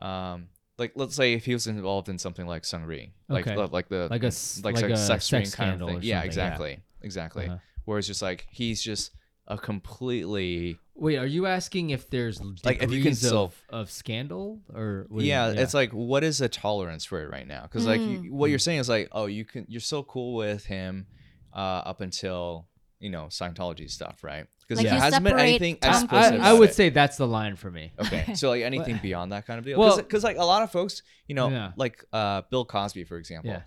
um 0.00 0.48
like 0.76 0.92
let's 0.96 1.14
say 1.14 1.32
if 1.34 1.44
he 1.44 1.52
was 1.52 1.66
involved 1.66 2.08
in 2.08 2.18
something 2.18 2.46
like 2.46 2.64
Seungri, 2.64 3.10
like 3.28 3.46
Okay. 3.46 3.56
like 3.56 3.88
the 3.88 4.08
Like 4.10 4.22
a 4.22 4.26
like, 4.62 4.74
like 4.74 4.76
sex, 4.78 4.92
a 4.92 4.96
sex 5.06 5.32
ring 5.32 5.44
sex 5.44 5.54
kind 5.54 5.70
of 5.72 5.78
thing. 5.88 5.88
Yeah, 5.88 5.94
something, 5.96 6.08
yeah. 6.10 6.22
exactly. 6.24 6.78
Exactly. 7.02 7.46
Uh-huh. 7.46 7.58
Whereas 7.84 8.06
just 8.06 8.22
like 8.22 8.46
he's 8.50 8.82
just 8.82 9.12
a 9.46 9.58
completely 9.58 10.78
Wait, 10.96 11.16
are 11.18 11.26
you 11.26 11.46
asking 11.46 11.90
if 11.90 12.08
there's 12.08 12.40
Like, 12.64 12.76
if 12.76 12.82
you 12.82 13.02
can 13.02 13.12
degrees 13.12 13.18
still- 13.18 13.44
of, 13.46 13.62
of 13.68 13.90
scandal 13.90 14.60
or 14.72 15.06
what 15.08 15.18
do 15.20 15.24
you- 15.24 15.30
yeah, 15.32 15.48
it's 15.50 15.74
like 15.74 15.90
what 15.92 16.22
is 16.22 16.38
the 16.38 16.48
tolerance 16.48 17.04
for 17.04 17.20
it 17.22 17.28
right 17.30 17.46
now? 17.48 17.62
Because 17.62 17.84
like 17.86 18.00
you, 18.00 18.06
Mm. 18.06 18.30
what 18.30 18.48
you're 18.50 18.58
saying 18.60 18.78
is 18.78 18.88
like, 18.88 19.08
oh, 19.12 19.26
you 19.26 19.44
can 19.44 19.66
you're 19.68 19.80
so 19.80 20.02
cool 20.04 20.34
with 20.36 20.64
him 20.66 21.06
uh, 21.52 21.58
up 21.84 22.00
until 22.00 22.68
you 23.00 23.10
know 23.10 23.24
Scientology 23.26 23.90
stuff, 23.90 24.22
right? 24.22 24.46
Because 24.60 24.78
Like 24.78 24.86
there 24.86 24.94
you 24.94 25.00
hasn't 25.00 25.24
been 25.24 25.32
separate 25.32 25.48
anything 25.48 25.76
Tom 25.78 25.90
I, 25.92 25.98
explicit. 25.98 26.08
Cruise- 26.30 26.40
I 26.40 26.48
about 26.50 26.58
would 26.60 26.70
it. 26.70 26.74
say 26.74 26.88
that's 26.90 27.16
the 27.16 27.26
line 27.26 27.56
for 27.56 27.70
me. 27.70 27.92
Okay, 27.98 28.34
so 28.34 28.48
like 28.50 28.62
anything 28.62 28.98
beyond 29.02 29.32
that 29.32 29.46
kind 29.46 29.58
of 29.58 29.64
deal. 29.64 29.78
Well- 29.78 29.96
Because 29.96 30.22
like 30.24 30.36
a 30.38 30.44
lot 30.44 30.62
of 30.62 30.70
folks, 30.70 31.02
you 31.26 31.34
know, 31.34 31.50
Yeah. 31.50 31.72
like 31.76 32.04
uh, 32.12 32.42
Bill 32.50 32.64
Cosby, 32.64 33.02
for 33.04 33.18
example, 33.18 33.50
Yeah. 33.50 33.62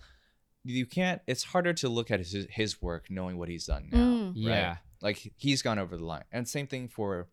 you 0.64 0.86
can't. 0.86 1.20
It's 1.26 1.44
harder 1.44 1.72
to 1.74 1.88
look 1.90 2.10
at 2.10 2.20
his 2.20 2.46
his 2.50 2.80
work 2.82 3.10
knowing 3.10 3.36
what 3.38 3.48
he's 3.50 3.66
done 3.66 3.88
now. 3.92 3.98
Mm. 3.98 4.32
Yeah. 4.34 4.76
Like 5.00 5.32
he's 5.36 5.62
gone 5.62 5.78
over 5.78 5.96
the 5.96 6.04
line, 6.04 6.24
and 6.32 6.48
same 6.48 6.66
thing 6.66 6.88
for 6.88 7.28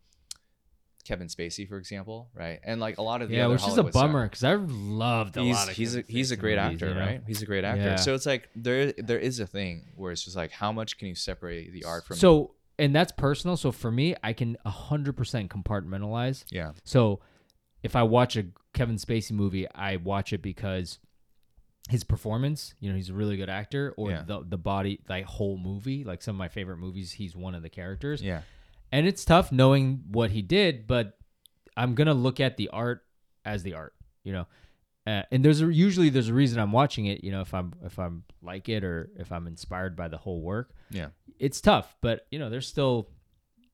Kevin 1.06 1.28
Spacey, 1.28 1.68
for 1.68 1.78
example, 1.78 2.30
right? 2.34 2.60
And 2.64 2.80
like 2.82 2.98
a 2.98 3.02
lot 3.02 3.22
of 3.22 3.30
the 3.30 3.36
Yeah, 3.36 3.48
which 3.48 3.66
is 3.68 3.78
a 3.78 3.84
bummer 3.84 4.26
because 4.26 4.44
I 4.44 4.56
loved 4.56 5.38
a 5.38 5.42
He's 5.44 5.56
lot 5.56 5.70
of 5.70 5.76
he's 5.76 5.96
a, 5.96 6.02
he's 6.08 6.32
a 6.32 6.36
great 6.36 6.58
movies, 6.58 6.82
actor, 6.82 6.88
you 6.90 6.94
know? 6.96 7.00
right? 7.00 7.22
He's 7.28 7.42
a 7.42 7.46
great 7.46 7.64
actor. 7.64 7.82
Yeah. 7.84 7.96
So 7.96 8.16
it's 8.16 8.26
like 8.26 8.50
there 8.56 8.92
there 8.94 9.20
is 9.20 9.40
a 9.40 9.48
thing 9.48 9.94
where 9.96 10.12
it's 10.12 10.24
just 10.24 10.36
like 10.36 10.52
how 10.52 10.72
much 10.72 10.98
can 10.98 11.08
you 11.08 11.16
separate 11.16 11.72
the 11.72 11.84
art 11.84 12.06
from 12.06 12.18
So, 12.18 12.56
and 12.80 12.94
that's 12.96 13.12
personal. 13.12 13.56
So 13.56 13.72
for 13.72 13.92
me, 13.92 14.16
I 14.24 14.34
can 14.34 14.58
100% 14.66 15.48
compartmentalize. 15.48 16.44
yeah 16.50 16.72
So 16.84 17.20
if 17.84 17.96
I 17.96 18.02
watch 18.04 18.36
a 18.36 18.48
Kevin 18.74 18.98
Spacey 18.98 19.32
movie, 19.32 19.68
I 19.76 19.98
watch 19.98 20.34
it 20.34 20.42
because 20.42 20.98
his 21.90 22.04
performance, 22.04 22.74
you 22.80 22.90
know, 22.90 22.96
he's 22.96 23.10
a 23.10 23.14
really 23.14 23.38
good 23.38 23.50
actor, 23.50 23.94
or 23.98 24.10
Yeah. 24.12 24.24
the 24.26 24.44
the 24.48 24.58
body, 24.58 25.02
like 25.08 25.26
whole 25.26 25.58
movie, 25.58 26.04
like 26.04 26.22
some 26.22 26.36
of 26.36 26.40
my 26.40 26.48
favorite 26.48 26.78
movies, 26.78 27.12
he's 27.14 27.36
one 27.36 27.54
of 27.56 27.62
the 27.62 27.70
characters. 27.70 28.22
yeah 28.22 28.42
And 28.92 29.06
it's 29.08 29.24
tough 29.26 29.52
knowing 29.52 30.04
what 30.12 30.32
he 30.32 30.42
did, 30.42 30.88
but 30.88 31.18
I'm 31.78 31.94
gonna 31.96 32.14
look 32.14 32.40
at 32.40 32.58
the 32.58 32.70
art 32.70 33.04
as 33.44 33.62
the 33.64 33.74
art, 33.76 33.94
you 34.24 34.34
know. 34.34 34.48
uh, 35.06 35.22
and 35.32 35.46
there's 35.46 35.62
a, 35.62 35.72
usually 35.72 36.10
there's 36.10 36.30
a 36.30 36.34
reason 36.34 36.60
I'm 36.60 36.72
watching 36.72 37.06
it. 37.06 37.24
You 37.24 37.32
know, 37.32 37.42
if 37.42 37.54
I'm 37.54 37.74
if 37.84 38.00
I'm 38.00 38.24
like 38.42 38.68
it 38.70 38.84
or 38.84 39.12
if 39.20 39.32
I'm 39.32 39.46
inspired 39.46 39.96
by 39.96 40.08
the 40.08 40.18
whole 40.18 40.42
work. 40.42 40.74
Yeah. 40.90 41.10
it's 41.38 41.62
tough, 41.62 41.96
but 42.02 42.26
you 42.32 42.40
know, 42.40 42.50
there's 42.50 42.68
still 42.68 43.10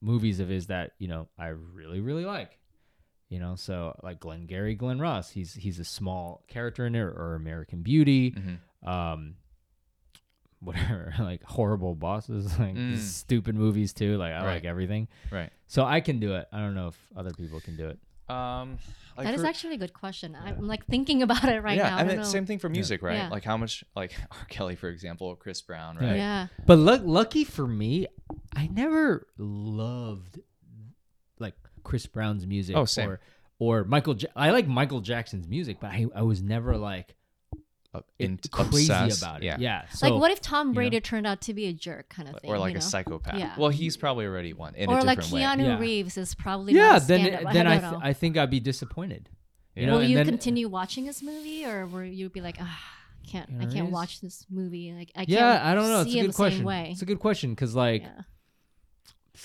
movies 0.02 0.40
of 0.40 0.50
his 0.50 0.68
that 0.68 0.92
you 0.98 1.08
know 1.08 1.30
I 1.38 1.48
really 1.50 2.02
really 2.02 2.26
like. 2.26 2.58
You 3.32 3.40
know, 3.40 3.56
so 3.56 3.98
like 4.04 4.20
Glenn 4.20 4.46
Gary, 4.46 4.76
Glen 4.76 5.00
Ross, 5.00 5.32
he's 5.32 5.54
he's 5.54 5.80
a 5.80 5.86
small 5.86 6.44
character 6.50 6.86
in 6.86 6.92
there, 6.94 7.08
or 7.10 7.34
American 7.36 7.82
Beauty, 7.82 8.32
Mhm. 8.32 8.58
um, 8.88 9.36
whatever, 10.60 11.14
like 11.20 11.42
horrible 11.44 11.96
bosses, 11.96 12.46
like 12.60 12.76
Mm. 12.76 12.98
stupid 12.98 13.56
movies 13.56 13.94
too. 13.94 14.18
Like 14.18 14.34
I 14.34 14.46
Right. 14.46 14.54
like 14.56 14.66
everything, 14.66 15.08
Right. 15.32 15.50
so 15.68 15.86
I 15.86 16.02
can 16.02 16.20
do 16.20 16.36
it. 16.36 16.48
I 16.52 16.60
don't 16.60 16.76
know 16.76 16.90
if 16.90 17.08
other 17.16 17.32
people 17.32 17.60
can 17.62 17.78
do 17.78 17.88
it. 17.88 18.00
Um, 18.30 18.78
like 19.18 19.26
that 19.28 19.34
is 19.34 19.42
for- 19.42 19.48
actually 19.48 19.76
a 19.76 19.78
good 19.78 19.94
question. 19.94 20.38
I'm 20.42 20.68
like 20.68 20.86
thinking 20.86 21.22
about 21.24 21.44
it 21.46 21.62
right 21.64 21.78
yeah, 21.78 21.90
now. 21.90 21.96
I 21.98 22.00
and 22.02 22.10
don't 22.10 22.18
then 22.18 22.18
know. 22.26 22.32
same 22.32 22.46
thing 22.46 22.60
for 22.60 22.70
music, 22.70 23.02
right? 23.02 23.16
Yeah. 23.16 23.30
Like 23.30 23.44
how 23.44 23.58
much, 23.58 23.84
like 23.96 24.14
R. 24.32 24.46
Kelly, 24.50 24.76
for 24.76 24.90
example, 24.90 25.36
Chris 25.36 25.62
Brown, 25.62 25.98
right? 25.98 26.16
Yeah. 26.18 26.48
But 26.66 26.78
luck 26.80 27.02
lucky 27.04 27.44
for 27.44 27.68
me, 27.68 28.08
I 28.56 28.68
never 28.68 29.28
loved 29.38 30.36
like 30.36 30.46
Chris 31.84 32.06
Brown's 32.06 32.46
music 32.48 32.76
Oh, 32.76 32.86
same. 32.86 33.10
or 33.10 33.20
or 33.60 33.84
Michael. 33.84 34.16
Ja- 34.16 34.30
I 34.36 34.52
like 34.52 34.68
Michael 34.68 35.02
Jackson's 35.02 35.48
music, 35.48 35.78
but 35.80 35.92
I, 35.92 36.08
I 36.16 36.22
was 36.24 36.42
never 36.42 36.78
like 36.78 37.16
Uh, 37.94 38.00
in- 38.20 38.40
crazy 38.52 38.92
obsessed, 38.92 39.22
about 39.22 39.42
it. 39.44 39.46
Yeah. 39.46 39.58
Yeah. 39.60 39.88
So, 39.90 40.08
like, 40.10 40.20
what 40.22 40.32
if 40.32 40.40
Tom 40.42 40.68
you 40.68 40.72
know. 40.72 40.76
Brady 40.76 41.02
turned 41.02 41.28
out 41.28 41.42
to 41.42 41.54
be 41.54 41.66
a 41.68 41.74
jerk, 41.74 42.08
kind 42.10 42.30
of 42.30 42.40
thing, 42.40 42.50
or 42.50 42.58
like 42.58 42.72
you 42.72 42.78
a 42.78 42.80
know? 42.80 42.86
psychopath. 42.88 43.38
Yeah. 43.38 43.54
Well, 43.58 43.70
he's 43.70 43.98
probably 43.98 44.26
already 44.26 44.54
one 44.54 44.76
in 44.76 44.90
a 44.90 44.94
or 44.94 45.02
like 45.04 45.20
different 45.20 45.34
way. 45.34 45.42
Keanu 45.42 45.66
Yeah. 45.68 45.80
Reeves 45.80 46.18
is 46.18 46.34
probably 46.34 46.74
yeah, 46.74 46.94
not 46.94 47.08
then 47.08 47.20
stand-up. 47.26 47.54
then 47.54 47.68
I 47.68 47.78
don't 47.80 47.92
th- 47.92 48.04
I 48.04 48.14
think 48.14 48.38
I'd 48.38 48.50
be 48.50 48.60
disappointed. 48.62 49.30
You 49.76 49.86
know, 49.88 49.94
Will 49.96 50.00
and 50.02 50.10
you 50.10 50.16
then- 50.18 50.26
continue 50.26 50.68
watching 50.70 51.06
this 51.06 51.22
movie, 51.22 51.66
or 51.66 51.86
will 51.86 52.04
you 52.04 52.30
be 52.30 52.40
like, 52.42 52.58
ah, 52.60 52.80
I 53.24 53.28
can't, 53.28 53.50
I 53.60 53.66
can't 53.66 53.92
watch 53.92 54.20
this 54.22 54.46
movie. 54.50 54.94
Like, 54.94 55.12
I 55.16 55.20
can't 55.26 55.30
Yeah, 55.30 55.62
I 55.64 55.76
don't 55.76 55.88
know. 55.90 56.02
It's 56.02 56.12
see 56.12 56.20
a 56.20 56.24
it 56.24 56.26
good 56.28 56.30
the 56.30 56.34
same 56.34 56.38
question. 56.38 56.64
way. 56.66 56.90
It's 56.94 57.02
a 57.02 57.06
good 57.06 57.20
question 57.20 57.52
because 57.52 57.76
like 57.76 58.02
yeah. 58.02 58.08
it's 58.08 58.16
good- 58.18 58.26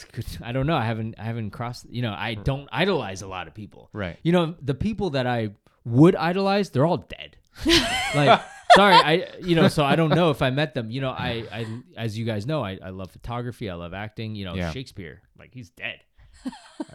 I 0.43 0.53
don't 0.53 0.67
know. 0.67 0.77
I 0.77 0.85
haven't 0.85 1.15
I 1.19 1.25
haven't 1.25 1.51
crossed. 1.51 1.87
You 1.91 2.03
know, 2.03 2.15
I 2.17 2.35
don't 2.35 2.69
idolize 2.73 3.23
a 3.23 3.27
lot 3.29 3.47
of 3.49 3.55
people. 3.55 3.89
Right. 3.93 4.17
You 4.23 4.33
know, 4.33 4.55
the 4.61 4.75
people 4.75 5.11
that 5.11 5.27
I 5.27 5.51
would 5.85 6.17
idolize, 6.17 6.71
they're 6.71 6.87
all 6.87 6.99
dead. 6.99 7.37
like, 8.15 8.41
sorry, 8.75 8.95
I 8.95 9.29
you 9.43 9.55
know, 9.57 9.69
so 9.69 9.85
I 9.85 9.97
don't 9.97 10.11
know 10.11 10.31
if 10.31 10.43
I 10.43 10.51
met 10.51 10.75
them. 10.75 10.91
You 10.91 11.01
know, 11.01 11.11
I 11.11 11.45
I 11.53 11.67
as 11.97 12.19
you 12.19 12.25
guys 12.25 12.47
know, 12.47 12.63
I, 12.65 12.79
I 12.83 12.91
love 12.91 13.11
photography, 13.11 13.71
I 13.71 13.75
love 13.75 13.95
acting. 13.95 14.35
You 14.35 14.45
know, 14.47 14.55
Yeah. 14.55 14.73
Shakespeare, 14.73 15.23
like 15.39 15.55
he's 15.55 15.71
dead. 15.71 16.01
Uh, 16.45 16.51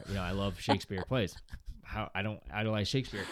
you 0.08 0.14
know, 0.16 0.22
I 0.22 0.32
love 0.32 0.60
Shakespeare 0.60 1.04
plays. 1.08 1.36
How 1.84 2.10
I 2.14 2.22
don't 2.22 2.40
idolize 2.54 2.88
Shakespeare. 2.88 3.24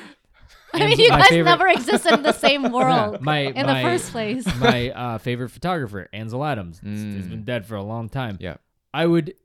I 0.74 0.80
mean, 0.80 0.92
And 0.92 1.00
you 1.00 1.10
my 1.10 1.20
guys 1.20 1.28
favorite- 1.30 1.52
never 1.52 1.68
existed 1.68 2.14
in 2.14 2.24
the 2.24 2.32
same 2.34 2.72
world 2.72 3.22
my 3.22 3.40
in 3.40 3.66
my, 3.66 3.82
the 3.84 3.88
first 3.88 4.12
place. 4.12 4.46
my 4.60 4.90
uh, 4.90 5.18
favorite 5.20 5.50
photographer, 5.50 6.10
Ansel 6.14 6.44
Adams, 6.44 6.80
he's 6.84 7.00
Mm. 7.04 7.30
been 7.30 7.44
dead 7.44 7.66
for 7.68 7.76
a 7.76 7.84
long 7.84 8.10
time. 8.10 8.38
Yeah. 8.40 8.58
I 8.94 9.06
would. 9.06 9.36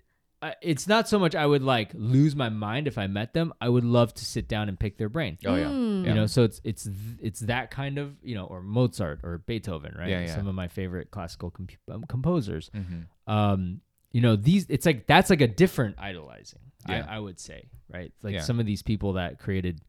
It's 0.61 0.87
not 0.87 1.09
so 1.09 1.19
much 1.19 1.35
I 1.35 1.47
would 1.47 1.63
like 1.63 1.91
lose 1.95 2.35
my 2.37 2.49
mind 2.49 2.87
if 2.87 2.99
I 2.99 3.07
met 3.07 3.33
them. 3.35 3.53
I 3.61 3.69
would 3.69 3.85
love 3.85 4.13
to 4.15 4.25
sit 4.25 4.49
down 4.49 4.69
and 4.69 4.79
pick 4.79 4.99
their 4.99 5.09
brain. 5.09 5.39
Oh 5.47 5.55
yeah. 5.55 5.67
Mm. 5.67 6.07
You 6.07 6.15
know, 6.15 6.27
so 6.27 6.43
it's 6.45 6.61
it's 6.65 6.89
it's 7.21 7.41
that 7.41 7.71
kind 7.71 7.99
of 7.99 8.15
you 8.23 8.35
know, 8.35 8.45
or 8.45 8.63
Mozart 8.63 9.21
or 9.23 9.39
Beethoven, 9.39 9.95
right? 9.99 10.09
Yeah, 10.09 10.21
yeah. 10.21 10.35
Some 10.35 10.47
of 10.47 10.55
my 10.55 10.69
favorite 10.69 11.11
classical 11.11 11.51
comp- 11.51 11.73
um, 11.91 12.05
composers. 12.09 12.71
hmm 12.75 13.03
Um, 13.33 13.81
you 14.13 14.21
know, 14.21 14.37
these 14.37 14.67
it's 14.69 14.87
like 14.87 15.07
that's 15.07 15.31
like 15.31 15.41
a 15.41 15.49
different 15.49 15.97
idolizing. 15.99 16.61
Yeah. 16.89 17.07
I, 17.09 17.17
I 17.17 17.19
would 17.19 17.41
say, 17.41 17.69
right? 17.93 18.13
Like 18.23 18.35
Yeah. 18.35 18.41
some 18.43 18.61
of 18.61 18.67
these 18.67 18.83
people 18.83 19.15
that 19.15 19.39
created 19.39 19.81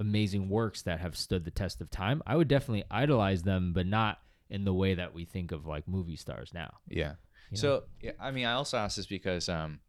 amazing 0.00 0.48
works 0.48 0.82
that 0.82 1.00
have 1.00 1.16
stood 1.16 1.44
the 1.44 1.50
test 1.50 1.80
of 1.80 1.90
time. 1.90 2.22
I 2.26 2.36
would 2.36 2.48
definitely 2.48 2.84
idolize 2.90 3.42
them, 3.42 3.72
but 3.72 3.86
not 3.86 4.18
in 4.50 4.64
the 4.64 4.72
way 4.74 4.94
that 4.94 5.14
we 5.14 5.24
think 5.24 5.52
of 5.52 5.66
like 5.66 5.86
movie 5.88 6.16
stars 6.16 6.50
now. 6.54 6.74
Yeah. 6.88 7.14
You 7.50 7.56
know? 7.56 7.60
So 7.60 7.84
yeah, 8.00 8.12
I 8.20 8.30
mean, 8.30 8.46
I 8.46 8.52
also 8.52 8.76
ask 8.78 8.96
this 8.96 9.06
because 9.06 9.48
um, 9.48 9.80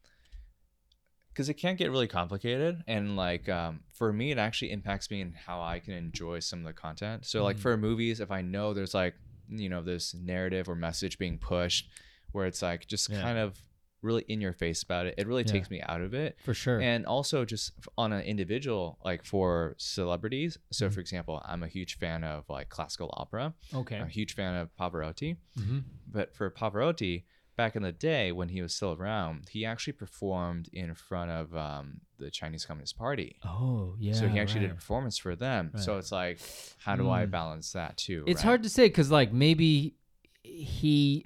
because 1.30 1.50
it 1.50 1.56
can't 1.56 1.78
get 1.80 1.90
really 1.90 2.08
complicated, 2.08 2.84
and 2.88 3.16
like 3.16 3.50
um, 3.50 3.82
for 3.94 4.14
me, 4.14 4.32
it 4.32 4.38
actually 4.38 4.72
impacts 4.72 5.10
me 5.10 5.22
in 5.22 5.34
how 5.34 5.62
I 5.62 5.80
can 5.80 5.94
enjoy 5.94 6.40
some 6.40 6.60
of 6.60 6.66
the 6.66 6.74
content. 6.74 7.26
So 7.26 7.44
like 7.44 7.58
Mhm. 7.58 7.62
for 7.62 7.78
movies, 7.78 8.20
if 8.20 8.30
I 8.32 8.42
know 8.42 8.74
there's 8.74 8.94
like 8.94 9.16
you 9.50 9.68
know 9.70 9.82
this 9.82 10.14
narrative 10.14 10.70
or 10.70 10.76
message 10.76 11.18
being 11.18 11.38
pushed, 11.40 11.90
where 12.32 12.46
it's 12.46 12.62
like 12.62 12.88
just 12.88 13.10
Yeah. 13.10 13.22
kind 13.22 13.38
of 13.38 13.62
really 14.02 14.24
in 14.28 14.42
your 14.42 14.54
face 14.54 14.84
about 14.84 15.06
it, 15.08 15.16
it 15.18 15.26
really 15.28 15.44
Yeah. 15.46 15.52
takes 15.54 15.70
me 15.72 15.82
out 15.82 16.02
of 16.02 16.14
it. 16.14 16.38
for 16.44 16.54
sure. 16.54 16.80
and 16.80 17.06
also 17.06 17.46
just 17.46 17.72
on 17.98 18.12
an 18.12 18.22
individual 18.24 18.98
like 19.06 19.24
for 19.24 19.76
celebrities 19.78 20.58
so 20.72 20.88
Mhm. 20.90 20.94
for 20.94 21.00
example 21.00 21.42
i'm 21.46 21.64
a 21.64 21.68
huge 21.70 21.98
fan 22.00 22.22
of 22.26 22.44
like 22.50 22.68
classical 22.68 23.10
opera 23.14 23.54
okay. 23.74 23.96
i'm 23.98 24.08
a 24.08 24.10
huge 24.10 24.34
fan 24.36 24.56
of 24.56 24.76
pavarotti 24.76 25.38
hmm 25.56 25.80
but 26.08 26.36
for 26.36 26.52
pavarotti 26.52 27.24
back 27.56 27.76
in 27.76 27.84
the 27.84 27.92
day 27.92 28.32
when 28.32 28.50
he 28.50 28.62
was 28.62 28.74
still 28.74 28.94
around 28.94 29.48
he 29.52 29.64
actually 29.66 29.94
performed 29.94 30.70
in 30.74 30.94
front 30.96 31.30
of 31.32 31.56
um, 31.56 32.02
the 32.18 32.32
chinese 32.32 32.66
communist 32.66 32.98
party 32.98 33.38
Oh 33.46 33.96
yeah. 34.00 34.14
so 34.14 34.28
he 34.28 34.40
actually 34.40 34.62
did 34.62 34.72
a 34.72 34.76
performance 34.76 35.18
for 35.18 35.36
them 35.36 35.72
so 35.76 35.98
it's 35.98 36.12
like 36.12 36.40
how 36.80 36.96
do 36.96 37.10
i 37.10 37.26
Mm. 37.26 37.32
balance 37.32 37.72
that 37.74 37.98
too 37.98 38.24
It's 38.28 38.40
right? 38.40 38.50
hard 38.50 38.64
to 38.64 38.70
say 38.70 38.88
because 38.88 39.12
like 39.12 39.32
maybe 39.32 39.96
he 40.44 41.26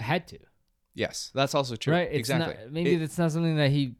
had 0.00 0.26
to. 0.28 0.38
yes 0.94 1.30
that's 1.34 1.54
also 1.54 1.76
true 1.76 1.92
Right. 1.94 2.08
It's 2.10 2.18
exactly 2.18 2.54
Not, 2.64 2.72
maybe 2.72 2.94
It- 2.94 2.98
that's 2.98 3.18
not 3.18 3.32
something 3.32 3.56
that 3.56 3.70
he 3.70 3.96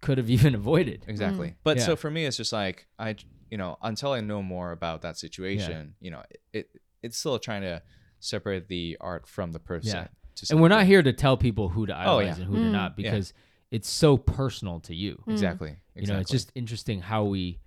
could 0.00 0.18
have 0.18 0.30
even 0.38 0.54
avoided. 0.54 1.04
exactly 1.08 1.54
but 1.64 1.78
Yeah. 1.78 1.86
so 1.86 1.96
for 1.96 2.10
me 2.10 2.24
it's 2.26 2.36
just 2.36 2.52
like 2.52 2.86
i 2.98 3.16
you 3.50 3.58
know 3.58 3.76
until 3.82 4.12
i 4.12 4.20
know 4.20 4.42
more 4.42 4.72
about 4.72 5.02
that 5.02 5.16
situation 5.18 5.94
you 6.00 6.10
know 6.10 6.22
it, 6.30 6.40
it 6.52 6.66
it's 7.02 7.18
still 7.18 7.38
trying 7.38 7.62
to 7.62 7.82
separate 8.20 8.68
the 8.68 8.96
art 9.00 9.26
from 9.26 9.52
the 9.52 9.58
person 9.58 9.96
Yeah. 9.96 10.08
To 10.36 10.52
And 10.52 10.60
we're 10.62 10.68
not 10.68 10.84
here 10.86 11.02
to 11.02 11.12
tell 11.12 11.36
people 11.36 11.68
who 11.68 11.86
to 11.86 11.92
Oh, 11.92 12.18
idolize 12.18 12.38
yeah. 12.38 12.44
and 12.44 12.52
who 12.52 12.56
to 12.56 12.68
Mm. 12.68 12.72
not 12.72 12.92
Yeah. 12.96 13.10
because 13.10 13.32
it's 13.70 13.88
so 13.88 14.16
personal 14.16 14.80
to 14.80 14.94
you. 14.94 15.22
Mm. 15.26 15.32
exactly 15.32 15.68
exactly 15.94 16.00
You 16.02 16.06
know, 16.08 16.18
it's 16.20 16.30
just 16.30 16.52
interesting 16.54 17.00
how 17.00 17.24
we 17.24 17.58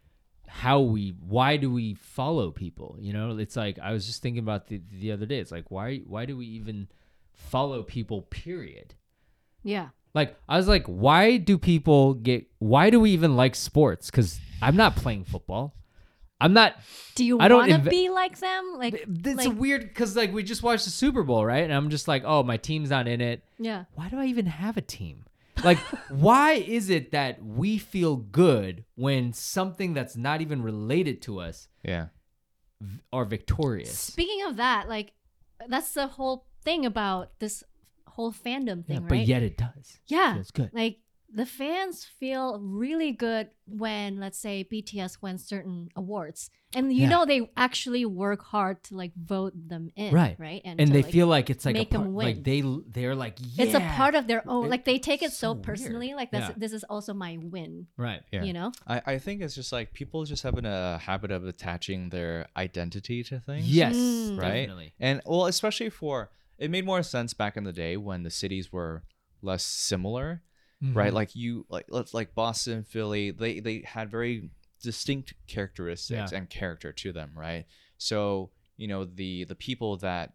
how 0.47 0.79
we 0.79 1.09
why 1.19 1.57
do 1.57 1.71
we 1.71 1.95
follow 1.95 2.51
people? 2.51 2.97
You 2.99 3.11
know, 3.13 3.37
it's 3.37 3.55
like 3.55 3.77
I 3.79 3.91
was 3.91 4.05
just 4.05 4.21
thinking 4.21 4.43
about 4.43 4.67
the 4.67 4.81
the 4.91 5.11
other 5.11 5.25
day. 5.25 5.39
It's 5.39 5.51
like 5.51 5.69
why 5.71 5.97
why 6.05 6.25
do 6.25 6.37
we 6.37 6.45
even 6.45 6.87
follow 7.33 7.83
people 7.83 8.21
period? 8.23 8.93
Yeah. 9.63 9.89
Like 10.13 10.37
I 10.47 10.55
was 10.57 10.67
like, 10.67 10.85
why 10.85 11.37
do 11.37 11.57
people 11.57 12.13
get? 12.13 12.47
Why 12.59 12.89
do 12.89 12.99
we 13.01 13.11
even 13.11 13.35
like 13.35 13.53
sports? 13.55 14.09
Because 14.09 14.39
I'm 14.61 14.75
not 14.77 14.95
playing 14.95 15.25
football. 15.25 15.75
I'm 16.41 16.53
not. 16.53 16.75
Do 17.15 17.23
you 17.23 17.39
I 17.39 17.47
don't 17.47 17.59
want 17.69 17.71
to 17.83 17.89
inve- 17.89 17.89
be 17.89 18.09
like 18.09 18.39
them? 18.39 18.75
Like, 18.77 18.93
It's 19.07 19.45
like- 19.45 19.57
weird 19.57 19.81
because 19.87 20.15
like 20.15 20.33
we 20.33 20.43
just 20.43 20.63
watched 20.63 20.85
the 20.85 20.91
Super 20.91 21.23
Bowl, 21.23 21.45
right? 21.45 21.63
And 21.63 21.73
I'm 21.73 21.89
just 21.89 22.07
like, 22.07 22.23
oh, 22.25 22.43
my 22.43 22.57
team's 22.57 22.89
not 22.89 23.07
in 23.07 23.21
it. 23.21 23.43
yeah. 23.57 23.85
Why 23.93 24.09
do 24.09 24.17
I 24.19 24.25
even 24.25 24.45
have 24.47 24.75
a 24.77 24.81
team? 24.81 25.25
Like, 25.63 25.77
why 26.09 26.53
is 26.53 26.89
it 26.89 27.11
that 27.11 27.41
we 27.43 27.77
feel 27.77 28.17
good 28.17 28.83
when 28.95 29.31
something 29.31 29.93
that's 29.93 30.17
not 30.17 30.41
even 30.41 30.61
related 30.61 31.21
to 31.23 31.39
us 31.39 31.69
yeah 31.83 32.07
v- 32.81 32.99
are 33.13 33.23
victorious? 33.25 33.97
Speaking 33.97 34.45
of 34.45 34.57
that, 34.57 34.89
like, 34.89 35.13
that's 35.69 35.93
the 35.93 36.07
whole 36.07 36.45
thing 36.65 36.85
about 36.85 37.31
this 37.39 37.63
whole 38.07 38.33
fandom 38.33 38.85
thing, 38.85 38.95
Yeah, 38.97 38.99
right? 38.99 39.07
but 39.09 39.19
yet 39.19 39.41
it 39.43 39.57
does. 39.57 39.99
Yeah. 40.07 40.33
Feels 40.33 40.51
good. 40.51 40.69
like 40.73 40.97
the 41.35 41.45
fans 41.45 42.05
feel 42.05 42.59
really 42.59 43.11
good 43.11 43.49
when 43.67 44.19
let's 44.19 44.39
say 44.39 44.63
BTS 44.71 45.21
wins 45.21 45.43
certain 45.45 45.89
awards. 45.95 46.49
And 46.73 46.91
you 46.93 47.03
Yeah. 47.03 47.09
know 47.09 47.25
they 47.25 47.49
actually 47.57 48.05
work 48.05 48.41
hard 48.43 48.83
to 48.85 48.95
like 48.95 49.11
vote 49.15 49.53
them 49.55 49.91
in, 49.95 50.13
Right. 50.13 50.35
right? 50.39 50.61
And 50.63 50.79
to, 50.79 50.85
they 50.85 51.03
like, 51.03 51.13
yeah. 51.13 51.23
like 51.25 51.49
it's 51.49 51.65
like 51.65 51.75
a 51.75 51.79
make 51.79 51.93
'em 51.93 52.01
part, 52.01 52.13
win. 52.13 52.25
like 52.27 52.43
they 52.43 52.63
they're 52.87 53.15
like 53.15 53.37
yeah. 53.41 53.63
it's 53.65 53.73
a 53.73 53.79
part 53.81 54.15
of 54.15 54.27
their 54.27 54.43
own 54.49 54.65
It- 54.65 54.69
like 54.69 54.85
they 54.85 54.97
take 54.97 55.21
it 55.21 55.31
so, 55.31 55.37
so 55.47 55.51
weird. 55.53 55.63
personally 55.63 56.13
like 56.13 56.31
that's 56.31 56.49
Yeah. 56.49 56.55
this 56.57 56.73
is 56.73 56.83
also 56.85 57.13
my 57.13 57.37
win, 57.41 57.87
right. 57.97 58.21
yeah 58.31 58.43
you 58.43 58.53
know? 58.53 58.71
I, 58.87 59.01
I 59.13 59.17
think 59.19 59.41
it's 59.41 59.55
just 59.55 59.71
like 59.73 59.93
people 59.93 60.23
just 60.25 60.43
having 60.43 60.65
a 60.65 60.97
habit 60.99 61.31
of 61.31 61.45
attaching 61.45 62.09
their 62.09 62.47
identity 62.55 63.23
to 63.25 63.39
things 63.39 63.67
Yes, 63.69 63.95
Mm. 63.95 64.39
Right? 64.39 64.61
definitely. 64.61 64.93
and 64.99 65.21
well 65.25 65.45
especially 65.47 65.89
for 65.89 66.29
it 66.57 66.71
made 66.71 66.85
more 66.85 67.03
sense 67.03 67.33
back 67.33 67.57
in 67.57 67.63
the 67.65 67.73
day 67.73 67.97
when 67.97 68.23
the 68.23 68.31
cities 68.31 68.71
were 68.71 69.03
less 69.41 69.63
similar 69.63 70.41
right 70.81 71.11
Mhm. 71.11 71.15
like 71.15 71.35
you 71.35 71.65
like 71.69 71.85
let's 71.89 72.13
like 72.13 72.35
boston 72.35 72.83
philly 72.83 73.31
they 73.31 73.59
they 73.59 73.83
had 73.85 74.11
very 74.11 74.49
distinct 74.83 75.33
characteristics 75.47 76.31
Yeah. 76.31 76.37
and 76.37 76.49
character 76.49 76.91
to 76.91 77.11
them 77.11 77.31
right 77.35 77.65
so 77.97 78.51
you 78.77 78.87
know 78.87 79.05
the 79.05 79.45
the 79.45 79.55
people 79.55 79.97
that 79.97 80.33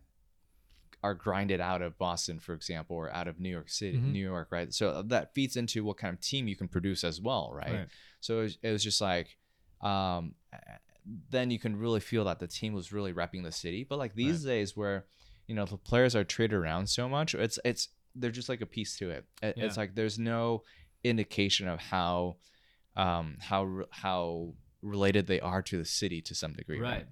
are 1.02 1.14
grinded 1.14 1.60
out 1.60 1.82
of 1.82 1.96
boston 1.98 2.38
for 2.40 2.54
example 2.54 2.96
or 2.96 3.12
out 3.12 3.28
of 3.28 3.38
new 3.38 3.50
york 3.50 3.68
city 3.68 3.98
Mhm. 3.98 4.12
new 4.12 4.18
york 4.22 4.48
right 4.50 4.72
so 4.74 5.02
that 5.02 5.34
feeds 5.34 5.56
into 5.56 5.84
what 5.84 5.98
kind 5.98 6.12
of 6.14 6.20
team 6.20 6.48
you 6.48 6.56
can 6.56 6.68
produce 6.68 7.04
as 7.04 7.20
well 7.20 7.52
right, 7.54 7.72
Right. 7.72 7.88
so 8.20 8.40
it 8.40 8.42
was, 8.42 8.58
it 8.62 8.70
was 8.72 8.82
just 8.84 9.00
like 9.00 9.36
um 9.82 10.34
then 11.30 11.50
you 11.50 11.58
can 11.58 11.76
really 11.76 12.00
feel 12.00 12.24
that 12.24 12.38
the 12.40 12.46
team 12.46 12.72
was 12.74 12.92
really 12.92 13.12
repping 13.12 13.42
the 13.42 13.52
city 13.52 13.84
but 13.88 13.98
like 13.98 14.14
these 14.14 14.44
days 14.44 14.76
where 14.76 15.06
you 15.46 15.54
know 15.54 15.64
the 15.64 15.76
players 15.78 16.14
are 16.16 16.24
traded 16.24 16.54
around 16.58 16.88
so 16.88 17.08
much 17.08 17.34
it's 17.34 17.58
it's 17.64 17.88
they're 18.20 18.30
just 18.30 18.48
like 18.48 18.60
a 18.60 18.66
piece 18.66 18.96
to 18.98 19.10
it 19.10 19.24
It- 19.42 19.54
it's 19.56 19.76
Yeah. 19.76 19.82
like 19.82 19.94
there's 19.94 20.18
no 20.18 20.62
indication 21.04 21.66
of 21.68 21.78
how 21.80 22.36
um 22.96 23.36
how 23.40 23.84
how 23.90 24.54
related 24.82 25.26
they 25.26 25.40
are 25.40 25.62
to 25.62 25.76
the 25.78 25.84
city 25.84 26.20
to 26.22 26.34
some 26.34 26.52
degree. 26.54 26.78
Right. 26.80 27.06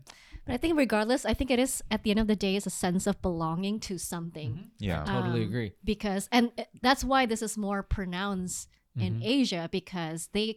But 0.47 0.55
I 0.55 0.57
think 0.57 0.79
regardless, 0.79 1.27
I 1.27 1.35
think 1.35 1.51
it 1.51 1.59
is 1.59 1.83
at 1.91 2.03
the 2.03 2.11
end 2.11 2.19
of 2.21 2.27
the 2.27 2.37
day 2.37 2.57
is 2.57 2.67
a 2.67 2.71
sense 2.71 3.07
of 3.07 3.21
belonging 3.21 3.81
to 3.81 3.99
something. 3.99 4.71
Yeah. 4.79 5.05
Totally 5.05 5.43
Um, 5.43 5.49
agree. 5.49 5.73
because 5.85 6.29
and 6.33 6.51
uh, 6.59 6.65
that's 6.81 7.05
why 7.05 7.27
this 7.27 7.43
is 7.43 7.57
more 7.59 7.83
pronounced 7.83 8.69
in 8.97 9.21
Mhm. 9.21 9.25
Asia 9.25 9.69
because 9.71 10.29
they 10.33 10.57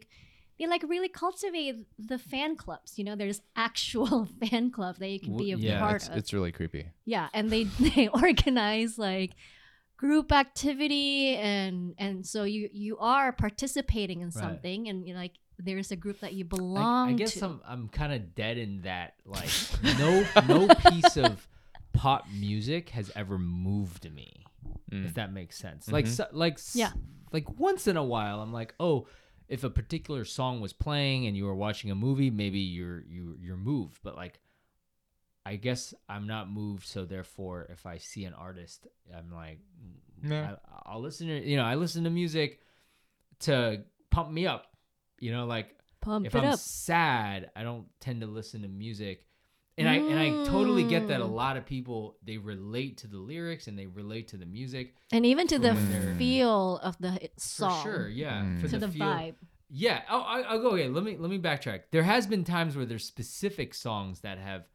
they 0.57 0.67
like 0.67 0.83
really 0.83 1.09
cultivate 1.09 1.75
the 1.97 2.17
fan 2.19 2.55
clubs. 2.55 2.97
You 2.97 3.03
know, 3.03 3.15
there's 3.15 3.41
actual 3.55 4.25
fan 4.41 4.71
club 4.71 4.97
that 4.99 5.09
you 5.09 5.19
can 5.19 5.35
be 5.35 5.51
a 5.51 5.57
yeah, 5.57 5.79
part 5.79 5.95
it's, 5.97 6.07
of. 6.09 6.17
it's 6.17 6.33
really 6.33 6.51
creepy. 6.51 6.85
yeah, 7.05 7.27
and 7.33 7.49
they 7.49 7.63
they 7.89 8.07
organize 8.07 8.97
like 8.97 9.31
group 10.01 10.31
activity 10.31 11.35
and 11.35 11.93
and 11.99 12.25
so 12.25 12.43
you 12.43 12.67
you 12.73 12.97
are 12.97 13.31
participating 13.31 14.21
in 14.21 14.27
Right. 14.33 14.33
something 14.45 14.87
and 14.89 15.07
you 15.07 15.13
like 15.13 15.33
there's 15.59 15.91
a 15.91 15.95
group 15.95 16.19
that 16.21 16.33
you 16.33 16.43
I, 16.45 16.47
belong 16.55 17.09
I 17.09 17.13
guess 17.13 17.35
to. 17.35 17.45
I'm 17.45 17.61
I'm 17.71 17.87
kind 17.89 18.11
of 18.11 18.33
dead 18.33 18.57
in 18.57 18.81
that 18.81 19.13
like 19.25 19.49
no 20.01 20.25
no 20.47 20.67
piece 20.89 21.17
of 21.17 21.47
pop 21.93 22.25
music 22.33 22.89
has 22.97 23.11
ever 23.15 23.37
moved 23.37 24.11
me 24.11 24.29
Mm. 24.91 25.05
if 25.05 25.13
that 25.15 25.31
makes 25.33 25.57
sense. 25.57 25.89
Like 25.97 26.05
Mhm. 26.05 26.15
so, 26.17 26.27
like 26.33 26.57
Yeah. 26.75 26.91
like 27.31 27.47
once 27.59 27.87
in 27.87 27.95
a 27.97 28.03
while 28.03 28.41
I'm 28.41 28.51
like, 28.53 28.75
"Oh, 28.79 29.07
if 29.47 29.63
a 29.63 29.69
particular 29.69 30.23
song 30.25 30.61
was 30.61 30.73
playing 30.73 31.25
and 31.27 31.35
you 31.37 31.45
were 31.45 31.55
watching 31.55 31.89
a 31.91 31.95
movie, 31.95 32.29
maybe 32.29 32.59
you're 32.59 33.01
you 33.07 33.37
you're 33.39 33.57
moved." 33.71 33.99
But 34.03 34.15
like 34.15 34.39
I 35.45 35.55
guess 35.55 35.93
I'm 36.07 36.27
not 36.27 36.51
moved, 36.51 36.85
so 36.85 37.05
therefore 37.05 37.67
if 37.71 37.85
I 37.85 37.97
see 37.97 38.25
an 38.25 38.33
artist, 38.33 38.87
I'm 39.15 39.31
like 39.31 39.59
Yeah. 40.23 40.55
I, 40.85 40.91
I'll 40.91 41.01
listen 41.01 41.27
to 41.27 41.43
you 41.47 41.57
know, 41.57 41.63
I 41.63 41.75
listen 41.75 42.03
to 42.03 42.09
music 42.09 42.59
to 43.41 43.83
pump 44.09 44.31
me 44.31 44.47
up. 44.47 44.67
You 45.19 45.31
know, 45.31 45.45
like 45.45 45.75
Pump 46.01 46.25
if 46.25 46.33
it 46.33 46.39
I'm 46.39 46.45
up. 46.53 46.59
sad, 46.59 47.51
I 47.55 47.61
don't 47.63 47.85
tend 47.99 48.21
to 48.21 48.27
listen 48.27 48.63
to 48.63 48.67
music. 48.67 49.25
And 49.77 49.87
I 49.89 49.95
and 49.95 50.19
I 50.19 50.29
totally 50.49 50.83
get 50.83 51.07
that 51.07 51.21
a 51.21 51.23
Mm. 51.23 51.31
lot 51.33 51.57
of 51.57 51.65
people 51.65 52.17
they 52.23 52.37
relate 52.37 52.97
to 52.99 53.07
the 53.07 53.17
lyrics 53.17 53.67
and 53.67 53.77
they 53.79 53.87
relate 53.87 54.27
to 54.29 54.37
the 54.37 54.45
music 54.45 54.95
and 55.11 55.25
even 55.25 55.47
to 55.47 55.57
the 55.57 55.73
feel 56.17 56.77
of 56.79 56.97
the 56.99 57.29
song. 57.37 57.81
for 57.83 57.89
sure. 57.89 58.07
Yeah, 58.09 58.41
Mm. 58.43 58.61
for 58.61 58.67
To 58.67 58.79
the, 58.79 58.87
feel. 58.89 59.05
vibe. 59.05 59.35
Yeah. 59.69 60.01
Oh, 60.09 60.19
I, 60.21 60.41
I'll 60.41 60.59
go. 60.61 60.71
Okay, 60.71 60.87
let 60.89 61.03
me 61.03 61.17
let 61.17 61.29
me 61.31 61.39
backtrack. 61.39 61.83
There 61.91 62.03
has 62.03 62.27
been 62.27 62.43
times 62.43 62.75
where 62.75 62.85
there's 62.85 63.05
specific 63.05 63.73
songs 63.73 64.19
that 64.21 64.37
have, 64.37 64.65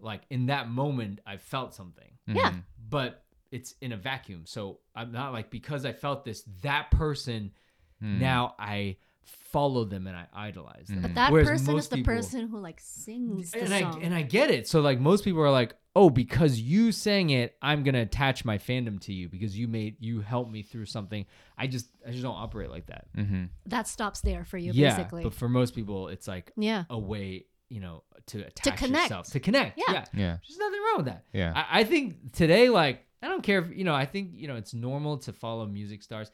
like, 0.00 0.22
in 0.30 0.46
that 0.46 0.68
moment, 0.68 1.20
I 1.26 1.36
felt 1.36 1.74
something, 1.74 2.10
Yeah. 2.26 2.50
Mhm. 2.50 2.62
but 2.88 3.24
it's 3.50 3.74
in 3.80 3.92
a 3.92 3.96
vacuum. 3.96 4.42
So 4.46 4.80
I'm 4.94 5.12
not 5.12 5.32
like 5.32 5.50
because 5.50 5.84
I 5.84 5.92
felt 5.92 6.24
this 6.24 6.42
that 6.62 6.90
person. 6.90 7.52
Mm. 8.02 8.18
Now 8.20 8.54
I 8.58 8.96
follow 9.24 9.84
them 9.84 10.06
and 10.06 10.16
I 10.16 10.26
idolize 10.34 10.88
them. 10.88 10.98
Mm. 10.98 11.02
But 11.02 11.14
that 11.14 11.32
Whereas 11.32 11.48
person 11.48 11.76
is 11.78 11.88
the 11.88 11.96
people- 11.96 12.14
person 12.14 12.48
who 12.48 12.58
like 12.60 12.78
sings 12.80 13.52
the 13.52 13.60
and 13.60 13.68
song. 13.68 14.02
I 14.02 14.04
and 14.04 14.14
I 14.14 14.22
get 14.22 14.50
it. 14.50 14.68
So 14.68 14.80
like 14.80 15.00
most 15.00 15.24
people 15.24 15.40
are 15.42 15.50
like, 15.50 15.74
"Oh, 15.94 16.10
because 16.10 16.60
you 16.60 16.92
sang 16.92 17.30
it, 17.30 17.56
I'm 17.62 17.82
going 17.84 17.94
to 17.94 18.00
attach 18.00 18.44
my 18.44 18.58
fandom 18.58 19.00
to 19.02 19.12
you 19.12 19.28
because 19.28 19.56
you 19.58 19.66
made 19.68 19.96
you 20.00 20.20
helped 20.20 20.50
me 20.50 20.62
through 20.62 20.86
something." 20.86 21.24
I 21.56 21.66
just 21.68 21.88
I 22.06 22.10
just 22.10 22.22
don't 22.22 22.36
operate 22.36 22.70
like 22.70 22.86
that. 22.86 23.06
Mhm. 23.16 23.48
that 23.66 23.88
stops 23.88 24.20
there 24.20 24.44
for 24.44 24.58
you, 24.58 24.72
yeah, 24.72 24.90
basically. 24.96 25.22
but 25.22 25.34
for 25.34 25.48
most 25.48 25.74
people 25.74 26.08
it's 26.08 26.28
like 26.28 26.52
yeah. 26.56 26.84
a 26.90 26.98
way, 26.98 27.46
you 27.68 27.80
know, 27.80 28.02
to 28.26 28.46
attach 28.46 28.78
connect. 28.78 29.04
yourself, 29.04 29.26
to 29.32 29.40
connect. 29.40 29.78
Yeah. 29.78 29.92
Yeah. 29.92 30.04
Yeah. 30.14 30.36
There's 30.46 30.58
nothing 30.58 30.80
wrong 30.80 30.96
with 30.98 31.06
that. 31.06 31.24
Yeah. 31.32 31.52
I, 31.54 31.80
I 31.80 31.84
think 31.84 32.32
today 32.32 32.68
like 32.70 33.04
I 33.22 33.28
don't 33.28 33.42
care 33.42 33.58
if, 33.60 33.76
you 33.76 33.84
know, 33.84 33.94
I 33.94 34.04
think, 34.06 34.30
you 34.34 34.46
know, 34.48 34.56
it's 34.56 34.74
normal 34.74 35.18
to 35.18 35.32
follow 35.32 35.66
music 35.66 36.02
stars. 36.02 36.30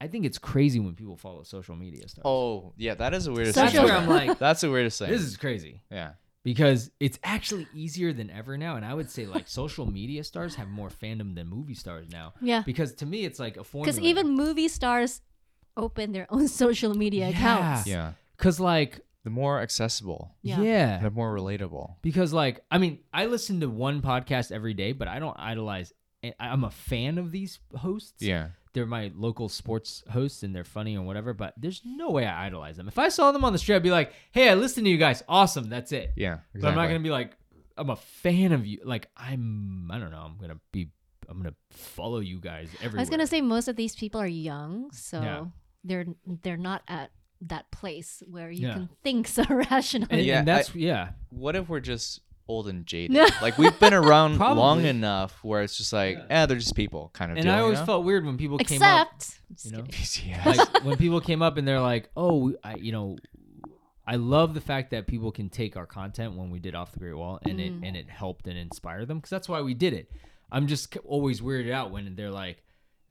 I 0.00 0.06
think 0.08 0.26
it's 0.26 0.38
crazy 0.38 0.78
when 0.78 0.94
people 0.94 1.16
follow 1.16 1.42
social 1.42 1.74
media 1.74 2.06
stars. 2.08 2.22
Oh, 2.26 2.72
yeah. 2.76 2.94
That 2.94 3.14
is 3.14 3.24
the 3.24 3.32
weirdest 3.32 3.56
that's 3.56 3.72
thing. 3.74 3.82
where 3.84 3.94
I'm 3.96 4.06
like 4.08 4.38
That's 4.46 4.60
the 4.60 4.70
weirdest 4.70 4.98
thing. 4.98 5.10
this 5.10 5.22
is 5.22 5.36
crazy. 5.36 5.80
yeah. 5.90 6.10
because 6.44 6.90
it's 7.00 7.18
actually 7.24 7.66
easier 7.74 8.12
than 8.12 8.30
ever 8.30 8.56
now 8.56 8.76
and 8.76 8.84
i 8.84 8.94
would 8.94 9.10
say 9.10 9.26
like 9.26 9.48
social 9.48 9.84
media 9.90 10.22
stars 10.22 10.54
have 10.54 10.68
more 10.68 10.88
fandom 10.90 11.34
than 11.34 11.48
movie 11.48 11.74
stars 11.74 12.06
now 12.12 12.34
Yeah. 12.40 12.62
because 12.64 12.92
to 12.96 13.06
me 13.06 13.24
it's 13.24 13.40
like 13.40 13.56
a 13.56 13.64
formula 13.64 13.92
Because 13.92 14.00
even 14.10 14.30
movie 14.36 14.68
stars 14.68 15.22
open 15.76 16.12
their 16.12 16.26
own 16.30 16.46
social 16.62 16.94
media 16.94 17.28
Yeah. 17.30 17.34
accounts. 17.36 17.86
Yeah. 17.88 18.12
because 18.36 18.60
like 18.60 19.00
The 19.26 19.30
more 19.30 19.60
accessible, 19.60 20.30
Yeah. 20.42 20.60
yeah, 20.60 20.98
the 21.02 21.10
more 21.10 21.34
relatable. 21.34 21.96
because 22.00 22.32
like 22.32 22.60
i 22.70 22.78
mean 22.78 23.00
i 23.12 23.26
listen 23.26 23.58
to 23.60 23.68
one 23.68 24.00
podcast 24.00 24.52
every 24.52 24.72
day 24.72 24.92
but 24.92 25.08
i 25.08 25.18
don't 25.18 25.36
idolize 25.36 25.92
I- 26.22 26.34
i'm 26.38 26.62
a 26.62 26.70
fan 26.70 27.18
of 27.18 27.32
these 27.32 27.58
hosts 27.74 28.22
Yeah. 28.22 28.50
they're 28.72 28.86
my 28.86 29.10
local 29.16 29.48
sports 29.48 30.04
hosts 30.12 30.44
and 30.44 30.54
they're 30.54 30.62
funny 30.78 30.96
or 30.96 31.02
whatever 31.04 31.34
but 31.34 31.54
there's 31.56 31.82
no 31.84 32.10
way 32.10 32.24
i 32.24 32.46
idolize 32.46 32.76
them 32.76 32.86
if 32.86 32.98
i 33.00 33.08
saw 33.08 33.32
them 33.32 33.44
on 33.44 33.52
the 33.52 33.58
street 33.58 33.74
i'd 33.76 33.82
be 33.82 33.90
like 33.90 34.12
hey 34.30 34.48
i 34.48 34.54
listen 34.54 34.84
to 34.84 34.90
you 34.90 34.96
guys 35.06 35.24
awesome 35.28 35.68
that's 35.68 35.90
it 35.90 36.12
Yeah. 36.16 36.38
But 36.54 36.68
I'm 36.68 36.76
not 36.76 36.86
gonna 36.86 37.00
be 37.00 37.10
like, 37.20 37.36
I'm 37.76 37.90
a 37.90 37.96
fan 37.96 38.52
of 38.52 38.64
you. 38.64 38.78
Like 38.84 39.10
I'm, 39.16 39.90
I 39.92 39.98
don't 39.98 40.10
know. 40.12 40.24
I'm 40.28 40.38
gonna 40.38 40.60
be, 40.72 40.88
I'm 41.28 41.36
gonna 41.42 41.54
follow 41.72 42.20
you 42.20 42.38
guys 42.40 42.68
everywhere. 42.80 43.00
I 43.00 43.02
was 43.02 43.10
gonna 43.10 43.26
say 43.26 43.40
most 43.42 43.66
of 43.68 43.74
these 43.76 43.94
people 43.96 44.20
are 44.20 44.26
young, 44.52 44.90
so 44.92 45.20
Yeah. 45.20 45.44
they're 45.84 46.06
they're 46.42 46.56
not 46.70 46.82
at 46.88 47.10
that 47.42 47.70
place 47.70 48.22
where 48.28 48.50
you 48.50 48.66
Yeah. 48.68 48.74
can 48.74 48.88
think 49.02 49.28
so 49.36 49.44
rationally. 49.48 50.08
and, 50.10 50.22
Yeah, 50.22 50.38
and 50.40 50.48
that's 50.48 50.74
yeah. 50.74 51.10
What 51.30 51.56
if 51.56 51.68
we're 51.68 51.80
just 51.80 52.20
old 52.48 52.68
and 52.68 52.86
jaded? 52.86 53.16
like 53.42 53.58
we've 53.58 53.78
been 53.80 53.92
around 53.94 54.38
long 54.38 54.84
enough 54.84 55.42
where 55.42 55.62
it's 55.62 55.76
just 55.76 55.92
like, 55.92 56.16
Yeah. 56.16 56.42
eh, 56.42 56.46
they're 56.46 56.56
just 56.58 56.74
people 56.76 57.10
kind 57.12 57.30
of 57.32 57.36
And 57.38 57.44
deal. 57.44 57.52
I 57.54 57.56
you 57.58 57.62
always 57.64 57.80
know? 57.80 57.86
felt 57.86 58.04
weird 58.04 58.24
when 58.24 58.36
people 58.38 58.56
came 58.58 58.82
up. 58.82 59.08
Except, 59.50 59.64
you 59.64 59.72
know? 59.72 59.84
kidding. 59.90 60.36
Like 60.56 60.84
when 60.84 60.96
people 60.96 61.20
came 61.20 61.42
up 61.42 61.56
and 61.56 61.66
they're 61.66 61.80
like, 61.80 62.08
"Oh, 62.16 62.54
I, 62.64 62.76
you 62.76 62.92
know, 62.92 63.16
I 64.06 64.16
love 64.16 64.54
the 64.54 64.60
fact 64.60 64.92
that 64.92 65.08
people 65.08 65.32
can 65.32 65.48
take 65.50 65.76
our 65.76 65.86
content 65.86 66.36
when 66.36 66.50
we 66.50 66.60
did 66.60 66.74
off 66.76 66.92
the 66.92 67.00
Great 67.00 67.14
Wall, 67.16 67.40
and 67.44 67.58
Mm. 67.58 67.82
it 67.82 67.86
and 67.88 67.96
it 67.96 68.08
helped 68.08 68.46
and 68.46 68.56
inspired 68.56 69.08
them 69.08 69.18
because 69.18 69.30
that's 69.30 69.48
why 69.48 69.60
we 69.62 69.74
did 69.74 69.92
it. 69.92 70.10
I'm 70.52 70.68
just 70.68 70.96
always 71.04 71.40
weirded 71.40 71.72
out 71.72 71.90
when 71.90 72.14
they're 72.14 72.30
like, 72.30 72.62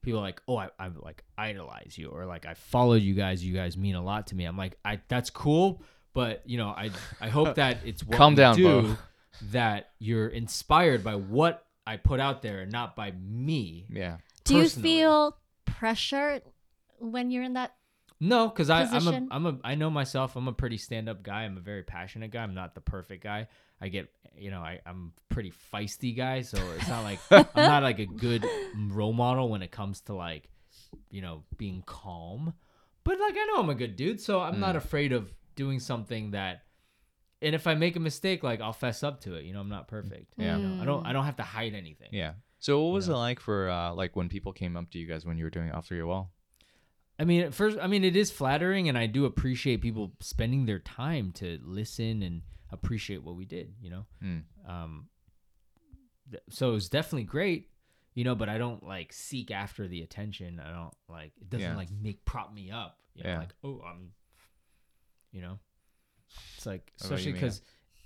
people 0.06 0.20
are 0.20 0.24
like, 0.24 0.41
"Oh, 0.47 0.58
I, 0.58 0.70
I 0.80 0.89
like 0.95 1.24
idolize 1.38 1.97
you," 1.97 2.10
or 2.10 2.26
like, 2.26 2.45
"I 2.45 2.53
followed 2.53 3.01
you 3.01 3.14
guys. 3.14 3.43
You 3.43 3.53
guys 3.53 3.76
mean 3.76 3.95
a 3.95 4.03
lot 4.03 4.28
to 4.28 4.36
me." 4.36 4.45
I'm 4.45 4.58
like, 4.58 4.78
"I 4.86 5.01
that's 5.08 5.30
cool." 5.30 5.82
But 6.14 6.43
you 6.45 6.58
know, 6.58 6.70
I 6.70 6.91
I 7.20 7.30
hope 7.30 7.56
that 7.62 7.80
it's 7.86 8.03
what 8.03 8.18
Calm 8.18 8.34
you 8.34 8.38
down, 8.38 8.56
do 8.56 8.64
Bo. 8.84 8.97
that 9.51 9.89
you're 9.99 10.28
inspired 10.28 11.03
by 11.03 11.16
what 11.16 11.66
I 11.86 11.97
put 11.97 12.20
out 12.20 12.41
there 12.41 12.62
and 12.62 12.72
not 12.72 12.95
by 12.95 13.12
me. 13.12 13.86
yeah. 13.89 14.18
Do 14.45 14.58
you 14.58 14.70
feel 14.70 15.38
pressure 15.66 16.41
when 16.99 17.32
you're 17.32 17.43
in 17.43 17.53
that? 17.53 17.74
No, 18.20 18.47
because 18.47 18.70
I'm 18.70 18.88
a 18.88 18.91
Position? 18.91 19.28
I'm 19.32 19.45
a 19.45 19.58
I 19.64 19.76
know 19.76 19.89
myself. 19.89 20.36
I'm 20.36 20.47
a 20.47 20.53
pretty 20.53 20.78
stand 20.78 21.10
up 21.10 21.22
guy. 21.24 21.43
I'm 21.43 21.58
a 21.58 21.62
very 21.62 21.84
passionate 21.84 22.32
guy. 22.32 22.43
I'm 22.43 22.53
not 22.53 22.76
the 22.76 22.82
perfect 22.82 23.24
guy. 23.24 23.47
I 23.82 23.89
get 23.89 24.09
you 24.38 24.51
know 24.51 24.59
I 24.61 24.80
I'm 24.86 25.13
pretty 25.30 25.51
feisty 25.73 26.15
guy. 26.15 26.41
So 26.41 26.57
it's 26.78 26.88
not 26.88 27.03
like 27.03 27.19
I'm 27.32 27.45
not 27.55 27.84
like 27.84 27.99
a 27.99 28.05
good 28.05 28.45
role 28.89 29.13
model 29.13 29.49
when 29.49 29.61
it 29.61 29.71
comes 29.71 30.01
to 30.01 30.13
like 30.13 30.49
you 31.09 31.21
know 31.21 31.43
being 31.57 31.84
calm. 31.86 32.53
But 33.03 33.19
like 33.19 33.36
I 33.38 33.45
know 33.45 33.57
I'm 33.61 33.69
a 33.69 33.76
good 33.76 33.95
dude, 33.95 34.19
so 34.19 34.41
I'm 34.41 34.59
not 34.59 34.76
Mm. 34.76 34.80
afraid 34.80 35.11
of 35.13 35.32
doing 35.55 35.80
something 35.80 36.32
that. 36.32 36.63
And 37.41 37.53
if 37.53 37.67
I 37.67 37.76
make 37.76 37.95
a 37.95 37.99
mistake, 37.99 38.43
like 38.43 38.61
I'll 38.61 38.73
fess 38.73 39.03
up 39.03 39.21
to 39.21 39.36
it. 39.36 39.43
You 39.45 39.53
know, 39.53 39.59
I'm 39.59 39.69
not 39.69 39.88
perfect. 39.88 40.34
Yeah. 40.38 40.57
You 40.57 40.63
know, 40.67 40.82
I 40.82 40.86
don't 40.86 41.05
I 41.05 41.13
don't 41.13 41.26
have 41.26 41.36
to 41.38 41.43
hide 41.43 41.73
anything. 41.76 42.09
Yeah. 42.11 42.34
So 42.59 42.82
what 42.84 42.93
was 42.93 43.07
You 43.07 43.13
it 43.13 43.17
like 43.17 43.39
for 43.39 43.69
uh 43.69 43.93
like 43.93 44.15
when 44.15 44.30
people 44.30 44.53
came 44.53 44.76
up 44.76 44.89
to 44.91 44.97
you 44.97 45.05
guys 45.05 45.26
when 45.26 45.38
you 45.38 45.43
were 45.43 45.49
doing 45.51 45.71
off 45.71 45.91
your 45.91 46.07
wall? 46.07 46.32
I 47.19 47.23
mean, 47.23 47.41
at 47.43 47.53
first, 47.53 47.78
I 47.82 47.88
mean, 47.88 48.03
it 48.03 48.15
is 48.17 48.30
flattering, 48.32 48.89
and 48.89 48.97
I 48.97 49.05
do 49.05 49.23
appreciate 49.26 49.80
people 49.82 50.13
spending 50.19 50.65
their 50.65 50.80
time 50.80 51.32
to 51.34 51.59
listen 51.63 52.21
and 52.23 52.41
appreciate 52.72 53.24
what 53.24 53.36
we 53.36 53.45
did. 53.45 53.74
You 53.82 53.89
know, 53.89 54.05
Mm. 54.24 54.43
um, 54.68 55.09
th- 56.32 56.43
so 56.49 56.70
it 56.72 56.74
was 56.74 56.89
definitely 56.89 57.24
great. 57.26 57.70
You 58.13 58.24
know, 58.24 58.34
but 58.36 58.47
I 58.47 58.57
don't 58.57 58.82
like 58.82 59.11
seek 59.11 59.51
after 59.51 59.88
the 59.89 60.01
attention. 60.01 60.59
I 60.59 60.72
don't 60.72 60.93
like 61.09 61.34
it 61.41 61.49
doesn't 61.49 61.72
Yeah. 61.72 61.76
like 61.76 61.89
make 61.91 62.24
prop 62.26 62.53
me 62.53 62.72
up. 62.72 62.97
You 63.13 63.24
know, 63.24 63.30
Yeah. 63.30 63.39
like 63.39 63.55
oh, 63.63 63.82
I'm. 63.82 64.13
You 65.32 65.41
know, 65.41 65.59
it's 66.55 66.66
like 66.66 66.93
What 66.97 67.07
about 67.07 67.09
you, 67.09 67.16
especially 67.16 67.32
because 67.34 67.61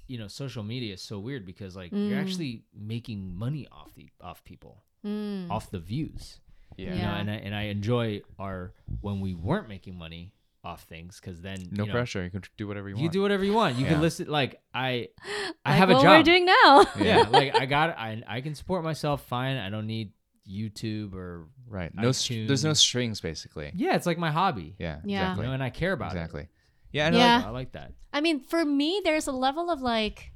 you 0.08 0.18
know 0.18 0.28
social 0.28 0.64
media 0.64 0.96
is 0.96 1.02
so 1.04 1.20
weird 1.20 1.46
because 1.46 1.76
like 1.76 1.92
Mm. 1.92 2.10
you're 2.10 2.20
actually 2.20 2.66
making 2.74 3.36
money 3.36 3.68
off 3.72 3.94
the 3.94 4.10
off 4.20 4.44
people 4.44 4.84
Mm. 5.06 5.50
off 5.52 5.70
the 5.70 5.80
views 5.80 6.40
Yeah. 6.76 6.86
you 6.86 6.90
know, 6.96 7.02
Yeah. 7.02 7.18
and 7.20 7.30
I, 7.32 7.36
and 7.36 7.56
I 7.56 7.62
enjoy 7.64 8.22
our 8.40 8.74
when 9.02 9.20
we 9.22 9.36
weren't 9.36 9.68
making 9.70 9.96
money 9.96 10.34
off 10.70 10.84
things 10.84 11.20
because 11.20 11.42
then 11.42 11.58
No 11.72 11.84
you 11.84 11.88
know, 11.88 11.94
pressure. 11.94 12.24
You 12.24 12.30
can 12.30 12.44
do 12.58 12.68
whatever 12.68 12.88
you 12.90 12.96
You 12.96 13.02
want. 13.02 13.12
can 13.12 13.14
do 13.20 13.22
whatever 13.24 13.44
you 13.44 13.54
want. 13.54 13.76
You 13.78 13.84
Yeah. 13.86 13.92
can 13.94 14.02
listen. 14.02 14.28
Like 14.28 14.62
I, 14.74 15.10
I 15.66 15.72
Like 15.72 15.78
have 15.78 15.90
a 15.90 15.94
what 15.96 16.04
job. 16.04 16.18
we're 16.18 16.24
doing 16.24 16.46
now. 16.46 16.86
yeah, 17.00 17.26
like 17.30 17.56
I 17.56 17.66
got. 17.66 17.98
I 17.98 18.24
I 18.28 18.42
can 18.42 18.56
support 18.56 18.84
myself 18.84 19.26
fine. 19.28 19.58
I 19.58 19.70
don't 19.70 19.88
need 19.88 20.12
YouTube 20.50 21.14
or 21.14 21.48
right. 21.68 21.94
No 21.94 22.12
str- 22.12 22.46
there's 22.48 22.64
no 22.64 22.74
strings 22.74 23.22
basically. 23.22 23.72
yeah. 23.76 23.96
It's 23.96 24.06
like 24.06 24.18
my 24.18 24.32
hobby. 24.32 24.76
Yeah. 24.80 25.00
Yeah. 25.04 25.20
You 25.20 25.24
Exactly. 25.24 25.46
know, 25.48 25.54
and 25.54 25.64
I 25.64 25.70
care 25.70 25.94
about 25.94 26.12
exactly. 26.12 26.44
it. 26.44 26.50
Yeah. 26.92 27.08
And 27.08 27.16
Yeah. 27.16 27.36
Like, 27.38 27.46
I 27.46 27.50
like 27.50 27.72
that. 27.74 27.94
I 28.14 28.22
mean, 28.22 28.40
for 28.40 28.64
me, 28.66 29.02
there's 29.04 29.28
a 29.28 29.32
level 29.32 29.70
of 29.70 29.82
like 29.82 30.32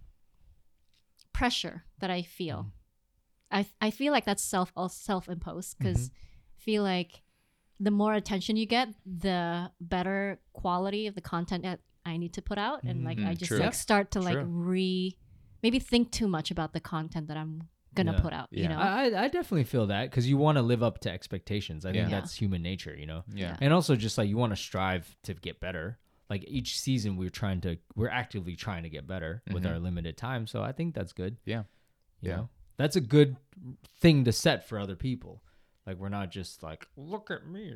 pressure 1.33 1.83
that 1.99 2.09
I 2.11 2.21
feel. 2.21 2.57
Mm. 2.57 2.71
I 3.51 3.65
I 3.87 3.91
feel 3.91 4.11
like 4.11 4.25
that's 4.25 4.43
self 4.43 4.71
self 4.89 5.29
imposed 5.29 5.77
because 5.77 6.09
mm-hmm. 6.09 6.57
feel 6.57 6.83
like 6.83 7.21
the 7.79 7.91
more 7.91 8.13
attention 8.13 8.55
you 8.55 8.65
get, 8.65 8.89
the 9.05 9.71
better 9.81 10.39
quality 10.53 11.07
of 11.07 11.15
the 11.15 11.21
content 11.21 11.63
that 11.63 11.79
I 12.05 12.17
need 12.17 12.33
to 12.33 12.41
put 12.41 12.57
out, 12.57 12.83
and 12.83 13.03
like 13.03 13.17
I 13.19 13.33
Mhm, 13.33 13.37
just 13.37 13.49
true. 13.49 13.59
like 13.59 13.73
start 13.73 14.11
to 14.11 14.21
like 14.21 14.33
True. 14.35 14.43
re 14.45 15.17
maybe 15.61 15.79
think 15.79 16.11
too 16.11 16.27
much 16.27 16.51
about 16.51 16.73
the 16.73 16.81
content 16.81 17.27
that 17.29 17.37
I'm 17.37 17.69
gonna 17.95 18.11
Yeah. 18.13 18.19
put 18.19 18.33
out. 18.33 18.47
You 18.51 18.67
know, 18.67 18.77
I, 18.77 19.05
I- 19.09 19.23
I 19.23 19.27
definitely 19.29 19.63
feel 19.63 19.87
that 19.87 20.09
because 20.09 20.27
you 20.27 20.35
want 20.35 20.57
to 20.57 20.61
live 20.61 20.83
up 20.83 20.99
to 21.01 21.11
expectations. 21.11 21.85
I 21.85 21.93
think 21.93 22.09
Yeah. 22.09 22.19
that's 22.19 22.35
human 22.35 22.61
nature, 22.61 22.93
you 22.95 23.05
know. 23.05 23.23
Yeah. 23.33 23.55
And 23.61 23.71
also 23.71 23.95
just 23.95 24.17
like 24.17 24.27
you 24.27 24.35
want 24.35 24.51
to 24.51 24.57
strive 24.57 25.15
to 25.23 25.33
get 25.35 25.59
better. 25.61 25.99
Like 26.29 26.43
each 26.47 26.79
season, 26.79 27.15
we're 27.15 27.29
trying 27.29 27.61
to, 27.61 27.77
we're 27.95 28.09
actively 28.09 28.55
trying 28.57 28.83
to 28.83 28.89
get 28.89 29.05
better 29.07 29.41
with 29.53 29.63
Mhm. 29.63 29.69
our 29.71 29.79
limited 29.79 30.17
time. 30.17 30.47
So 30.47 30.63
I 30.63 30.71
think 30.73 30.95
that's 30.95 31.13
good. 31.13 31.37
Yeah. 31.45 31.63
You 32.19 32.29
Yeah. 32.31 32.35
know? 32.37 32.49
that's 32.75 32.95
a 32.95 33.01
good 33.01 33.37
thing 34.01 34.25
to 34.25 34.31
set 34.31 34.67
for 34.67 34.79
other 34.79 34.95
people. 34.95 35.43
Like 35.85 35.97
we're 35.97 36.09
not 36.09 36.31
just 36.31 36.63
like, 36.63 36.87
look 36.95 37.29
at 37.31 37.45
me, 37.47 37.73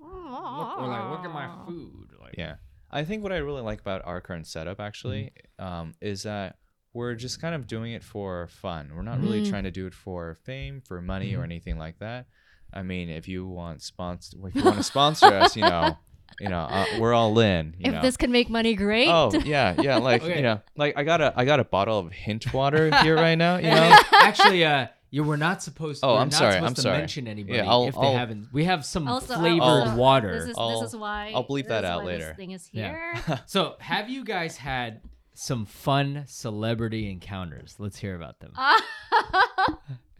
look, 0.00 0.78
or 0.78 0.86
like 0.88 1.10
look 1.10 1.24
at 1.24 1.32
my 1.32 1.48
food. 1.66 2.10
Like, 2.20 2.34
Yeah. 2.36 2.56
I 2.90 3.04
think 3.04 3.22
what 3.22 3.30
I 3.32 3.36
really 3.36 3.62
like 3.62 3.80
about 3.80 4.02
our 4.04 4.20
current 4.20 4.48
setup 4.48 4.80
actually 4.80 5.30
um, 5.60 5.94
is 6.00 6.24
that 6.24 6.56
we're 6.92 7.14
just 7.14 7.40
kind 7.40 7.54
of 7.54 7.68
doing 7.68 7.92
it 7.92 8.02
for 8.02 8.48
fun. 8.48 8.90
We're 8.94 9.02
not 9.02 9.20
really 9.20 9.42
Mm. 9.42 9.48
trying 9.48 9.62
to 9.64 9.70
do 9.70 9.86
it 9.86 9.94
for 9.94 10.34
fame, 10.42 10.80
for 10.84 11.00
money, 11.00 11.34
or 11.36 11.40
Mhm. 11.42 11.44
anything 11.44 11.78
like 11.78 12.00
that. 12.00 12.26
I 12.72 12.82
mean, 12.82 13.08
if 13.08 13.28
you 13.28 13.46
want 13.46 13.82
sponsor, 13.82 14.36
if 14.48 14.56
you 14.56 14.64
want 14.64 14.78
to 14.78 14.82
sponsor 14.82 15.26
us, 15.40 15.54
you 15.56 15.62
know, 15.62 15.98
you 16.40 16.48
know, 16.48 16.62
uh, 16.62 16.86
we're 16.98 17.14
all 17.14 17.38
in. 17.38 17.74
You 17.78 17.86
if 17.90 17.92
know. 17.94 18.02
this 18.02 18.16
can 18.16 18.32
make 18.32 18.50
money, 18.50 18.74
great. 18.74 19.08
Oh 19.08 19.30
yeah, 19.44 19.80
yeah. 19.80 19.98
Like 19.98 20.22
Okay. 20.24 20.36
you 20.38 20.42
know, 20.42 20.60
like 20.76 20.96
I 20.98 21.04
got 21.04 21.20
a 21.20 21.32
I 21.36 21.44
got 21.44 21.60
a 21.60 21.64
bottle 21.64 21.98
of 22.00 22.10
hint 22.10 22.52
water 22.52 22.90
here 23.02 23.14
right 23.14 23.36
now. 23.38 23.56
You 23.58 23.70
know, 23.70 23.96
Actually, 24.20 24.64
uh, 24.64 24.88
you 25.10 25.24
were 25.24 25.36
not 25.36 25.62
supposed. 25.62 26.04
Oh, 26.04 26.14
we're 26.14 26.20
I'm 26.20 26.28
not 26.28 26.34
sorry, 26.38 26.52
supposed 26.54 26.68
I'm 26.70 26.74
to 26.74 26.80
sorry. 26.82 26.98
mention 26.98 27.26
anybody 27.28 27.58
Yeah, 27.58 27.68
I'll- 27.70 27.86
if 27.88 27.94
they 27.94 28.00
I'll- 28.00 28.16
haven't. 28.16 28.48
We 28.52 28.64
have 28.64 28.84
some 28.84 29.08
also, 29.08 29.36
flavored 29.36 29.60
also, 29.62 29.96
water. 29.96 30.40
This 30.40 30.50
is, 30.50 30.54
I'll- 30.58 30.80
this 30.80 30.90
is 30.92 30.96
why 30.96 31.32
I'll 31.34 31.44
bleep 31.46 31.62
this 31.64 31.68
that 31.68 31.84
is 31.84 31.90
out 31.90 32.04
later. 32.04 32.26
This 32.28 32.36
thing 32.36 32.50
is 32.52 32.68
Yeah. 32.72 32.88
here. 33.26 33.40
So, 33.46 33.76
have 33.80 34.08
you 34.08 34.24
guys 34.24 34.56
had 34.56 35.00
some 35.34 35.66
fun 35.66 36.24
celebrity 36.26 37.10
encounters? 37.10 37.74
Let's 37.78 37.98
hear 37.98 38.14
about 38.14 38.38
them. 38.40 38.52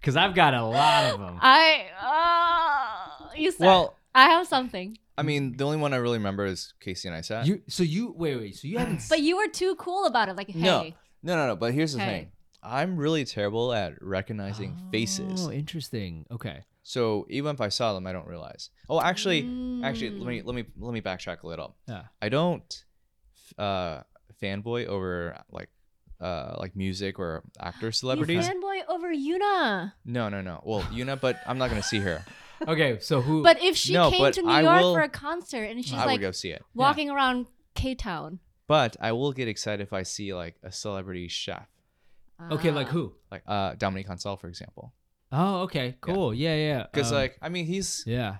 Because 0.01 0.17
I've 0.17 0.35
got 0.35 0.55
a 0.55 0.65
lot 0.65 1.13
of 1.13 1.21
them. 1.21 1.39
I 1.43 1.85
uh, 2.03 3.35
you 3.37 3.51
said 3.53 3.67
well, 3.67 3.97
I 4.15 4.31
have 4.31 4.47
something, 4.47 4.97
I 5.19 5.23
mean, 5.23 5.59
the 5.59 5.65
only 5.65 5.77
one 5.77 5.93
I 5.93 5.99
really 5.99 6.17
remember 6.17 6.47
is 6.47 6.73
Casey 6.81 7.07
and 7.09 7.15
I 7.17 7.21
sat. 7.21 7.47
You 7.47 7.61
so 7.69 7.83
you 7.83 8.15
wait 8.17 8.37
wait 8.39 8.57
so 8.57 8.67
you 8.67 8.79
haven't 8.79 9.03
but 9.11 9.21
you 9.21 9.37
were 9.37 9.49
too 9.49 9.75
cool 9.77 10.07
about 10.07 10.31
it. 10.31 10.37
Like, 10.37 10.49
hey, 10.49 10.59
No. 10.61 10.85
no, 11.23 11.37
no, 11.37 11.49
no. 11.49 11.57
But 11.57 11.75
here's 11.75 11.93
the 11.93 12.01
Okay. 12.01 12.11
thing. 12.11 12.33
I'm 12.63 12.97
really 12.97 13.25
terrible 13.25 13.73
at 13.73 14.01
recognizing 14.03 14.77
faces. 14.91 15.47
Oh, 15.47 15.51
interesting. 15.51 16.27
Okay. 16.31 16.61
So 16.83 17.27
even 17.31 17.55
if 17.55 17.61
I 17.61 17.69
saw 17.69 17.95
them, 17.95 18.07
I 18.07 18.13
don't 18.13 18.27
realize. 18.27 18.71
Oh, 18.89 19.01
actually, 19.01 19.41
actually, 19.85 20.11
let 20.11 20.23
Mm. 20.23 20.27
me 20.27 20.43
let 20.43 20.55
me 20.55 20.65
let 20.79 20.93
me 20.93 21.01
backtrack 21.01 21.43
a 21.43 21.47
little. 21.47 21.77
Yeah. 21.89 22.05
I 22.21 22.29
don't 22.29 22.85
uh 23.59 24.01
fanboy 24.43 24.87
over 24.87 25.43
like 25.51 25.69
uh 26.21 26.55
like 26.59 26.75
music 26.77 27.19
or 27.19 27.43
actor 27.59 27.93
celebrities. 28.03 28.47
You 28.47 28.55
fanboy 28.55 28.81
over 28.89 29.13
Yuna. 29.13 29.93
No, 30.05 30.29
no, 30.29 30.41
no. 30.41 30.63
Well, 30.65 30.83
Yuna, 30.93 31.21
but 31.21 31.39
I'm 31.47 31.59
not 31.59 31.71
gonna 31.71 31.83
see 31.83 32.01
her. 32.01 32.25
Okay. 32.69 32.99
So 33.01 33.23
who? 33.23 33.43
But 33.43 33.63
if 33.65 33.75
she 33.75 33.95
No, 33.95 34.11
came 34.11 34.21
but 34.21 34.35
to 34.35 34.43
New 34.43 34.51
I 34.51 34.61
York 34.61 34.83
will- 34.83 34.95
for 34.95 35.01
a 35.01 35.09
concert 35.09 35.63
and 35.65 35.83
she's 35.83 35.95
I 35.95 36.05
would 36.05 36.13
like 36.13 36.21
go 36.21 36.31
see 36.31 36.51
it. 36.51 36.63
walking 36.75 37.09
around 37.09 37.47
K 37.75 37.95
Town, 37.95 38.39
But 38.67 38.99
I 39.01 39.13
will 39.13 39.33
get 39.33 39.49
excited 39.49 39.83
if 39.83 39.95
I 39.95 40.03
see 40.03 40.35
like 40.35 40.57
a 40.63 40.71
celebrity 40.71 41.27
chef, 41.29 41.67
okay, 42.53 42.71
like 42.71 42.89
Ah. 42.89 42.91
who? 42.93 43.15
like 43.31 43.43
uh 43.47 43.75
Dominique 43.75 44.09
Ansel, 44.11 44.37
for 44.37 44.49
example. 44.49 44.93
Oh, 45.33 45.63
okay. 45.63 45.97
Cool. 46.01 46.35
Yeah, 46.35 46.57
yeah. 46.57 46.87
Because 46.91 47.13
Um, 47.13 47.19
like 47.19 47.39
I 47.43 47.49
mean 47.49 47.67
he's 47.67 48.03
yeah, 48.07 48.39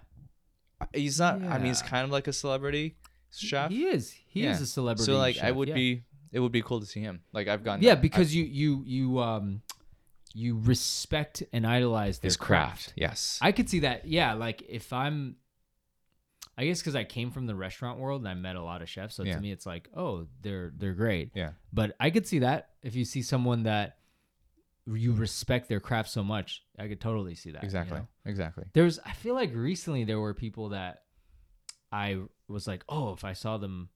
he's 0.95 1.19
not. 1.21 1.35
I 1.43 1.59
mean 1.59 1.67
he's 1.69 1.83
Yeah. 1.83 1.89
kind 1.89 2.05
of 2.05 2.11
like 2.11 2.27
a 2.29 2.33
celebrity 2.33 2.97
chef. 3.33 3.71
he 3.71 3.85
is. 3.87 4.11
He 4.27 4.41
is 4.47 4.59
Yeah. 4.59 4.63
a 4.65 4.67
celebrity. 4.67 5.05
so 5.05 5.17
like 5.19 5.37
I 5.37 5.49
chef, 5.49 5.55
would 5.55 5.69
yeah. 5.69 5.75
be. 5.75 6.05
It 6.33 6.39
would 6.41 6.53
be 6.53 6.63
cool 6.63 6.81
to 6.81 6.87
see 6.87 7.01
him. 7.01 7.23
Like 7.33 7.49
I've 7.49 7.65
gone. 7.65 7.83
Yeah, 7.83 7.93
I- 7.93 7.97
because 7.97 8.35
you 8.35 8.45
you 8.45 8.83
you 8.87 9.19
um 9.21 9.63
you 10.33 10.59
respect 10.61 11.43
and 11.53 11.67
idolize 11.67 12.21
their 12.21 12.29
his 12.29 12.37
craft. 12.37 12.93
Yes. 12.97 13.39
I 13.43 13.51
could 13.53 13.69
see 13.69 13.81
that. 13.81 14.07
Yeah, 14.07 14.35
like 14.35 14.63
if 14.69 14.93
I'm, 14.93 15.37
I 16.59 16.67
guess 16.67 16.81
because 16.81 16.95
I 16.97 17.05
came 17.05 17.31
from 17.31 17.47
the 17.47 17.55
restaurant 17.55 17.99
world 17.99 18.21
and 18.21 18.29
I 18.29 18.35
met 18.35 18.57
a 18.57 18.63
lot 18.63 18.83
of 18.83 18.89
chefs, 18.89 19.15
so 19.15 19.23
Yeah. 19.23 19.35
to 19.37 19.41
me 19.41 19.51
it's 19.53 19.65
like, 19.67 19.89
oh, 19.97 20.27
they're 20.43 20.73
they're 20.77 20.93
great. 20.95 21.31
Yeah. 21.35 21.53
But 21.73 21.97
I 21.99 22.11
could 22.11 22.27
see 22.27 22.41
that 22.41 22.71
if 22.83 22.95
you 22.95 23.05
see 23.05 23.23
someone 23.23 23.63
that 23.65 23.97
you 24.87 25.13
respect 25.13 25.69
their 25.69 25.81
craft 25.81 26.11
so 26.11 26.23
much, 26.25 26.63
I 26.79 26.89
could 26.89 27.01
totally 27.01 27.35
see 27.35 27.53
that. 27.53 27.63
you 27.63 27.67
exactly. 27.67 27.99
know? 27.99 28.07
Exactly. 28.25 28.65
There's, 28.73 28.99
I 29.01 29.13
feel 29.13 29.35
like 29.35 29.55
recently 29.55 30.05
there 30.05 30.19
were 30.19 30.35
people 30.35 30.71
that 30.71 31.03
I 31.93 32.19
was 32.49 32.67
like, 32.67 32.83
oh, 32.89 33.13
if 33.13 33.25
I 33.25 33.35
saw 33.35 33.57
them, 33.59 33.89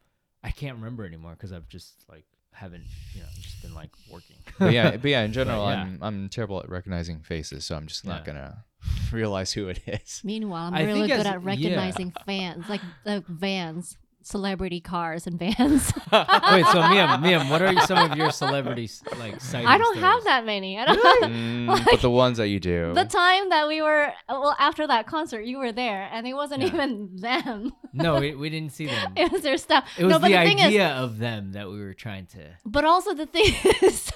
I 0.43 0.51
can't 0.51 0.77
remember 0.77 1.05
anymore 1.05 1.33
because 1.33 1.53
I've 1.53 1.69
just 1.69 2.05
like 2.09 2.25
haven't, 2.53 2.85
you 3.15 3.21
know, 3.23 3.27
just 3.41 3.61
been 3.63 3.75
like 3.75 3.91
working. 4.11 4.37
But 4.59 4.73
yeah, 4.73 4.91
but 4.97 5.05
yeah. 5.11 5.23
In 5.23 5.33
general, 5.33 5.65
yeah. 5.67 5.81
I'm 5.83 5.99
I'm 6.03 6.29
terrible 6.29 6.61
at 6.61 6.69
recognizing 6.69 7.21
faces, 7.21 7.65
so 7.65 7.77
I'm 7.77 7.87
just 7.87 8.05
not 8.07 8.21
Yeah. 8.21 8.27
gonna 8.35 8.65
realize 9.13 9.53
who 9.53 9.69
it 9.69 9.81
is. 9.87 10.21
Meanwhile, 10.25 10.69
I'm 10.69 10.75
I 10.75 10.85
really 10.85 11.09
good 11.09 11.21
as- 11.21 11.27
at 11.27 11.43
recognizing 11.43 12.13
fans, 12.27 12.69
like 12.69 12.81
the 13.05 13.25
vans, 13.29 13.97
celebrity 14.25 14.81
cars 14.81 15.27
and 15.27 15.39
vans. 15.39 15.93
Wait, 16.13 16.65
so 16.73 16.81
Miam, 16.83 17.21
Miam, 17.21 17.49
what 17.51 17.63
are 17.63 17.79
some 17.83 18.11
of 18.11 18.17
your 18.17 18.31
celebrities 18.31 19.03
like? 19.19 19.35
I 19.55 19.79
don't 19.79 19.97
stories? 19.97 20.01
have 20.01 20.25
that 20.25 20.45
many. 20.45 20.79
I 20.79 20.87
don't. 20.87 21.05
Mm, 21.65 21.85
but 21.85 22.01
the 22.03 22.11
ones 22.11 22.39
that 22.39 22.49
you 22.49 22.59
do. 22.61 22.93
The 22.95 23.05
time 23.05 23.49
that 23.51 23.67
we 23.69 23.81
were, 23.83 24.13
well, 24.29 24.55
after 24.59 24.87
that 24.87 25.07
concert, 25.07 25.43
you 25.43 25.59
were 25.59 25.73
there, 25.73 26.09
and 26.13 26.27
it 26.27 26.35
wasn't 26.35 26.63
Yeah. 26.63 26.69
even 26.69 27.17
them. 27.17 27.73
No, 27.93 28.21
we, 28.21 28.35
we 28.43 28.51
didn't 28.51 28.73
see 28.73 28.87
them. 28.87 29.13
it 29.17 29.31
was 29.33 29.43
their 29.43 29.57
stuff. 29.59 29.87
It 29.99 30.05
was 30.05 30.13
no, 30.13 30.19
but 30.19 30.29
the, 30.29 30.35
the, 30.37 30.45
thing 30.45 30.59
is, 30.59 30.67
idea 30.67 30.89
of 30.89 31.19
them 31.19 31.53
that 31.53 31.69
we 31.69 31.79
were 31.79 31.95
trying 31.95 32.27
to. 32.27 32.41
but 32.67 32.85
also 32.85 33.15
the 33.15 33.27
thing 33.27 33.55
is, 33.83 34.11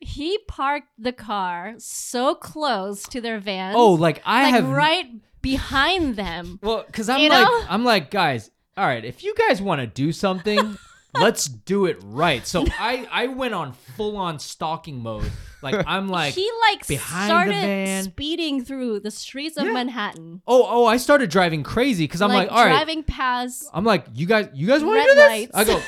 he 0.00 0.38
parked 0.48 0.88
the 0.98 1.12
car 1.12 1.74
so 1.78 2.34
close 2.34 3.02
to 3.04 3.20
their 3.20 3.38
van. 3.38 3.74
Oh, 3.76 3.92
like 3.92 4.20
I 4.24 4.44
like 4.44 4.54
have 4.54 4.68
right 4.68 5.06
behind 5.42 6.16
them. 6.16 6.58
Well, 6.62 6.84
because 6.86 7.08
I'm 7.08 7.20
You 7.20 7.28
like, 7.30 7.44
know? 7.46 7.62
I'm 7.68 7.84
like, 7.84 8.10
guys, 8.10 8.50
all 8.76 8.86
right, 8.86 9.04
if 9.04 9.22
you 9.22 9.34
guys 9.34 9.60
want 9.60 9.80
to 9.80 9.86
do 9.86 10.12
something, 10.12 10.76
let's 11.14 11.46
do 11.46 11.86
it 11.86 11.98
right. 12.02 12.46
So 12.46 12.64
I, 12.78 13.06
I 13.10 13.26
went 13.26 13.54
on 13.54 13.72
full 13.72 14.16
on 14.16 14.38
stalking 14.38 15.02
mode. 15.02 15.30
Like 15.62 15.84
I'm 15.86 16.08
like, 16.08 16.34
he 16.34 16.50
like 16.70 16.86
behind 16.86 17.22
the 17.24 17.26
started 17.26 17.52
van. 17.54 18.04
speeding 18.04 18.64
through 18.64 19.00
the 19.00 19.10
streets 19.10 19.56
of 19.56 19.66
Yeah. 19.66 19.72
Manhattan. 19.72 20.42
oh, 20.46 20.66
oh, 20.68 20.86
I 20.86 20.96
started 20.96 21.30
driving 21.30 21.62
crazy 21.62 22.04
because 22.04 22.22
I'm 22.22 22.30
like, 22.30 22.50
all 22.50 22.64
right, 22.64 22.70
driving 22.70 23.02
past. 23.04 23.68
I'm 23.72 23.84
like, 23.84 24.06
you 24.14 24.26
guys, 24.26 24.48
you 24.54 24.66
guys 24.66 24.82
want 24.82 24.96
to 24.96 25.00
Red 25.00 25.06
do 25.08 25.14
this? 25.14 25.28
lights. 25.28 25.50
I 25.54 25.64
go, 25.64 25.80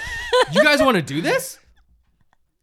you 0.52 0.62
guys 0.62 0.80
want 0.80 0.96
to 0.96 1.02
do 1.02 1.20
this? 1.22 1.58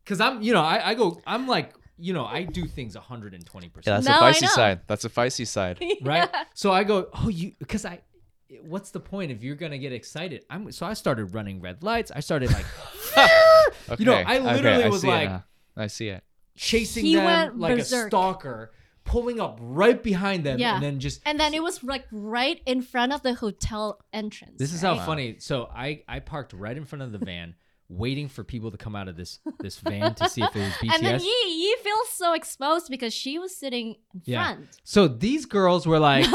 Because 0.03 0.21
I'm, 0.21 0.41
you 0.41 0.53
know, 0.53 0.61
I, 0.61 0.89
I 0.89 0.93
go, 0.93 1.21
I'm 1.27 1.47
like, 1.47 1.73
you 1.97 2.13
know, 2.13 2.25
I 2.25 2.43
do 2.43 2.65
things 2.65 2.95
120 2.95 3.65
yeah, 3.67 3.71
percent, 3.73 4.03
that's 4.03 4.07
No, 4.07 4.25
a 4.25 4.29
I 4.29 4.31
feisty 4.31 4.41
know. 4.43 4.47
side. 4.49 4.79
That's 4.87 5.05
a 5.05 5.09
feisty 5.09 5.45
side. 5.47 5.81
right? 6.01 6.29
So 6.53 6.71
I 6.71 6.83
go, 6.83 7.07
oh, 7.13 7.29
you, 7.29 7.53
because 7.59 7.85
I. 7.85 7.99
What's 8.61 8.91
the 8.91 8.99
point 8.99 9.31
if 9.31 9.43
you're 9.43 9.55
gonna 9.55 9.77
get 9.77 9.93
excited? 9.93 10.45
I'm 10.49 10.71
so 10.71 10.85
I 10.85 10.93
started 10.93 11.33
running 11.33 11.61
red 11.61 11.83
lights. 11.83 12.11
I 12.13 12.19
started 12.19 12.51
like 12.51 12.65
Okay. 13.17 13.27
You 13.99 14.05
know, 14.05 14.13
I 14.13 14.37
okay, 14.37 14.53
literally 14.53 14.83
I 14.83 14.89
was 14.89 15.03
like- 15.05 15.41
I 15.77 15.87
see 15.87 16.09
it. 16.09 16.23
chasing 16.55 17.05
He 17.05 17.15
them 17.15 17.59
like 17.59 17.77
berserk. 17.77 18.07
a 18.07 18.09
stalker, 18.09 18.71
pulling 19.05 19.39
up 19.39 19.57
right 19.61 20.01
behind 20.03 20.43
them, 20.43 20.59
Yeah. 20.59 20.75
and 20.75 20.83
then 20.83 20.99
just. 20.99 21.21
And 21.25 21.39
then 21.39 21.53
it 21.53 21.63
was 21.63 21.81
like 21.83 22.05
right 22.11 22.61
in 22.65 22.81
front 22.81 23.13
of 23.13 23.21
the 23.23 23.33
hotel 23.33 23.99
entrance. 24.13 24.57
This 24.57 24.73
is 24.73 24.81
how 24.81 24.93
right? 24.97 25.05
funny. 25.05 25.35
So 25.39 25.69
I 25.73 26.03
I 26.07 26.19
parked 26.19 26.53
right 26.53 26.75
in 26.75 26.83
front 26.85 27.03
of 27.03 27.11
the 27.13 27.17
van, 27.19 27.55
waiting 27.89 28.27
for 28.27 28.43
people 28.43 28.69
to 28.71 28.77
come 28.77 28.95
out 28.95 29.07
of 29.07 29.15
this 29.15 29.39
this 29.59 29.77
van 29.79 30.13
to 30.15 30.29
see 30.29 30.41
if 30.43 30.55
it 30.55 30.59
was 30.59 30.73
BTS. 30.73 30.93
And 30.95 31.05
then 31.05 31.19
Yi 31.21 31.27
Yi 31.47 31.75
feels 31.83 32.09
so 32.09 32.33
exposed 32.33 32.89
because 32.89 33.13
she 33.13 33.39
was 33.39 33.55
sitting 33.55 33.95
in 34.13 34.21
Yeah. 34.25 34.43
front. 34.55 34.69
so 34.83 35.07
these 35.07 35.45
girls 35.45 35.87
were 35.87 35.99
like, 35.99 36.25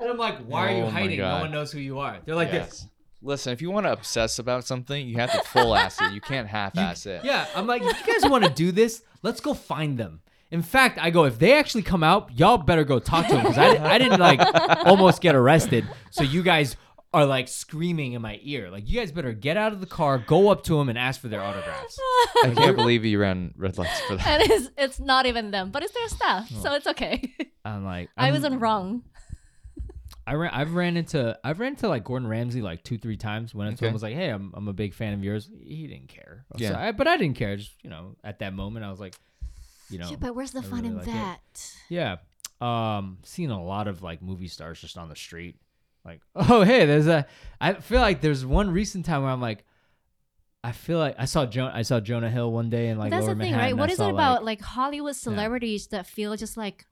and 0.00 0.10
I'm 0.10 0.16
like, 0.18 0.38
why 0.46 0.72
are 0.72 0.76
you 0.76 0.82
Oh 0.82 0.86
my 0.86 0.90
hiding? 0.90 1.18
No 1.18 1.24
God. 1.24 1.40
one 1.42 1.50
knows 1.50 1.72
who 1.72 1.80
you 1.80 1.98
are. 1.98 2.18
They're 2.24 2.34
like 2.34 2.52
Yes. 2.52 2.68
this. 2.70 2.86
Listen, 3.20 3.52
if 3.52 3.60
you 3.60 3.70
want 3.72 3.84
to 3.86 3.92
obsess 3.92 4.38
about 4.38 4.64
something, 4.64 5.08
you 5.08 5.16
have 5.16 5.32
to 5.32 5.40
full 5.40 5.74
ass 5.74 6.00
it. 6.00 6.12
You 6.12 6.20
can't 6.20 6.46
half 6.46 6.78
ass 6.78 7.04
it. 7.04 7.24
Yeah, 7.24 7.46
I'm 7.56 7.66
like, 7.66 7.82
if 7.82 8.06
you 8.06 8.12
guys 8.20 8.30
want 8.30 8.44
to 8.44 8.50
do 8.50 8.70
this, 8.70 9.02
let's 9.22 9.40
go 9.40 9.54
find 9.54 9.98
them. 9.98 10.20
In 10.52 10.62
fact, 10.62 10.98
I 11.02 11.10
go, 11.10 11.24
if 11.24 11.38
they 11.38 11.58
actually 11.58 11.82
come 11.82 12.04
out, 12.04 12.30
y'all 12.38 12.58
better 12.58 12.84
go 12.84 13.00
talk 13.00 13.26
to 13.26 13.32
them 13.34 13.42
because 13.42 13.58
I, 13.58 13.94
I 13.94 13.98
didn't 13.98 14.20
like 14.20 14.40
almost 14.86 15.20
get 15.20 15.34
arrested. 15.34 15.84
So 16.10 16.22
you 16.22 16.42
guys 16.44 16.76
are 17.12 17.26
like 17.26 17.48
screaming 17.48 18.12
in 18.12 18.22
my 18.22 18.38
ear. 18.42 18.70
Like, 18.70 18.88
you 18.88 19.00
guys 19.00 19.10
better 19.10 19.32
get 19.32 19.56
out 19.56 19.72
of 19.72 19.80
the 19.80 19.86
car, 19.86 20.18
go 20.18 20.50
up 20.50 20.62
to 20.64 20.78
them, 20.78 20.88
and 20.88 20.96
ask 20.96 21.20
for 21.20 21.26
their 21.28 21.42
autographs. 21.42 21.98
I 22.44 22.52
can't 22.54 22.76
believe 22.76 23.04
you 23.04 23.18
ran 23.18 23.52
red 23.56 23.76
lights 23.78 24.00
for 24.02 24.14
that. 24.16 24.26
and 24.28 24.50
it's, 24.50 24.70
it's 24.78 25.00
not 25.00 25.26
even 25.26 25.50
them, 25.50 25.70
but 25.72 25.82
it's 25.82 25.92
their 25.92 26.08
staff, 26.08 26.48
Oh. 26.54 26.62
so 26.62 26.72
it's 26.74 26.86
okay. 26.86 27.34
I'm 27.64 27.84
like, 27.84 28.10
I 28.16 28.26
I'm- 28.26 28.34
wasn't 28.34 28.60
wrong. 28.60 29.02
I 30.28 30.34
ran, 30.34 30.50
I've 30.52 30.74
ran 30.74 30.96
into, 30.96 31.38
I've 31.42 31.58
ran 31.60 31.72
into 31.72 31.88
like 31.88 32.04
Gordon 32.04 32.28
Ramsay 32.28 32.60
like 32.62 32.82
two, 32.84 32.98
three 32.98 33.16
times. 33.16 33.54
When 33.54 33.68
Okay. 33.68 33.76
someone 33.76 33.92
was 33.94 34.02
like, 34.02 34.14
"Hey, 34.14 34.28
I'm, 34.28 34.52
I'm 34.54 34.68
a 34.68 34.72
big 34.72 34.94
fan 34.94 35.12
of 35.14 35.24
yours," 35.24 35.50
he 35.62 35.86
didn't 35.86 36.08
care. 36.08 36.44
So 36.58 36.64
Yeah. 36.64 36.78
I, 36.78 36.92
but 36.92 37.06
I 37.08 37.16
didn't 37.16 37.36
care. 37.36 37.56
Just 37.56 37.72
you 37.82 37.90
know, 37.90 38.16
at 38.22 38.38
that 38.40 38.52
moment, 38.54 38.84
I 38.84 38.90
was 38.90 39.00
like, 39.00 39.14
you 39.90 39.98
know, 39.98 40.10
Yeah, 40.10 40.16
but 40.20 40.34
where's 40.34 40.50
the 40.52 40.58
I 40.60 40.62
fun 40.62 40.80
really 40.82 40.88
in 40.88 40.96
like 40.98 41.08
it. 41.08 41.12
that? 41.12 41.72
Yeah. 41.88 42.16
Um, 42.60 43.18
seen 43.22 43.50
a 43.50 43.62
lot 43.62 43.88
of 43.88 44.02
like 44.02 44.20
movie 44.20 44.48
stars 44.48 44.80
just 44.80 44.98
on 44.98 45.08
the 45.08 45.16
street. 45.16 45.56
Like, 46.04 46.20
oh 46.34 46.62
hey, 46.62 46.84
there's 46.86 47.06
a 47.06 47.26
I 47.60 47.74
feel 47.74 48.00
like 48.00 48.20
there's 48.20 48.44
one 48.44 48.70
recent 48.70 49.04
time 49.06 49.22
where 49.22 49.30
I'm 49.32 49.40
like, 49.40 49.64
I 50.64 50.72
feel 50.72 50.98
like 50.98 51.14
I 51.18 51.24
saw 51.24 51.46
jo- 51.46 51.70
I 51.72 51.82
saw 51.82 52.00
Jonah 52.00 52.30
Hill 52.30 52.50
one 52.52 52.68
day 52.68 52.88
in 52.88 52.98
like 52.98 53.10
That's 53.10 53.26
Lower 53.26 53.34
the 53.34 53.40
thing, 53.40 53.52
Manhattan. 53.52 53.76
right? 53.76 53.80
What 53.80 53.90
I 53.90 53.92
is 53.92 54.00
it 54.00 54.08
about 54.10 54.44
Like, 54.44 54.58
like, 54.60 54.66
Hollywood 54.68 55.14
celebrities 55.16 55.86
that 55.88 56.06
feel 56.06 56.36
just 56.36 56.56
like 56.56 56.84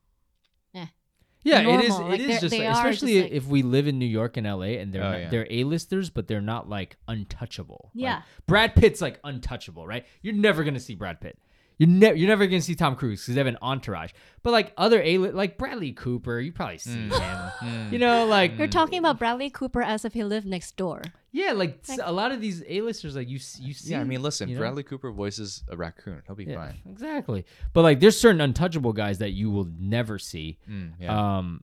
yeah, 1.47 1.59
it 1.61 1.81
is. 1.85 1.89
normal. 1.89 2.07
It 2.07 2.11
Like, 2.11 2.19
is 2.21 2.27
they're- 2.27 2.39
just 2.39 2.51
like, 2.53 2.61
are 2.61 2.63
just, 2.65 2.79
especially 2.79 3.21
like- 3.23 3.31
if 3.31 3.45
we 3.47 3.61
live 3.63 3.87
in 3.87 3.97
New 3.99 4.05
York 4.05 4.37
and 4.37 4.45
L.A. 4.47 4.77
and 4.79 4.91
they're 4.93 5.03
Oh, 5.03 5.11
not, 5.11 5.19
yeah. 5.19 5.29
they're 5.29 5.47
A-listers, 5.49 6.09
but 6.09 6.27
they're 6.27 6.41
not 6.41 6.67
like 6.69 6.97
untouchable. 7.07 7.91
Like, 7.95 8.01
Yeah. 8.03 8.21
Brad 8.47 8.75
Pitt's 8.75 9.01
like 9.01 9.19
untouchable, 9.23 9.85
right? 9.87 10.05
You're 10.21 10.33
never 10.35 10.63
gonna 10.63 10.79
see 10.79 10.95
Brad 10.95 11.19
Pitt. 11.21 11.37
You're 11.77 11.89
never 11.89 12.15
you're 12.15 12.27
never 12.27 12.47
gonna 12.47 12.61
see 12.61 12.73
Tom 12.75 12.95
Cruise 12.95 13.21
because 13.21 13.35
they 13.35 13.39
have 13.39 13.47
an 13.47 13.57
entourage. 13.61 14.11
But 14.41 14.51
like 14.51 14.73
other 14.77 15.01
A 15.03 15.17
list 15.19 15.35
like 15.35 15.57
Bradley 15.57 15.91
Cooper, 15.91 16.39
you 16.39 16.51
probably 16.51 16.79
see 16.79 16.89
Mm. 16.91 17.11
him. 17.11 17.51
Mm. 17.61 17.91
You 17.91 17.99
know, 17.99 18.25
like 18.25 18.57
you're 18.57 18.67
talking 18.67 18.97
about 18.99 19.19
Bradley 19.19 19.49
Cooper 19.49 19.81
as 19.83 20.03
if 20.03 20.13
he 20.13 20.23
lived 20.23 20.47
next 20.47 20.75
door. 20.75 21.01
yeah, 21.31 21.51
like, 21.51 21.87
Like- 21.87 21.99
a 22.01 22.11
lot 22.11 22.31
of 22.31 22.41
these 22.41 22.63
A-listers, 22.67 23.15
like 23.15 23.27
you 23.29 23.35
you 23.59 23.73
see. 23.73 23.91
yeah, 23.91 24.01
I 24.01 24.05
mean, 24.05 24.23
listen, 24.23 24.49
you 24.49 24.55
know? 24.55 24.61
Bradley 24.61 24.81
Cooper 24.83 25.11
voices 25.11 25.63
a 25.67 25.77
raccoon. 25.77 26.23
He'll 26.25 26.35
be 26.35 26.45
Yeah, 26.45 26.55
fine. 26.55 26.79
exactly. 26.89 27.45
But 27.73 27.83
like, 27.83 27.99
there's 27.99 28.19
certain 28.19 28.41
untouchable 28.41 28.93
guys 28.93 29.19
that 29.19 29.31
you 29.33 29.51
will 29.51 29.67
never 29.77 30.17
see. 30.17 30.57
Mm, 30.67 30.93
yeah. 30.99 31.37
Um, 31.37 31.61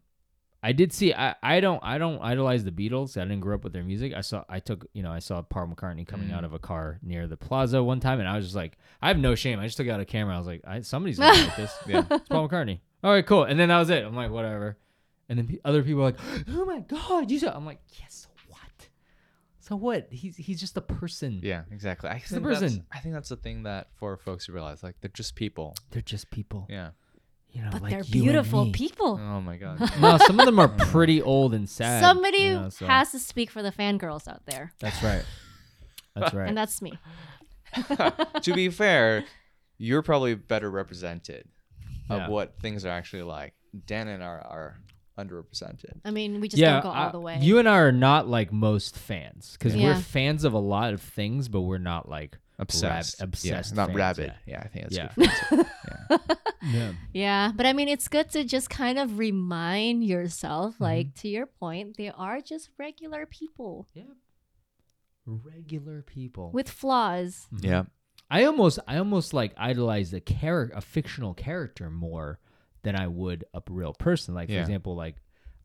I 0.67 0.73
did 0.73 0.95
see. 0.95 1.13
I, 1.13 1.35
I 1.43 1.61
don't 1.61 1.79
I 1.85 1.99
don't 1.99 2.21
idolize 2.23 2.65
the 2.65 2.71
Beatles. 2.73 3.19
I 3.21 3.25
didn't 3.25 3.41
grow 3.41 3.55
up 3.55 3.65
with 3.65 3.75
their 3.75 3.85
music. 3.85 4.15
I 4.15 4.23
saw 4.23 4.45
I 4.49 4.61
took 4.61 4.87
you 4.95 5.03
know 5.03 5.13
I 5.13 5.19
saw 5.19 5.43
Paul 5.43 5.67
McCartney 5.69 6.07
coming 6.07 6.29
Mm. 6.29 6.37
out 6.37 6.45
of 6.45 6.55
a 6.55 6.59
car 6.59 6.99
near 7.03 7.27
the 7.27 7.37
plaza 7.37 7.83
one 7.83 8.01
time, 8.01 8.19
and 8.19 8.27
I 8.29 8.37
was 8.37 8.47
just 8.47 8.57
like, 8.57 8.79
I 9.03 9.09
have 9.09 9.19
no 9.19 9.35
shame. 9.35 9.61
I 9.61 9.67
just 9.67 9.77
took 9.77 9.89
out 9.89 10.01
a 10.01 10.07
camera. 10.07 10.35
I 10.35 10.39
was 10.39 10.47
like, 10.47 10.63
I, 10.67 10.81
somebody's 10.81 11.19
gonna 11.19 11.39
like 11.39 11.57
this. 11.57 11.75
yeah. 11.87 12.03
It's 12.11 12.29
Paul 12.29 12.49
McCartney. 12.49 12.81
All 13.03 13.13
right, 13.13 13.27
cool. 13.27 13.45
And 13.45 13.61
then 13.61 13.69
that 13.69 13.79
was 13.79 13.91
it. 13.91 14.03
I'm 14.05 14.17
like, 14.17 14.31
whatever. 14.31 14.79
And 15.29 15.39
then 15.39 15.59
other 15.67 15.83
people 15.83 16.01
are 16.01 16.07
like, 16.07 16.19
oh 16.49 16.65
my 16.65 16.81
god, 16.81 17.31
you 17.31 17.39
saw. 17.39 17.55
I'm 17.55 17.67
like, 17.67 17.81
yes. 18.01 18.27
so 18.27 18.29
what? 18.49 18.89
So 19.61 19.77
what? 19.77 20.09
He's 20.11 20.37
he's 20.37 20.61
just 20.61 20.77
a 20.79 20.81
person. 20.81 21.41
Yeah, 21.43 21.65
exactly. 21.71 22.09
I 22.09 22.15
the 22.15 22.21
think 22.21 22.47
that's, 22.47 22.61
person. 22.61 22.87
I 22.91 23.01
think 23.01 23.15
that's 23.15 23.29
the 23.29 23.37
thing 23.37 23.65
that 23.65 23.89
for 23.97 24.17
folks 24.17 24.47
to 24.47 24.53
realize, 24.53 24.83
like 24.83 24.97
they're 25.03 25.11
just 25.13 25.35
people. 25.35 25.75
They're 25.91 26.01
just 26.01 26.31
people. 26.31 26.67
Yeah. 26.71 26.91
You 27.55 27.63
know, 27.63 27.69
But 27.71 27.83
like 27.83 27.91
they're 27.93 28.01
you 28.01 28.05
and 28.05 28.23
beautiful 28.25 28.65
me. 28.67 28.73
people. 28.73 29.19
Oh 29.23 29.41
my 29.41 29.57
god. 29.57 29.79
no, 30.01 30.19
some 30.27 30.39
of 30.41 30.45
them 30.47 30.59
are 30.59 30.69
pretty 30.69 31.23
old 31.23 31.55
and 31.55 31.69
sad. 31.79 32.03
Somebody 32.03 32.39
you 32.39 32.55
know, 32.55 32.69
so- 32.69 32.87
has 32.87 33.13
to 33.13 33.19
speak 33.19 33.49
for 33.51 33.63
the 33.63 33.71
fangirls 33.73 34.27
out 34.29 34.43
there. 34.47 34.73
That's 34.81 35.03
right. 35.03 35.25
That's 36.17 36.35
right. 36.39 36.49
And 36.49 36.57
that's 36.59 36.83
me. 36.83 36.99
to 38.43 38.53
be 38.55 38.69
fair, 38.71 39.25
you're 39.79 40.03
probably 40.03 40.35
better 40.35 40.71
represented 40.71 41.49
of 42.11 42.19
Yeah. 42.23 42.29
what 42.29 42.59
things 42.61 42.85
are 42.85 42.91
actually 42.91 43.23
like. 43.23 43.55
Dan 43.87 44.09
and 44.09 44.23
I 44.23 44.27
are, 44.27 44.41
are 44.41 44.81
underrepresented. 45.19 46.01
I 46.05 46.11
mean, 46.11 46.41
we 46.41 46.49
just 46.49 46.61
yeah, 46.61 46.75
don't 46.75 46.83
go 46.83 46.89
all 46.91 47.09
I- 47.09 47.13
the 47.13 47.21
way. 47.21 47.39
you 47.41 47.59
and 47.59 47.69
I 47.69 47.79
are 47.79 47.93
not 47.93 48.29
like 48.29 48.53
most 48.53 48.97
fans 48.97 49.57
because 49.59 49.77
we're 49.77 49.95
fans 49.97 50.45
of 50.45 50.53
a 50.53 50.59
lot 50.59 50.93
of 50.93 51.01
things, 51.01 51.49
but 51.49 51.63
we're 51.63 51.79
not 51.79 52.09
like 52.09 52.37
Obsessed. 52.59 53.21
obsessed 53.21 53.73
Yeah, 53.73 53.77
not 53.77 53.89
fans, 53.89 53.97
rabid. 53.99 54.35
yeah. 54.47 54.53
Yeah. 54.55 54.63
I 54.63 54.69
think 54.69 54.89
that's 54.91 54.97
Yeah. 54.97 55.13
good. 55.51 55.67
yeah. 56.11 56.19
yeah. 56.73 56.93
yeah, 57.13 57.53
but 57.55 57.67
I 57.67 57.73
mean, 57.73 57.89
it's 57.89 58.07
good 58.09 58.31
to 58.31 58.45
just 58.45 58.71
kind 58.71 58.99
of 58.99 59.19
remind 59.19 60.03
Mm-hmm. 60.03 60.11
yourself, 60.11 60.81
like 60.81 61.15
to 61.17 61.29
your 61.29 61.47
point, 61.47 61.97
they 61.97 62.11
are 62.11 62.41
just 62.41 62.71
regular 62.79 63.27
people 63.27 63.89
yeah. 63.95 64.05
regular 65.27 66.03
people. 66.03 66.51
with 66.53 66.69
flaws. 66.71 67.47
Mhm. 67.53 67.65
Yeah. 67.65 67.83
I 68.31 68.45
almost 68.45 68.79
I 68.89 68.97
almost 68.99 69.33
like 69.35 69.53
idolize 69.57 70.13
a 70.13 70.21
character, 70.21 70.77
a 70.77 70.81
fictional 70.81 71.35
character 71.35 71.91
more 71.91 72.39
than 72.83 72.97
I 72.97 73.07
would 73.07 73.45
a 73.55 73.63
real 73.69 73.93
person. 73.95 74.35
Like 74.35 74.49
for 74.49 74.55
Yeah. 74.55 74.61
example, 74.61 74.95
like 74.97 75.17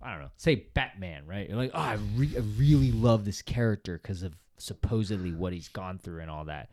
I 0.02 0.12
don't 0.14 0.22
know, 0.24 0.32
say 0.38 0.56
Batman, 0.74 1.26
right? 1.26 1.48
You're 1.50 1.58
like, 1.58 1.72
oh, 1.74 1.80
I, 1.80 1.98
re- 2.16 2.36
I 2.38 2.40
really 2.58 2.92
love 2.94 3.26
this 3.26 3.42
character 3.42 4.00
because 4.02 4.24
of 4.24 4.34
supposedly 4.60 5.32
what 5.34 5.54
he's 5.54 5.68
gone 5.70 5.98
through 5.98 6.22
and 6.22 6.30
all 6.30 6.46
that, 6.46 6.70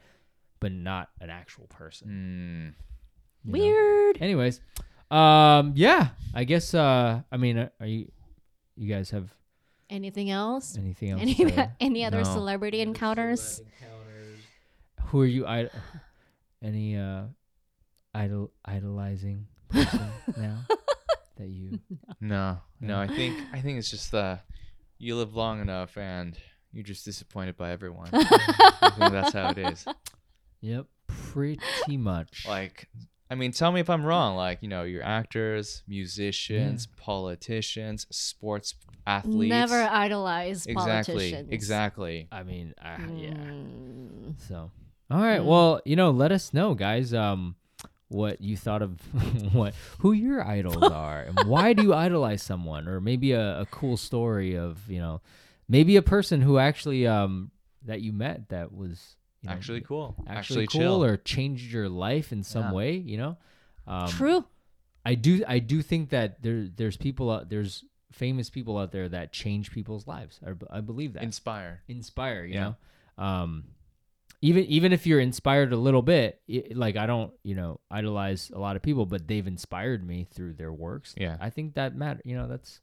but 0.61 0.72
not 0.72 1.09
an 1.20 1.30
actual 1.30 1.66
person. 1.68 2.74
Mm. 3.47 3.53
you 3.53 3.53
know? 3.53 3.64
Weird. 3.64 4.18
Anyways, 4.20 4.61
um, 5.11 5.72
yeah, 5.76 6.09
I 6.34 6.45
guess. 6.45 6.74
Uh, 6.74 7.22
I 7.30 7.37
mean, 7.37 7.59
uh, 7.59 7.68
are 7.80 7.87
you, 7.87 8.11
you 8.76 8.93
guys 8.93 9.11
have 9.11 9.32
Anything 9.89 10.30
else? 10.30 10.76
anything 10.76 11.11
else? 11.11 11.20
Any 11.22 11.55
any 11.80 12.05
other 12.05 12.18
No. 12.18 12.24
celebrity 12.24 12.80
encounters? 12.80 13.62
Who 15.07 15.20
are 15.20 15.26
you? 15.26 15.47
I, 15.47 15.70
any 16.61 16.97
uh, 16.97 17.22
idol 18.12 18.51
idolizing 18.64 19.47
person 19.68 20.01
now 20.37 20.59
that 21.37 21.47
you? 21.49 21.78
No, 22.20 22.59
no. 22.80 22.89
No. 22.97 23.01
I 23.01 23.07
think 23.07 23.39
I 23.53 23.61
think 23.61 23.78
it's 23.78 23.91
just 23.91 24.12
uh, 24.12 24.39
you 24.99 25.14
live 25.16 25.37
long 25.37 25.61
enough 25.61 25.97
and 25.97 26.37
you're 26.77 26.85
just 26.85 27.07
disappointed 27.07 27.57
by 27.57 27.70
everyone. 27.70 28.11
I 28.12 28.91
think 28.97 29.12
that's 29.12 29.33
how 29.33 29.49
it 29.51 29.59
is. 29.59 29.87
Yep, 30.61 30.87
pretty 31.07 31.97
much. 31.97 32.45
Like, 32.47 32.87
I 33.31 33.35
mean, 33.35 33.53
tell 33.53 33.72
me 33.72 33.81
if 33.81 33.89
I'm 33.89 34.05
wrong. 34.05 34.37
Like, 34.37 34.59
you 34.61 34.68
know, 34.68 34.83
your 34.83 35.03
actors, 35.03 35.83
musicians, 35.89 36.87
politicians, 36.99 38.07
sports 38.11 38.74
athletes. 39.07 39.49
Never 39.49 39.83
idolize 39.83 40.66
exactly, 40.66 41.14
politicians. 41.14 41.49
exactly. 41.51 42.29
I 42.31 42.43
mean, 42.43 42.74
I, 42.81 42.97
yeah. 43.16 43.31
Mm. 43.31 44.35
So, 44.47 44.70
all 45.11 45.20
right. 45.20 45.41
Mm. 45.41 45.47
Well, 45.47 45.81
you 45.87 45.97
know, 45.97 46.11
let 46.11 46.31
us 46.31 46.53
know, 46.53 46.74
guys. 46.74 47.14
Um, 47.14 47.57
what 48.09 48.41
you 48.41 48.57
thought 48.57 48.83
of 48.83 49.01
what 49.53 49.74
who 50.01 50.12
your 50.12 50.47
idols 50.47 50.83
are 50.93 51.22
and 51.22 51.41
why 51.49 51.72
do 51.72 51.83
you 51.83 51.93
idolize 51.93 52.41
someone 52.41 52.87
or 52.87 53.01
maybe 53.01 53.33
a, 53.33 53.62
a 53.62 53.66
cool 53.66 53.97
story 53.97 54.57
of 54.57 54.89
you 54.89 55.01
know 55.01 55.20
maybe 55.69 55.97
a 55.97 56.03
person 56.03 56.41
who 56.41 56.59
actually 56.59 57.07
um 57.07 57.51
that 57.85 58.01
you 58.01 58.12
met 58.12 58.49
that 58.49 58.73
was 58.73 59.17
you 59.43 59.49
know, 59.51 59.55
Actually 59.55 59.81
cool. 59.83 60.14
actually, 60.27 60.37
Actually, 60.37 60.67
cool 60.67 60.81
chill. 60.81 61.05
or 61.05 61.17
changed 61.17 61.71
your 61.73 61.89
life 61.89 62.33
in 62.33 62.43
some 62.43 62.64
Yeah. 62.67 62.73
way 62.73 62.97
you 62.97 63.17
know 63.19 63.37
um, 63.87 64.09
True. 64.09 64.45
I 65.05 65.14
do 65.14 65.45
I 65.47 65.61
do 65.61 65.83
think 65.83 66.11
that 66.11 66.43
there 66.43 66.67
there's 66.75 66.97
people 66.97 67.31
out 67.31 67.49
there's 67.49 67.85
famous 68.12 68.51
people 68.51 68.77
out 68.79 68.91
there 68.93 69.09
that 69.09 69.33
change 69.33 69.71
people's 69.71 70.07
lives 70.07 70.41
I 70.71 70.81
believe 70.81 71.12
that 71.14 71.23
Inspire. 71.23 71.83
inspire 71.89 72.45
you 72.45 72.55
Yeah. 72.55 72.73
know 73.19 73.25
um 73.25 73.64
even 74.43 74.64
even 74.64 74.93
if 74.93 75.07
you're 75.07 75.21
inspired 75.21 75.73
a 75.73 75.77
little 75.77 76.03
bit 76.03 76.41
i 76.51 76.64
like 76.75 76.97
i 76.97 77.07
don't 77.07 77.33
you 77.43 77.55
know 77.55 77.81
idolize 77.91 78.51
a 78.55 78.59
lot 78.59 78.77
of 78.77 78.83
people 78.83 79.07
but 79.07 79.27
they've 79.27 79.47
inspired 79.47 80.07
me 80.07 80.25
through 80.31 80.53
their 80.55 80.73
works 80.73 81.14
Yeah. 81.17 81.37
i 81.41 81.49
think 81.51 81.75
that 81.75 81.95
matter 81.97 82.21
you 82.25 82.37
know 82.37 82.47
that's 82.47 82.81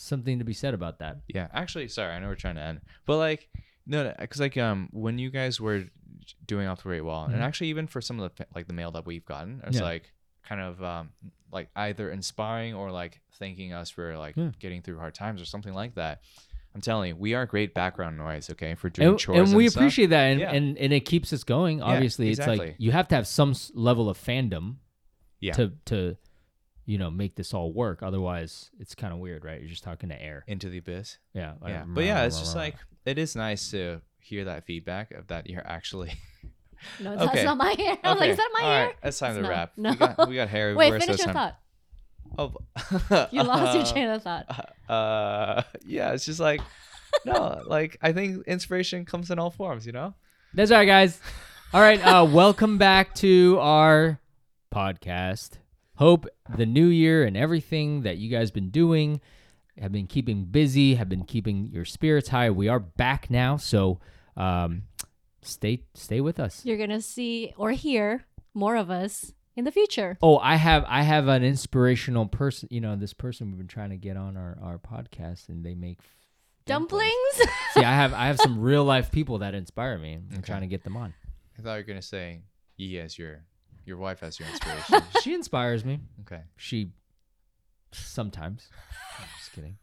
something 0.00 0.38
to 0.38 0.44
be 0.44 0.52
said 0.52 0.74
about 0.74 0.98
that 1.00 1.18
Yeah, 1.28 1.48
actually, 1.52 1.88
sorry, 1.88 2.12
I 2.14 2.18
know 2.20 2.28
we're 2.28 2.34
trying 2.36 2.54
to 2.56 2.62
end, 2.62 2.80
but 3.06 3.16
like, 3.18 3.48
no, 3.86 4.14
because 4.18 4.40
like, 4.40 4.56
um, 4.56 4.88
when 4.92 5.18
you 5.18 5.30
guys 5.30 5.60
were 5.60 5.84
doing 6.46 6.66
off 6.68 6.78
the 6.78 6.84
great 6.84 7.00
wall, 7.02 7.26
Mhm. 7.28 7.34
and 7.34 7.42
actually 7.42 7.68
even 7.68 7.86
for 7.86 8.00
some 8.00 8.20
of 8.20 8.34
the 8.36 8.46
like 8.54 8.66
the 8.66 8.74
mail 8.74 8.90
that 8.92 9.06
we've 9.06 9.24
gotten, 9.24 9.60
it's 9.66 9.78
Yeah. 9.78 9.84
like 9.84 10.12
kind 10.44 10.60
of 10.60 10.82
um 10.82 11.10
like 11.50 11.68
either 11.76 12.10
inspiring 12.10 12.74
or 12.74 12.90
like 12.90 13.20
thanking 13.38 13.72
us 13.72 13.88
for 13.90 14.16
like 14.18 14.36
Yeah. 14.36 14.50
getting 14.58 14.82
through 14.82 14.98
hard 14.98 15.14
times 15.14 15.40
or 15.40 15.46
something 15.46 15.72
like 15.74 15.94
that. 15.94 16.20
I'm 16.74 16.82
telling 16.82 17.08
you, 17.08 17.16
we 17.16 17.32
are 17.34 17.46
great 17.46 17.72
background 17.74 18.18
noise, 18.18 18.50
okay, 18.50 18.74
for 18.74 18.90
doing 18.90 19.08
and, 19.08 19.18
chores 19.18 19.48
and 19.48 19.56
we 19.56 19.68
stuff. 19.68 19.80
appreciate 19.80 20.10
that 20.10 20.24
and, 20.32 20.40
Yeah. 20.40 20.52
and 20.52 20.76
and 20.78 20.92
it 20.92 21.00
keeps 21.06 21.32
us 21.32 21.42
going 21.44 21.80
obviously 21.82 22.28
it's 22.28 22.38
exactly. 22.38 22.66
like 22.68 22.76
you 22.78 22.92
have 22.92 23.08
to 23.08 23.14
have 23.14 23.26
some 23.26 23.54
level 23.74 24.08
of 24.10 24.18
fandom 24.18 24.76
Yeah. 25.40 25.52
to 25.54 25.72
to 25.86 26.16
you 26.88 26.96
know 26.96 27.10
make 27.10 27.34
this 27.36 27.52
all 27.52 27.70
work 27.70 28.02
otherwise 28.02 28.70
it's 28.80 28.94
kind 28.94 29.12
of 29.12 29.18
weird 29.18 29.44
right 29.44 29.60
you're 29.60 29.68
just 29.68 29.84
talking 29.84 30.08
to 30.08 30.20
air 30.20 30.42
into 30.46 30.70
the 30.70 30.78
abyss. 30.78 31.18
yeah 31.34 31.52
like, 31.60 31.70
Yeah, 31.70 31.84
but 31.86 32.04
yeah, 32.04 32.24
it's 32.24 32.38
just 32.38 32.56
like 32.56 32.76
it 33.04 33.18
is 33.18 33.36
nice 33.36 33.70
to 33.72 34.00
hear 34.20 34.44
that 34.46 34.64
feedback 34.64 35.10
of 35.12 35.26
that 35.28 35.48
you're 35.50 35.66
actually. 35.66 36.12
No, 37.00 37.10
that's 37.16 37.30
Okay. 37.32 37.42
not 37.44 37.56
my 37.56 37.74
hair. 37.76 37.98
I 38.04 38.12
was 38.12 38.20
like, 38.20 38.30
is 38.30 38.36
that 38.36 38.50
my 38.54 38.62
all 38.64 38.70
hair? 38.72 38.86
right, 38.86 38.94
It's 39.02 39.18
time 39.18 39.34
to 39.34 39.42
No, 39.42 39.48
wrap. 39.48 39.72
no. 39.76 39.90
We 39.90 39.96
got 39.96 40.28
we 40.28 40.34
got 40.36 40.48
hair 40.48 40.76
Wait, 40.76 40.92
finish 40.92 41.08
your 41.08 41.16
time- 41.18 41.34
thought. 41.34 41.58
Oh, 42.38 43.26
You 43.32 43.42
lost 43.42 43.74
your 43.74 43.84
train 43.84 44.08
of 44.10 44.22
thought. 44.22 44.46
uh 44.88 45.62
yeah 45.84 46.12
it's 46.12 46.24
just 46.24 46.38
like 46.40 46.60
no 47.24 47.62
like 47.66 47.98
i 48.00 48.12
think 48.12 48.46
inspiration 48.46 49.04
comes 49.04 49.30
in 49.30 49.38
all 49.40 49.50
forms 49.50 49.84
you 49.86 49.92
know 49.92 50.14
That's 50.54 50.70
all 50.70 50.78
right, 50.78 50.86
guys. 50.86 51.20
All 51.74 51.80
right, 51.82 52.00
uh, 52.02 52.24
welcome 52.24 52.78
back 52.78 53.14
to 53.16 53.58
our 53.60 54.18
podcast. 54.72 55.58
Hope 55.98 56.26
the 56.56 56.64
new 56.66 56.86
year 56.86 57.24
and 57.24 57.36
everything 57.36 58.02
that 58.02 58.18
you 58.18 58.28
guys 58.30 58.50
been 58.52 58.70
doing 58.70 59.20
have 59.80 59.90
been 59.92 60.06
keeping 60.06 60.44
busy, 60.44 60.94
have 60.94 61.08
been 61.08 61.24
keeping 61.24 61.66
your 61.66 61.84
spirits 61.84 62.28
high. 62.28 62.50
We 62.50 62.68
are 62.68 62.78
back 62.80 63.30
now, 63.30 63.56
so 63.56 63.98
um, 64.36 64.82
stay 65.42 65.82
stay 65.94 66.20
with 66.20 66.38
us. 66.38 66.64
You're 66.64 66.78
gonna 66.78 67.00
see 67.00 67.52
or 67.56 67.72
hear 67.72 68.24
more 68.54 68.76
of 68.76 68.90
us 68.90 69.32
in 69.56 69.64
the 69.64 69.72
future. 69.72 70.16
Oh, 70.22 70.38
I 70.38 70.54
have 70.54 70.84
I 70.86 71.02
have 71.02 71.26
an 71.26 71.42
inspirational 71.42 72.26
person. 72.26 72.68
You 72.70 72.80
know, 72.80 72.94
this 72.94 73.12
person 73.12 73.48
we've 73.48 73.58
been 73.58 73.66
trying 73.66 73.90
to 73.90 73.96
get 73.96 74.16
on 74.16 74.36
our 74.36 74.56
our 74.62 74.78
podcast, 74.78 75.48
and 75.48 75.64
they 75.64 75.74
make 75.74 75.98
f- 75.98 76.06
Dumplings. 76.64 77.10
See, 77.74 77.80
I 77.82 77.94
have 77.94 78.14
I 78.14 78.26
have 78.28 78.38
some 78.38 78.60
real 78.60 78.84
life 78.84 79.10
people 79.10 79.38
that 79.38 79.54
inspire 79.54 79.98
me. 79.98 80.14
I'm 80.14 80.28
Okay. 80.38 80.42
trying 80.42 80.60
to 80.60 80.66
get 80.68 80.84
them 80.84 80.96
on. 80.96 81.12
i 81.58 81.62
thought 81.62 81.74
you 81.74 81.78
were 81.78 81.82
gonna 81.88 82.02
say 82.02 82.42
ye 82.76 82.98
as 83.00 83.18
your 83.88 83.96
your 83.96 84.02
wife 84.02 84.22
as 84.22 84.38
your 84.38 84.48
inspiration 84.52 85.02
She 85.22 85.34
inspires 85.34 85.84
me. 85.84 86.00
okay 86.22 86.42
She 86.56 86.92
sometimes. 87.92 88.68
I'm 89.18 89.24
just 89.38 89.52
kidding. 89.52 89.76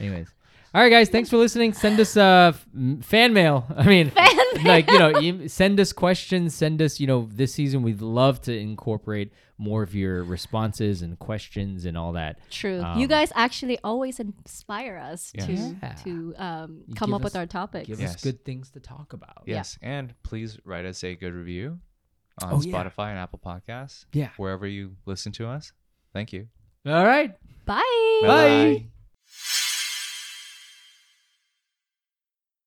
Anyways, 0.00 0.28
All 0.74 0.80
right, 0.82 0.90
guys. 0.90 1.08
Thanks 1.08 1.28
for 1.30 1.36
listening. 1.36 1.72
Send 1.72 1.98
us 2.00 2.16
uh 2.16 2.52
f- 2.54 2.66
m- 2.74 3.00
fan 3.02 3.32
mail. 3.32 3.66
I 3.76 3.84
mean, 3.86 4.10
Fan 4.22 4.36
like 4.64 4.90
you 4.90 4.98
know, 4.98 5.10
em- 5.10 5.48
send 5.48 5.78
us 5.80 5.92
questions. 5.92 6.54
Send 6.54 6.80
us. 6.80 7.00
You 7.00 7.06
know, 7.06 7.28
this 7.30 7.52
season 7.52 7.82
we'd 7.82 8.00
love 8.00 8.40
to 8.42 8.56
incorporate 8.56 9.32
more 9.58 9.82
of 9.82 9.94
your 9.94 10.22
responses 10.24 11.02
and 11.02 11.18
questions 11.18 11.84
and 11.84 11.98
all 11.98 12.12
that. 12.12 12.38
True. 12.50 12.80
Um, 12.80 12.98
you 12.98 13.08
guys 13.08 13.32
actually 13.34 13.78
always 13.82 14.20
inspire 14.20 14.96
us 14.96 15.32
Yes. 15.34 15.46
to 15.46 15.52
Yeah. 15.82 15.94
to 16.04 16.34
um, 16.38 16.84
come 16.96 17.10
give 17.10 17.14
up 17.16 17.22
with 17.22 17.36
our 17.36 17.46
topics. 17.46 17.88
Give 17.88 18.00
Yes. 18.00 18.14
us 18.14 18.22
good 18.22 18.44
things 18.44 18.70
to 18.70 18.80
talk 18.80 19.12
about. 19.12 19.42
Yeah. 19.46 19.56
Yes, 19.56 19.78
and 19.82 20.14
please 20.22 20.58
write 20.64 20.86
us 20.86 21.02
a 21.04 21.14
good 21.16 21.34
review 21.34 21.78
on 22.42 22.54
Oh, 22.54 22.60
yeah. 22.62 22.72
Spotify 22.72 23.10
and 23.10 23.18
Apple 23.18 23.40
Podcasts, 23.44 24.06
Yeah. 24.12 24.30
wherever 24.36 24.66
you 24.66 24.96
listen 25.06 25.32
to 25.32 25.48
us. 25.48 25.72
Thank 26.12 26.32
you. 26.32 26.48
All 26.86 27.04
right. 27.04 27.34
Bye. 27.64 27.82
Bye. 28.22 28.26
Bye-bye. 28.26 28.97